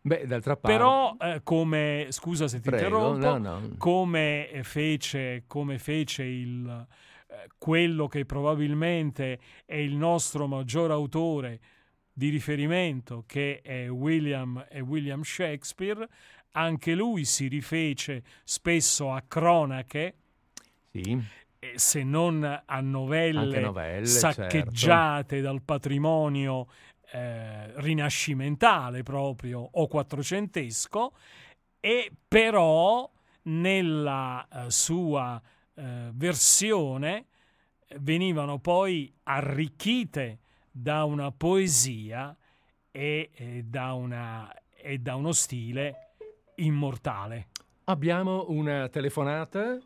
beh, 0.00 0.26
d'altra 0.26 0.56
parte... 0.56 0.76
Però, 0.76 1.16
eh, 1.20 1.40
come, 1.42 2.06
scusa 2.10 2.48
se 2.48 2.60
ti 2.60 2.70
Prego, 2.70 3.14
interrompo, 3.14 3.38
no, 3.38 3.58
no. 3.58 3.74
Come, 3.78 4.60
fece, 4.62 5.44
come 5.46 5.78
fece 5.78 6.24
il, 6.24 6.86
eh, 7.30 7.48
quello 7.58 8.06
che 8.06 8.24
probabilmente 8.24 9.38
è 9.64 9.76
il 9.76 9.94
nostro 9.94 10.46
maggior 10.46 10.90
autore 10.90 11.60
di 12.12 12.30
riferimento, 12.30 13.22
che 13.26 13.60
è 13.62 13.88
William, 13.88 14.60
è 14.68 14.80
William 14.80 15.22
Shakespeare, 15.22 16.08
anche 16.52 16.94
lui 16.94 17.24
si 17.24 17.46
rifece 17.46 18.24
spesso 18.42 19.12
a 19.12 19.22
cronache, 19.26 20.14
sì. 20.90 21.20
se 21.74 22.02
non 22.02 22.62
a 22.64 22.80
novelle, 22.80 23.60
novelle 23.60 24.06
saccheggiate 24.06 25.36
certo. 25.36 25.50
dal 25.50 25.62
patrimonio 25.62 26.66
eh, 27.10 27.80
rinascimentale 27.80 29.02
proprio 29.02 29.68
o 29.70 29.86
quattrocentesco, 29.86 31.12
e 31.80 32.12
però 32.26 33.10
nella 33.42 34.46
eh, 34.46 34.70
sua 34.70 35.40
eh, 35.74 36.10
versione 36.12 37.26
venivano 38.00 38.58
poi 38.58 39.12
arricchite 39.22 40.38
da 40.70 41.04
una 41.04 41.32
poesia 41.32 42.36
e, 42.90 43.30
e, 43.34 43.62
da, 43.64 43.92
una, 43.94 44.52
e 44.76 44.98
da 44.98 45.14
uno 45.14 45.32
stile 45.32 46.12
immortale. 46.56 47.48
Abbiamo 47.84 48.46
una 48.48 48.88
telefonata 48.88 49.78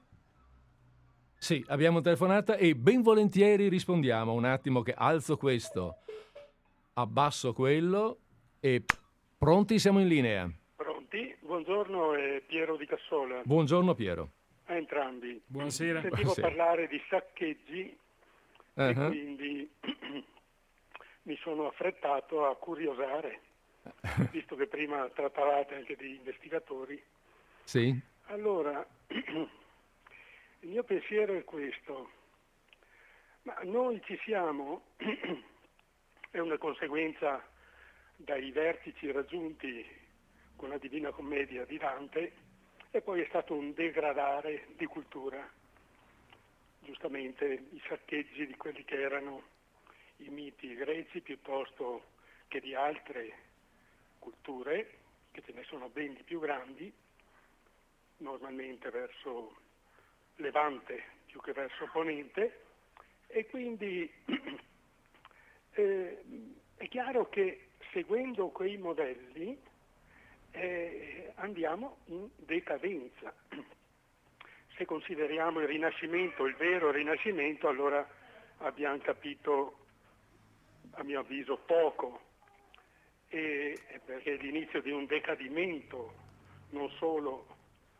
sì, 1.43 1.65
abbiamo 1.71 2.01
telefonata 2.01 2.55
e 2.55 2.77
ben 2.77 3.03
volentieri 3.03 3.69
rispondiamo. 3.69 4.33
Un 4.33 4.45
attimo 4.45 4.83
che 4.83 4.95
alzo 4.97 5.37
questo, 5.37 5.97
abbasso 6.93 7.53
quello 7.53 8.19
e 8.61 8.85
pronti 9.39 9.81
siamo 9.81 9.99
in 9.99 10.07
linea. 10.07 10.49
Pronti? 10.77 11.35
Buongiorno, 11.41 12.15
è 12.15 12.41
Piero 12.47 12.77
di 12.77 12.87
Cassola. 12.87 13.41
Buongiorno 13.43 13.93
Piero. 13.95 14.31
A 14.67 14.77
entrambi. 14.77 15.43
Buonasera. 15.45 16.01
Sentivo 16.03 16.33
Buonasera. 16.33 16.47
parlare 16.47 16.87
di 16.87 17.03
saccheggi 17.09 17.99
uh-huh. 18.75 18.85
e 18.85 18.95
quindi 18.95 19.71
mi 21.23 21.37
sono 21.43 21.67
affrettato 21.67 22.47
a 22.47 22.55
curiosare, 22.55 23.41
visto 24.31 24.55
che 24.55 24.69
prima 24.69 25.09
trattavate 25.09 25.75
anche 25.75 25.97
di 25.97 26.15
investigatori. 26.15 27.03
Sì. 27.65 28.01
Allora, 28.27 28.87
Il 30.63 30.69
mio 30.69 30.85
pensiero 30.85 31.35
è 31.35 31.43
questo, 31.43 32.09
ma 33.43 33.59
noi 33.65 34.01
ci 34.05 34.17
siamo, 34.23 34.91
è 36.31 36.39
una 36.39 36.57
conseguenza 36.57 37.45
dai 38.15 38.53
vertici 38.53 39.11
raggiunti 39.11 39.85
con 40.55 40.69
la 40.69 40.79
Divina 40.79 41.11
Commedia 41.11 41.65
di 41.65 41.79
Dante 41.79 42.33
e 42.93 43.01
poi 43.01 43.23
è 43.23 43.27
stato 43.27 43.55
un 43.55 43.75
degradare 43.75 44.69
di 44.77 44.87
cultura, 44.87 45.45
giustamente 46.79 47.65
i 47.73 47.83
saccheggi 47.89 48.47
di 48.47 48.55
quelli 48.55 48.85
che 48.85 49.01
erano 49.01 49.43
i 50.19 50.29
miti 50.29 50.77
greci 50.77 51.23
piuttosto 51.23 52.05
che 52.47 52.61
di 52.61 52.73
altre 52.73 53.35
culture, 54.21 54.99
che 55.33 55.43
ce 55.43 55.53
ne 55.55 55.65
sono 55.65 55.89
ben 55.89 56.15
di 56.15 56.23
più 56.23 56.39
grandi, 56.39 56.93
normalmente 58.19 58.91
verso 58.91 59.71
levante 60.37 61.03
più 61.27 61.41
che 61.41 61.53
verso 61.53 61.89
ponente 61.93 62.61
e 63.27 63.47
quindi 63.47 64.11
eh, 65.73 66.25
è 66.77 66.89
chiaro 66.89 67.29
che 67.29 67.69
seguendo 67.93 68.49
quei 68.49 68.77
modelli 68.77 69.59
eh, 70.53 71.33
andiamo 71.37 71.99
in 72.07 72.29
decadenza. 72.37 73.33
Se 74.77 74.85
consideriamo 74.85 75.61
il 75.61 75.67
Rinascimento, 75.67 76.47
il 76.47 76.57
vero 76.57 76.91
Rinascimento, 76.91 77.69
allora 77.69 78.07
abbiamo 78.59 78.99
capito, 78.99 79.77
a 80.93 81.03
mio 81.03 81.21
avviso, 81.21 81.59
poco, 81.59 82.21
e, 83.29 83.79
perché 84.05 84.35
è 84.35 84.37
l'inizio 84.37 84.81
di 84.83 84.91
un 84.91 85.07
decadimento 85.07 86.15
non 86.71 86.91
solo 86.99 87.47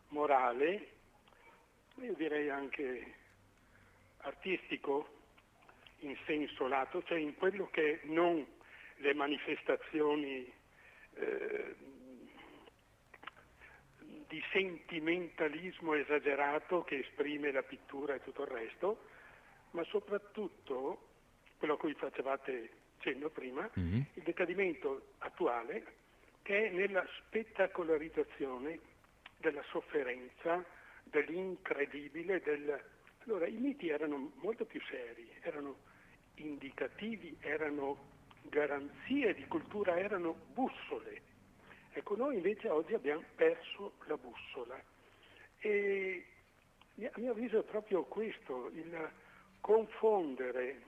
morale, 0.09 0.92
io 1.95 2.13
direi 2.13 2.49
anche 2.49 3.13
artistico 4.17 5.21
in 5.99 6.17
senso 6.25 6.67
lato, 6.67 7.03
cioè 7.03 7.17
in 7.17 7.35
quello 7.35 7.69
che 7.69 8.01
non 8.03 8.45
le 8.97 9.13
manifestazioni 9.13 10.51
eh, 11.15 11.75
di 14.27 14.43
sentimentalismo 14.51 15.93
esagerato 15.93 16.83
che 16.83 16.99
esprime 16.99 17.51
la 17.51 17.63
pittura 17.63 18.15
e 18.15 18.23
tutto 18.23 18.43
il 18.43 18.49
resto, 18.49 19.05
ma 19.71 19.83
soprattutto 19.85 21.09
quello 21.57 21.75
a 21.75 21.77
cui 21.77 21.93
facevate 21.93 22.69
cenno 22.99 23.29
prima, 23.29 23.69
mm-hmm. 23.79 24.01
il 24.13 24.23
decadimento 24.23 25.13
attuale 25.19 26.01
che 26.41 26.67
è 26.67 26.69
nella 26.71 27.05
spettacolarizzazione 27.19 28.79
della 29.37 29.63
sofferenza, 29.69 30.63
dell'incredibile, 31.03 32.41
del... 32.41 32.91
Allora 33.25 33.47
i 33.47 33.55
miti 33.55 33.87
erano 33.87 34.33
molto 34.35 34.65
più 34.65 34.81
seri, 34.81 35.29
erano 35.41 35.77
indicativi, 36.35 37.37
erano 37.39 38.11
garanzie 38.43 39.33
di 39.33 39.45
cultura, 39.47 39.97
erano 39.97 40.33
bussole. 40.53 41.21
Ecco, 41.93 42.15
noi 42.15 42.35
invece 42.35 42.69
oggi 42.69 42.93
abbiamo 42.93 43.23
perso 43.35 43.93
la 44.07 44.17
bussola. 44.17 44.81
E 45.59 46.25
a 47.01 47.19
mio 47.19 47.31
avviso 47.31 47.59
è 47.59 47.63
proprio 47.63 48.03
questo, 48.03 48.69
il 48.73 49.11
confondere, 49.61 50.81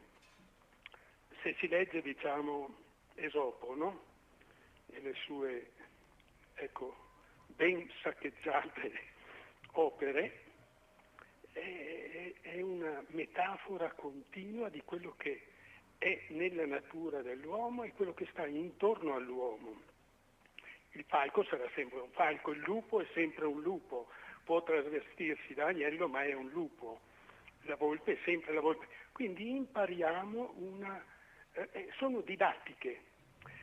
se 1.41 1.55
si 1.59 1.67
legge 1.67 2.01
diciamo 2.01 2.83
Esopo, 3.15 3.75
no? 3.75 4.03
E 4.87 4.99
le 4.99 5.13
sue, 5.25 5.71
ecco, 6.55 6.95
ben 7.47 7.89
saccheggiate 8.01 9.13
opere 9.76 10.43
è, 11.52 12.61
una 12.61 13.03
metafora 13.10 13.91
continua 13.91 14.69
di 14.69 14.81
quello 14.85 15.14
che 15.18 15.41
è 15.97 16.26
nella 16.30 16.65
natura 16.65 17.22
dell'uomo 17.22 17.84
e 17.84 17.91
quello 17.91 18.14
che 18.14 18.27
sta 18.31 18.45
intorno 18.45 19.15
all'uomo. 19.15 19.81
Il 20.91 21.03
falco 21.06 21.43
sarà 21.43 21.69
sempre 21.76 21.99
un 21.99 22.10
falco, 22.11 22.52
il 22.52 22.60
lupo 22.60 23.02
è 23.02 23.07
sempre 23.14 23.45
un 23.45 23.61
lupo, 23.61 24.07
può 24.45 24.64
trasvestirsi 24.64 25.53
da 25.53 25.68
agnello 25.68 26.07
ma 26.07 26.23
è 26.23 26.34
un 26.34 26.49
lupo, 26.49 27.02
la 27.64 27.76
volpe 27.76 28.14
è 28.14 28.18
sempre 28.23 28.53
la 28.53 28.61
volpe. 28.61 28.88
Quindi 29.11 29.49
impariamo 29.49 30.53
una... 30.57 31.03
Eh, 31.52 31.69
eh 31.72 31.89
sono 31.97 32.22
didattiche, 32.22 33.02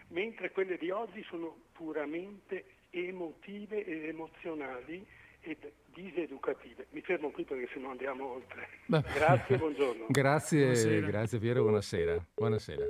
mentre 0.08 0.50
quelle 0.50 0.76
di 0.76 0.90
oggi 0.90 1.22
sono 1.24 1.56
puramente 1.72 2.64
emotive 2.90 3.84
ed 3.84 4.04
emozionali 4.04 5.04
ed 5.42 5.70
diseducative. 5.92 6.86
Mi 6.90 7.00
fermo 7.02 7.30
qui 7.30 7.44
perché 7.44 7.68
se 7.72 7.78
no 7.78 7.90
andiamo 7.90 8.34
oltre. 8.34 8.68
Beh. 8.86 9.02
Grazie, 9.14 9.56
buongiorno. 9.58 10.06
grazie, 10.10 11.00
grazie 11.02 11.38
Piero, 11.38 11.62
buonasera. 11.62 12.24
Buonasera. 12.34 12.84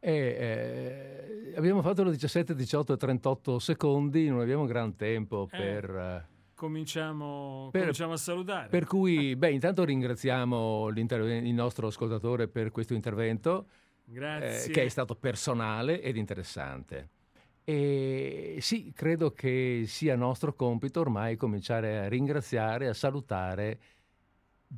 E, 0.00 0.12
eh, 0.12 1.54
abbiamo 1.56 1.80
fatto 1.80 2.02
le 2.02 2.10
17, 2.10 2.54
18 2.54 2.92
e 2.92 2.96
38 2.96 3.58
secondi, 3.58 4.28
non 4.28 4.40
abbiamo 4.40 4.66
gran 4.66 4.96
tempo 4.96 5.48
eh, 5.50 5.56
per... 5.56 5.90
Eh, 5.90 6.26
cominciamo, 6.54 7.68
per, 7.72 7.80
cominciamo, 7.80 8.12
a 8.12 8.16
salutare. 8.18 8.68
Per 8.68 8.84
cui, 8.84 9.34
beh, 9.34 9.50
intanto 9.50 9.84
ringraziamo 9.84 10.90
il 10.90 11.54
nostro 11.54 11.86
ascoltatore 11.86 12.48
per 12.48 12.70
questo 12.70 12.92
intervento, 12.92 13.68
eh, 14.12 14.68
che 14.70 14.82
è 14.82 14.88
stato 14.88 15.14
personale 15.14 16.02
ed 16.02 16.16
interessante. 16.16 17.08
E 17.64 18.58
sì, 18.60 18.92
credo 18.94 19.30
che 19.32 19.84
sia 19.86 20.16
nostro 20.16 20.54
compito 20.54 21.00
ormai 21.00 21.36
cominciare 21.36 21.98
a 22.00 22.08
ringraziare, 22.08 22.88
a 22.88 22.94
salutare. 22.94 23.80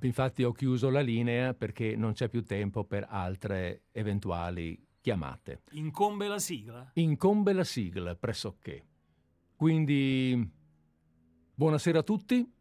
Infatti 0.02 0.44
ho 0.44 0.52
chiuso 0.52 0.88
la 0.88 1.00
linea 1.00 1.52
perché 1.52 1.96
non 1.96 2.12
c'è 2.12 2.28
più 2.28 2.44
tempo 2.44 2.84
per 2.84 3.06
altre 3.08 3.84
eventuali 3.90 4.80
chiamate. 5.00 5.62
Incombe 5.72 6.28
la 6.28 6.38
sigla? 6.38 6.90
Incombe 6.94 7.52
la 7.52 7.64
sigla, 7.64 8.14
pressoché. 8.14 8.84
Quindi, 9.56 10.48
buonasera 11.54 12.00
a 12.00 12.02
tutti. 12.02 12.52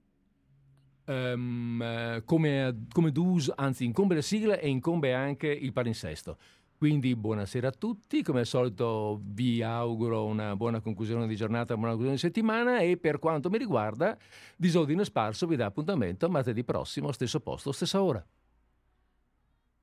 Um, 1.06 2.24
come, 2.24 2.86
come 2.92 3.12
dus, 3.12 3.52
anzi, 3.56 3.86
incombe 3.86 4.16
la 4.16 4.22
sigla 4.22 4.58
e 4.58 4.70
incombe 4.70 5.14
anche 5.14 5.48
il 5.48 5.72
palinsesto. 5.72 6.38
Quindi 6.86 7.16
buonasera 7.16 7.70
a 7.70 7.72
tutti, 7.72 8.22
come 8.22 8.42
al 8.42 8.46
solito 8.46 9.20
vi 9.24 9.64
auguro 9.64 10.24
una 10.26 10.56
buona 10.56 10.82
conclusione 10.82 11.26
di 11.26 11.36
giornata, 11.36 11.74
una 11.74 11.82
buona 11.82 11.96
conclusione 11.96 12.14
di 12.14 12.22
settimana 12.22 12.80
e 12.80 12.98
per 12.98 13.18
quanto 13.18 13.50
mi 13.50 13.58
riguarda 13.58 14.16
Disordine 14.56 15.04
Sparso 15.04 15.48
vi 15.48 15.56
dà 15.56 15.66
appuntamento 15.66 16.28
a 16.28 16.30
martedì 16.30 16.64
prossimo, 16.64 17.12
stesso 17.12 17.40
posto, 17.40 17.72
stessa 17.72 18.04
ora. 18.04 18.24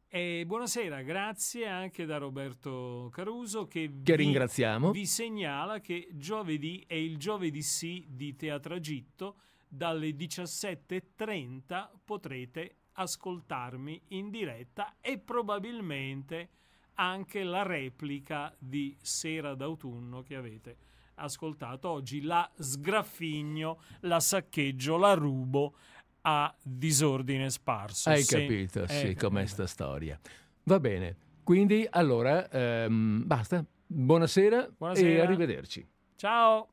E 0.06 0.44
buonasera, 0.46 1.02
grazie 1.02 1.66
anche 1.66 2.04
da 2.04 2.18
Roberto 2.18 3.08
Caruso 3.10 3.66
che, 3.66 3.90
che 4.00 4.14
vi, 4.14 4.22
ringraziamo. 4.22 4.92
vi 4.92 5.04
segnala 5.04 5.80
che 5.80 6.06
giovedì 6.12 6.84
è 6.86 6.94
il 6.94 7.18
giovedì 7.18 7.62
sì 7.62 8.06
di 8.10 8.36
Teatro 8.36 8.76
Agitto, 8.76 9.38
dalle 9.66 10.10
17.30 10.10 11.88
potrete 12.04 12.76
ascoltarmi 12.92 14.02
in 14.10 14.30
diretta 14.30 14.98
e 15.00 15.18
probabilmente 15.18 16.60
anche 16.94 17.42
la 17.42 17.62
replica 17.62 18.54
di 18.58 18.96
Sera 19.00 19.54
d'autunno 19.54 20.22
che 20.22 20.36
avete 20.36 20.76
ascoltato 21.14 21.88
oggi, 21.88 22.22
la 22.22 22.50
sgraffigno, 22.56 23.80
la 24.00 24.20
saccheggio, 24.20 24.96
la 24.96 25.14
rubo 25.14 25.74
a 26.22 26.54
disordine 26.62 27.50
sparso. 27.50 28.10
Hai 28.10 28.22
sì. 28.22 28.34
capito, 28.34 28.86
sì, 28.86 29.08
eh, 29.08 29.14
com'è 29.14 29.42
eh, 29.42 29.46
sta 29.46 29.66
storia. 29.66 30.18
Va 30.64 30.78
bene, 30.80 31.16
quindi 31.42 31.86
allora 31.88 32.48
ehm, 32.48 33.26
basta. 33.26 33.64
Buonasera, 33.86 34.70
Buonasera 34.78 35.08
e 35.08 35.20
arrivederci. 35.20 35.86
Ciao. 36.16 36.71